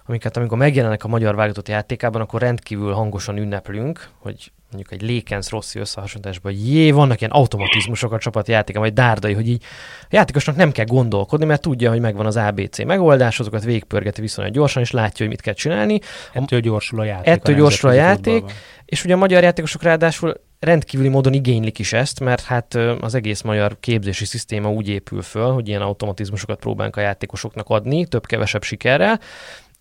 amiket 0.08 0.36
amikor 0.36 0.58
megjelennek 0.58 1.04
a 1.04 1.08
magyar 1.08 1.34
válogatott 1.34 1.68
játékában, 1.68 2.20
akkor 2.20 2.40
rendkívül 2.40 2.92
hangosan 2.92 3.36
ünneplünk, 3.36 4.08
hogy 4.18 4.52
mondjuk 4.70 4.92
egy 4.92 5.08
Lékenz 5.08 5.48
Rossi 5.48 5.78
összehasonlításban, 5.78 6.52
hogy 6.52 6.68
jé, 6.68 6.90
vannak 6.90 7.20
ilyen 7.20 7.32
automatizmusok 7.32 8.12
a 8.12 8.18
csapat 8.18 8.48
játéka, 8.48 8.80
vagy 8.80 8.92
dárdai, 8.92 9.34
hogy 9.34 9.48
így 9.48 9.62
a 10.02 10.06
játékosnak 10.10 10.56
nem 10.56 10.72
kell 10.72 10.84
gondolkodni, 10.84 11.44
mert 11.44 11.62
tudja, 11.62 11.90
hogy 11.90 12.00
megvan 12.00 12.26
az 12.26 12.36
ABC 12.36 12.84
megoldás, 12.84 13.40
azokat 13.40 13.64
végigpörgeti 13.64 14.20
viszonylag 14.20 14.54
gyorsan, 14.54 14.82
és 14.82 14.90
látja, 14.90 15.18
hogy 15.18 15.28
mit 15.28 15.40
kell 15.40 15.54
csinálni. 15.54 16.00
Ettől 16.32 16.60
gyorsul 16.60 17.00
a 17.00 17.04
játék. 17.04 17.26
Ettől 17.26 17.54
a 17.54 17.58
gyorsul 17.58 17.88
a 17.88 17.92
játék, 17.92 18.44
és 18.84 19.04
ugye 19.04 19.14
a 19.14 19.16
magyar 19.16 19.42
játékosok 19.42 19.82
ráadásul 19.82 20.34
rendkívüli 20.60 21.08
módon 21.08 21.32
igénylik 21.32 21.78
is 21.78 21.92
ezt, 21.92 22.20
mert 22.20 22.44
hát 22.44 22.74
az 23.00 23.14
egész 23.14 23.42
magyar 23.42 23.76
képzési 23.80 24.24
szisztéma 24.24 24.70
úgy 24.70 24.88
épül 24.88 25.22
föl, 25.22 25.52
hogy 25.52 25.68
ilyen 25.68 25.82
automatizmusokat 25.82 26.58
próbálunk 26.58 26.96
a 26.96 27.00
játékosoknak 27.00 27.68
adni, 27.68 28.06
több-kevesebb 28.06 28.62
sikerrel. 28.62 29.20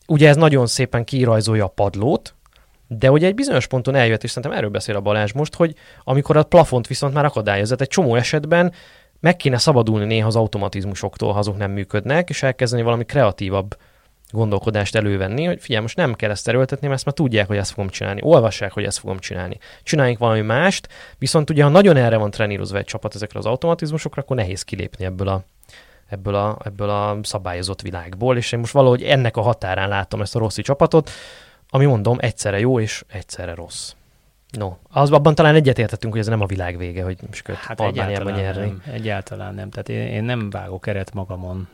Ugye 0.07 0.27
ez 0.27 0.35
nagyon 0.35 0.67
szépen 0.67 1.03
kirajzolja 1.03 1.65
a 1.65 1.67
padlót, 1.67 2.35
de 2.87 3.11
ugye 3.11 3.27
egy 3.27 3.35
bizonyos 3.35 3.67
ponton 3.67 3.95
eljött, 3.95 4.23
és 4.23 4.31
szerintem 4.31 4.57
erről 4.57 4.69
beszél 4.69 4.95
a 4.95 5.01
Balázs 5.01 5.31
most, 5.31 5.55
hogy 5.55 5.75
amikor 6.03 6.37
a 6.37 6.43
plafont 6.43 6.87
viszont 6.87 7.13
már 7.13 7.25
akadályozott, 7.25 7.81
egy 7.81 7.87
csomó 7.87 8.15
esetben 8.15 8.73
meg 9.19 9.35
kéne 9.35 9.57
szabadulni 9.57 10.05
néha 10.05 10.27
az 10.27 10.35
automatizmusoktól, 10.35 11.31
ha 11.33 11.39
azok 11.39 11.57
nem 11.57 11.71
működnek, 11.71 12.29
és 12.29 12.43
elkezdeni 12.43 12.81
valami 12.81 13.05
kreatívabb 13.05 13.77
gondolkodást 14.31 14.95
elővenni, 14.95 15.45
hogy 15.45 15.61
figyelj, 15.61 15.81
most 15.81 15.95
nem 15.95 16.13
kell 16.13 16.29
ezt 16.29 16.47
erőltetni, 16.47 16.87
mert 16.87 16.97
ezt 16.97 17.05
már 17.05 17.15
tudják, 17.15 17.47
hogy 17.47 17.57
ezt 17.57 17.71
fogom 17.71 17.89
csinálni. 17.89 18.19
Olvassák, 18.23 18.71
hogy 18.71 18.83
ezt 18.83 18.99
fogom 18.99 19.19
csinálni. 19.19 19.57
Csináljunk 19.83 20.19
valami 20.19 20.41
mást, 20.41 20.87
viszont 21.17 21.49
ugye, 21.49 21.63
ha 21.63 21.69
nagyon 21.69 21.97
erre 21.97 22.17
van 22.17 22.31
trenírozva 22.31 22.77
egy 22.77 22.85
csapat 22.85 23.15
ezekre 23.15 23.39
az 23.39 23.45
automatizmusokra, 23.45 24.21
akkor 24.21 24.35
nehéz 24.35 24.63
kilépni 24.63 25.05
ebből 25.05 25.27
a, 25.27 25.43
ebből 26.07 26.35
a, 26.35 26.57
ebből 26.63 26.89
a 26.89 27.17
szabályozott 27.21 27.81
világból, 27.81 28.37
és 28.37 28.51
én 28.51 28.59
most 28.59 28.73
valahogy 28.73 29.03
ennek 29.03 29.37
a 29.37 29.41
határán 29.41 29.89
látom 29.89 30.21
ezt 30.21 30.35
a 30.35 30.39
rossz 30.39 30.59
csapatot, 30.59 31.09
ami 31.69 31.85
mondom, 31.85 32.17
egyszerre 32.19 32.59
jó 32.59 32.79
és 32.79 33.03
egyszerre 33.07 33.53
rossz. 33.53 33.93
No, 34.51 34.75
az 34.89 35.11
abban 35.11 35.35
talán 35.35 35.55
egyetértettünk, 35.55 36.13
hogy 36.13 36.21
ez 36.21 36.27
nem 36.27 36.41
a 36.41 36.45
világ 36.45 36.77
vége, 36.77 37.03
hogy 37.03 37.17
most 37.27 37.47
hát 37.47 37.79
Albániában 37.79 38.33
nyerni. 38.33 38.65
Nem, 38.65 38.81
egyáltalán 38.91 39.53
nem. 39.53 39.69
Tehát 39.69 39.89
én, 39.89 40.07
én 40.07 40.23
nem 40.23 40.49
vágok 40.49 40.87
eret 40.87 41.13
magamon 41.13 41.67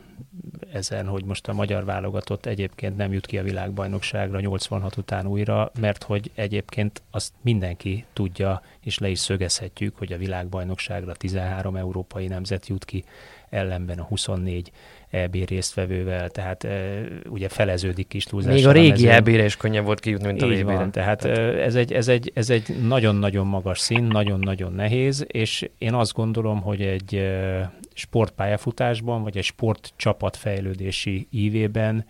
ezen, 0.72 1.06
hogy 1.06 1.24
most 1.24 1.48
a 1.48 1.52
magyar 1.52 1.84
válogatott 1.84 2.46
egyébként 2.46 2.96
nem 2.96 3.12
jut 3.12 3.26
ki 3.26 3.38
a 3.38 3.42
világbajnokságra 3.42 4.40
86 4.40 4.96
után 4.96 5.26
újra, 5.26 5.70
mert 5.80 6.02
hogy 6.02 6.30
egyébként 6.34 7.02
azt 7.10 7.32
mindenki 7.40 8.04
tudja, 8.12 8.62
és 8.80 8.98
le 8.98 9.08
is 9.08 9.18
szögezhetjük, 9.18 9.96
hogy 9.96 10.12
a 10.12 10.16
világbajnokságra 10.16 11.12
13 11.12 11.76
európai 11.76 12.26
nemzet 12.26 12.66
jut 12.66 12.84
ki, 12.84 13.04
ellenben 13.54 13.98
a 13.98 14.02
24 14.02 14.70
EB 15.10 15.36
résztvevővel, 15.46 16.28
tehát 16.28 16.64
e, 16.64 17.00
ugye 17.28 17.48
feleződik 17.48 18.08
kis 18.08 18.24
túlzás. 18.24 18.54
Még 18.54 18.66
a 18.66 18.72
régi 18.72 19.08
EB-re 19.08 19.44
is 19.44 19.56
könnyebb 19.56 19.84
volt 19.84 20.00
kijutni, 20.00 20.26
mint 20.26 20.42
a 20.42 20.64
van, 20.64 20.90
tehát, 20.90 21.18
tehát. 21.18 21.38
Ez, 21.38 21.74
egy, 21.74 21.92
ez, 21.92 22.08
egy, 22.08 22.32
ez 22.34 22.50
egy 22.50 22.76
nagyon-nagyon 22.86 23.46
magas 23.46 23.78
szín, 23.78 24.04
nagyon-nagyon 24.04 24.72
nehéz, 24.72 25.24
és 25.28 25.68
én 25.78 25.94
azt 25.94 26.12
gondolom, 26.12 26.60
hogy 26.60 26.80
egy 26.82 27.30
sportpályafutásban, 27.94 29.22
vagy 29.22 29.36
egy 29.36 29.44
sportcsapatfejlődési 29.44 31.28
ívében 31.30 32.06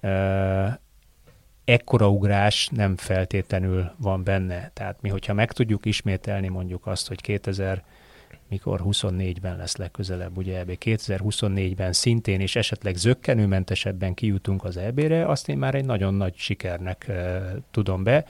e, 0.00 0.80
ekkora 1.64 2.08
ugrás 2.08 2.68
nem 2.72 2.96
feltétlenül 2.96 3.90
van 3.96 4.24
benne. 4.24 4.70
Tehát 4.74 5.00
mi, 5.00 5.08
hogyha 5.08 5.32
meg 5.32 5.52
tudjuk 5.52 5.86
ismételni 5.86 6.48
mondjuk 6.48 6.86
azt, 6.86 7.08
hogy 7.08 7.20
2000 7.20 7.82
mikor 8.48 8.80
24-ben 8.84 9.56
lesz 9.56 9.76
legközelebb, 9.76 10.36
ugye 10.36 10.58
EB 10.58 10.70
2024-ben 10.80 11.92
szintén, 11.92 12.40
és 12.40 12.56
esetleg 12.56 12.96
zöggenőmentesebben 12.96 14.14
kijutunk 14.14 14.64
az 14.64 14.76
EB-re, 14.76 15.26
azt 15.26 15.48
én 15.48 15.58
már 15.58 15.74
egy 15.74 15.84
nagyon 15.84 16.14
nagy 16.14 16.36
sikernek 16.36 17.06
uh, 17.08 17.42
tudom 17.70 18.02
be, 18.02 18.24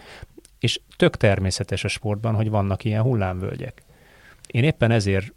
és 0.59 0.81
tök 0.97 1.17
természetes 1.17 1.85
a 1.85 1.89
sportban, 1.89 2.35
hogy 2.35 2.51
vannak 2.51 2.85
ilyen 2.85 3.03
hullámvölgyek. 3.03 3.83
Én 4.47 4.65
éppen 4.65 4.91
ezért 4.91 5.33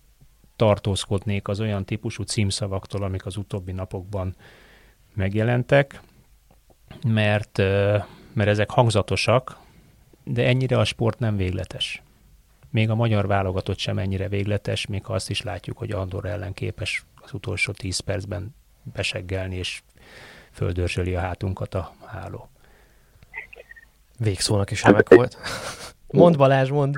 tartózkodnék 0.56 1.48
az 1.48 1.60
olyan 1.60 1.86
típusú 1.86 2.24
címszavaktól, 2.24 3.04
amik 3.04 3.26
az 3.26 3.38
utóbbi 3.38 3.72
napokban 3.72 4.36
megjelentek, 5.14 6.02
mert, 7.08 7.58
mert 8.34 8.50
ezek 8.50 8.70
hangzatosak, 8.70 9.58
de 10.24 10.46
ennyire 10.46 10.78
a 10.78 10.84
sport 10.84 11.20
nem 11.20 11.36
végletes 11.38 12.02
még 12.72 12.90
a 12.90 12.96
magyar 12.96 13.28
válogatott 13.28 13.78
sem 13.78 13.98
ennyire 13.98 14.28
végletes, 14.28 14.88
még 14.88 15.06
ha 15.06 15.14
azt 15.14 15.30
is 15.30 15.42
látjuk, 15.42 15.78
hogy 15.78 15.92
Andor 15.92 16.26
ellen 16.26 16.54
képes 16.54 17.04
az 17.22 17.34
utolsó 17.34 17.72
10 17.72 18.00
percben 18.00 18.56
beseggelni, 18.94 19.56
és 19.56 19.82
földörzsöli 20.52 21.16
a 21.16 21.20
hátunkat 21.20 21.74
a 21.74 21.92
háló. 22.06 22.50
Végszónak 24.20 24.72
is 24.72 24.84
remek 24.84 25.14
volt. 25.14 25.38
Mond 26.12 26.38
Balázs, 26.38 26.70
mond. 26.70 26.96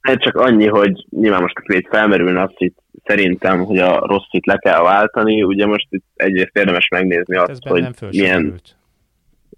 Hát 0.00 0.20
csak 0.20 0.36
annyi, 0.36 0.66
hogy 0.66 1.06
nyilván 1.10 1.40
most 1.40 1.54
itt 1.66 1.88
felmerülne 1.88 2.42
azt 2.42 2.54
itt 2.56 2.78
szerintem, 3.04 3.64
hogy 3.64 3.78
a 3.78 4.06
rosszit 4.06 4.46
le 4.46 4.56
kell 4.56 4.82
váltani, 4.82 5.42
ugye 5.42 5.66
most 5.66 5.86
itt 5.90 6.04
egyrészt 6.14 6.56
érdemes 6.56 6.88
megnézni 6.88 7.36
azt, 7.36 7.66
hogy 7.66 7.88
milyen, 8.10 8.60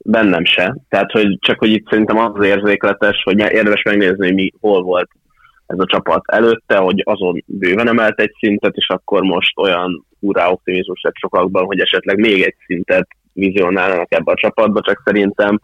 bennem 0.05 0.45
se. 0.45 0.77
Tehát, 0.89 1.11
hogy 1.11 1.39
csak 1.41 1.59
hogy 1.59 1.71
itt 1.71 1.89
szerintem 1.89 2.19
az 2.19 2.45
érzékletes, 2.45 3.23
hogy 3.23 3.39
érdemes 3.39 3.83
megnézni, 3.83 4.27
hogy 4.27 4.35
mi, 4.35 4.53
hol 4.61 4.83
volt 4.83 5.09
ez 5.67 5.79
a 5.79 5.87
csapat 5.87 6.23
előtte, 6.27 6.77
hogy 6.77 7.03
azon 7.05 7.45
bőven 7.47 7.89
emelt 7.89 8.21
egy 8.21 8.33
szintet, 8.39 8.77
és 8.77 8.89
akkor 8.89 9.23
most 9.23 9.59
olyan 9.59 10.07
úrá 10.21 10.49
optimizmus 10.49 11.01
lett 11.03 11.17
sokakban, 11.17 11.65
hogy 11.65 11.81
esetleg 11.81 12.19
még 12.19 12.43
egy 12.43 12.55
szintet 12.67 13.09
vizionálnak 13.33 14.13
ebbe 14.13 14.33
a 14.33 14.37
csapatba, 14.37 14.81
csak 14.81 15.03
szerintem 15.05 15.61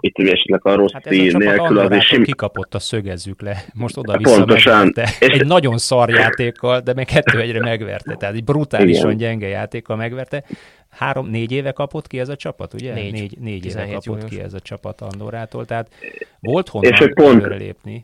itt 0.00 0.18
esetleg 0.18 0.66
a 0.66 0.74
rossz 0.74 0.92
hát 0.92 1.10
nélkül 1.10 1.78
az 1.78 1.90
is 1.90 2.06
sim... 2.06 2.22
kikapott 2.22 2.74
a 2.74 2.78
szögezzük 2.78 3.42
le. 3.42 3.56
Most 3.74 3.96
oda 3.96 4.16
vissza 4.16 4.36
Pontosan. 4.36 4.76
Megverte. 4.76 5.26
És... 5.26 5.38
Egy 5.38 5.46
nagyon 5.46 5.78
szar 5.78 6.10
játékkal, 6.10 6.80
de 6.80 6.92
még 6.94 7.06
kettő 7.06 7.40
egyre 7.40 7.60
megverte. 7.60 8.14
Tehát 8.14 8.34
egy 8.34 8.44
brutálisan 8.44 9.10
Igen. 9.10 9.16
gyenge 9.16 9.48
játékkal 9.48 9.96
megverte. 9.96 10.44
Három-négy 10.92 11.52
éve 11.52 11.72
kapott 11.72 12.06
ki 12.06 12.18
ez 12.18 12.28
a 12.28 12.36
csapat, 12.36 12.74
ugye? 12.74 12.94
Négy, 12.94 13.12
négy, 13.12 13.38
négy 13.38 13.66
éve 13.66 13.86
kapott 13.86 14.04
június. 14.04 14.30
ki 14.30 14.40
ez 14.40 14.54
a 14.54 14.60
csapat 14.60 15.00
Andorától, 15.00 15.64
tehát 15.64 15.88
volt 16.40 16.68
honnan 16.68 16.92
és 16.92 17.10
pont, 17.14 17.46
lépni. 17.46 18.02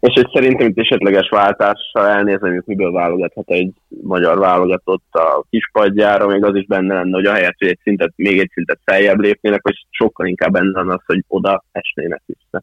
És 0.00 0.12
hogy 0.14 0.30
szerintem 0.32 0.68
itt 0.68 0.78
esetleges 0.78 1.28
váltással 1.28 2.06
elnézem, 2.06 2.52
hogy 2.52 2.62
miből 2.64 2.92
válogathat 2.92 3.50
egy 3.50 3.72
magyar 4.02 4.38
válogatott 4.38 5.14
a 5.14 5.44
kispadjára, 5.50 6.26
még 6.26 6.44
az 6.44 6.54
is 6.54 6.66
benne 6.66 6.94
lenne, 6.94 7.14
hogy 7.14 7.26
ahelyett, 7.26 7.58
hogy 7.58 7.68
egy 7.68 7.78
szintet, 7.82 8.12
még 8.16 8.38
egy 8.38 8.50
szintet 8.52 8.80
feljebb 8.84 9.20
lépnének, 9.20 9.60
hogy 9.62 9.86
sokkal 9.90 10.26
inkább 10.26 10.52
benne 10.52 10.78
lenne 10.78 10.92
az, 10.92 11.02
hogy 11.06 11.24
oda 11.28 11.64
esnének 11.72 12.22
vissza. 12.26 12.62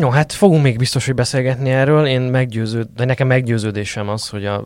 Jó, 0.00 0.08
hát 0.08 0.32
fogunk 0.32 0.62
még 0.62 0.78
biztos, 0.78 1.06
hogy 1.06 1.14
beszélgetni 1.14 1.70
erről. 1.70 2.06
Én 2.06 2.20
meggyőződ, 2.20 2.88
de 2.96 3.04
nekem 3.04 3.26
meggyőződésem 3.26 4.08
az, 4.08 4.28
hogy 4.28 4.46
a 4.46 4.64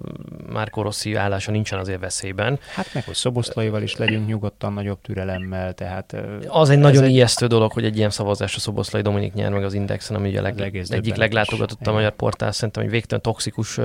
Márko 0.53 0.83
Rossi 0.83 1.15
állása 1.15 1.51
nincsen 1.51 1.79
azért 1.79 2.01
veszélyben. 2.01 2.59
Hát 2.75 2.95
meg, 2.95 3.05
hogy 3.05 3.15
Szoboszlaival 3.15 3.83
is 3.83 3.97
legyünk 3.97 4.27
nyugodtan 4.27 4.73
nagyobb 4.73 5.01
türelemmel, 5.01 5.73
tehát... 5.73 6.17
Az 6.47 6.71
egy 6.71 6.79
nagyon 6.79 7.05
egy... 7.05 7.11
ijesztő 7.11 7.47
dolog, 7.47 7.73
hogy 7.73 7.85
egy 7.85 7.97
ilyen 7.97 8.11
szavazás 8.11 8.57
a 8.57 8.61
Szoboszlai 8.61 9.03
Dominik 9.03 9.33
nyer 9.33 9.51
meg 9.51 9.65
az 9.65 9.75
Indexen, 9.75 10.17
ami 10.17 10.29
ugye 10.29 10.39
a 10.39 10.43
leg, 10.43 10.83
egyik 10.89 11.15
leglátogatottabb 11.15 11.93
a 11.93 11.97
magyar 11.97 12.13
portál, 12.17 12.53
szerintem, 12.53 12.83
hogy 12.83 12.93
végtelen 12.93 13.23
toxikus 13.23 13.81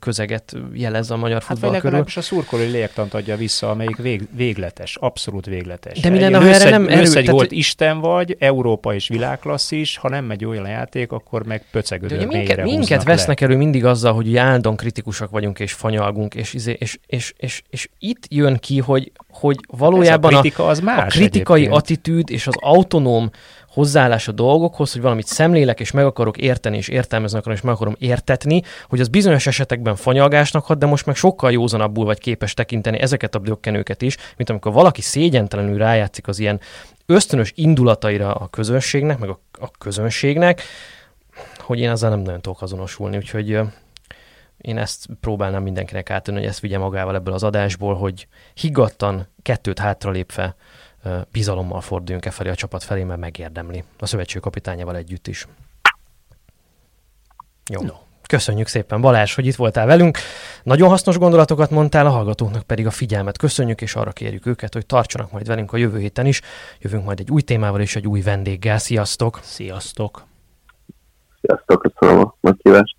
közeget 0.00 0.56
jelez 0.72 1.10
a 1.10 1.16
magyar 1.16 1.42
hát 1.42 1.58
futball 1.58 1.80
körül. 1.80 2.04
a 2.14 2.20
szurkolói 2.20 2.70
lélektant 2.70 3.14
adja 3.14 3.36
vissza, 3.36 3.70
amelyik 3.70 3.96
vég, 3.96 4.28
végletes, 4.36 4.96
abszolút 4.96 5.46
végletes. 5.46 6.00
De 6.00 6.10
minden, 6.10 6.34
ha 6.34 6.48
erre 6.48 6.70
nem 6.70 6.88
erő, 6.88 7.10
tehát... 7.10 7.30
volt 7.30 7.52
Isten 7.52 8.00
vagy, 8.00 8.36
Európa 8.38 8.94
és 8.94 9.08
világklasszis, 9.08 9.96
ha 9.96 10.08
nem 10.08 10.24
megy 10.24 10.44
olyan 10.44 10.55
olyan 10.56 10.70
játék, 10.70 11.12
akkor 11.12 11.46
meg 11.46 11.64
pöcegödör 11.70 12.18
ugye 12.18 12.26
minket, 12.26 12.62
minket 12.62 13.04
vesznek 13.04 13.40
le. 13.40 13.46
elő 13.46 13.56
mindig 13.56 13.84
azzal, 13.84 14.14
hogy 14.14 14.36
állandóan 14.36 14.76
kritikusak 14.76 15.30
vagyunk 15.30 15.58
és 15.58 15.72
fanyalgunk, 15.72 16.34
és, 16.34 16.54
izé, 16.54 16.76
és, 16.78 16.98
és, 17.06 17.32
és, 17.36 17.62
és 17.70 17.88
itt 17.98 18.22
jön 18.28 18.56
ki, 18.56 18.78
hogy, 18.78 19.12
hogy 19.30 19.56
valójában 19.68 20.34
a, 20.34 20.40
kritika 20.40 20.66
az 20.66 20.80
más 20.80 21.14
a 21.14 21.18
kritikai 21.18 21.56
egyébként. 21.56 21.80
attitűd 21.80 22.30
és 22.30 22.46
az 22.46 22.54
autonóm 22.60 23.30
hozzáállás 23.76 24.28
a 24.28 24.32
dolgokhoz, 24.32 24.92
hogy 24.92 25.00
valamit 25.02 25.26
szemlélek, 25.26 25.80
és 25.80 25.90
meg 25.90 26.04
akarok 26.04 26.36
érteni, 26.36 26.76
és 26.76 26.88
értelmezni 26.88 27.38
akarom, 27.38 27.56
és 27.56 27.62
meg 27.62 27.74
akarom 27.74 27.96
értetni, 27.98 28.62
hogy 28.88 29.00
az 29.00 29.08
bizonyos 29.08 29.46
esetekben 29.46 29.96
fanyalgásnak 29.96 30.64
hat, 30.64 30.78
de 30.78 30.86
most 30.86 31.06
meg 31.06 31.16
sokkal 31.16 31.52
józanabbul 31.52 32.04
vagy 32.04 32.18
képes 32.18 32.54
tekinteni 32.54 33.00
ezeket 33.00 33.34
a 33.34 33.38
dökkenőket 33.38 34.02
is, 34.02 34.16
mint 34.36 34.50
amikor 34.50 34.72
valaki 34.72 35.00
szégyentelenül 35.00 35.78
rájátszik 35.78 36.28
az 36.28 36.38
ilyen 36.38 36.60
ösztönös 37.06 37.52
indulataira 37.54 38.34
a 38.34 38.48
közönségnek, 38.48 39.18
meg 39.18 39.28
a, 39.28 39.40
a 39.52 39.70
közönségnek, 39.70 40.62
hogy 41.58 41.78
én 41.78 41.90
ezzel 41.90 42.10
nem 42.10 42.20
nagyon 42.20 42.40
tudok 42.40 42.62
azonosulni, 42.62 43.16
úgyhogy 43.16 43.60
én 44.56 44.78
ezt 44.78 45.06
próbálnám 45.20 45.62
mindenkinek 45.62 46.10
átadni, 46.10 46.40
hogy 46.40 46.48
ezt 46.48 46.60
vigye 46.60 46.78
magával 46.78 47.14
ebből 47.14 47.34
az 47.34 47.42
adásból, 47.42 47.94
hogy 47.94 48.28
higgadtan, 48.54 49.28
kettőt 49.42 49.78
hátralépve 49.78 50.56
bizalommal 51.32 51.80
forduljunk 51.80 52.24
e 52.24 52.30
felé 52.30 52.48
a 52.48 52.54
csapat 52.54 52.82
felé, 52.82 53.02
mert 53.02 53.20
megérdemli. 53.20 53.84
A 53.98 54.06
szövetség 54.06 54.40
kapitányával 54.40 54.96
együtt 54.96 55.26
is. 55.26 55.46
Jó. 57.72 57.82
No. 57.82 58.05
Köszönjük 58.26 58.66
szépen 58.66 59.00
Balázs, 59.00 59.34
hogy 59.34 59.46
itt 59.46 59.54
voltál 59.54 59.86
velünk. 59.86 60.18
Nagyon 60.62 60.88
hasznos 60.88 61.18
gondolatokat 61.18 61.70
mondtál, 61.70 62.06
a 62.06 62.10
hallgatóknak 62.10 62.62
pedig 62.62 62.86
a 62.86 62.90
figyelmet 62.90 63.38
köszönjük, 63.38 63.80
és 63.80 63.94
arra 63.94 64.10
kérjük 64.10 64.46
őket, 64.46 64.72
hogy 64.72 64.86
tartsanak 64.86 65.32
majd 65.32 65.46
velünk 65.46 65.72
a 65.72 65.76
jövő 65.76 65.98
héten 65.98 66.26
is. 66.26 66.40
Jövünk 66.80 67.04
majd 67.04 67.20
egy 67.20 67.30
új 67.30 67.42
témával 67.42 67.80
és 67.80 67.96
egy 67.96 68.06
új 68.06 68.20
vendéggel. 68.20 68.78
Sziasztok! 68.78 69.40
Sziasztok! 69.42 70.24
Sziasztok, 71.40 71.82
köszönöm 71.82 72.20
a 72.20 72.36
meghívást! 72.40 72.95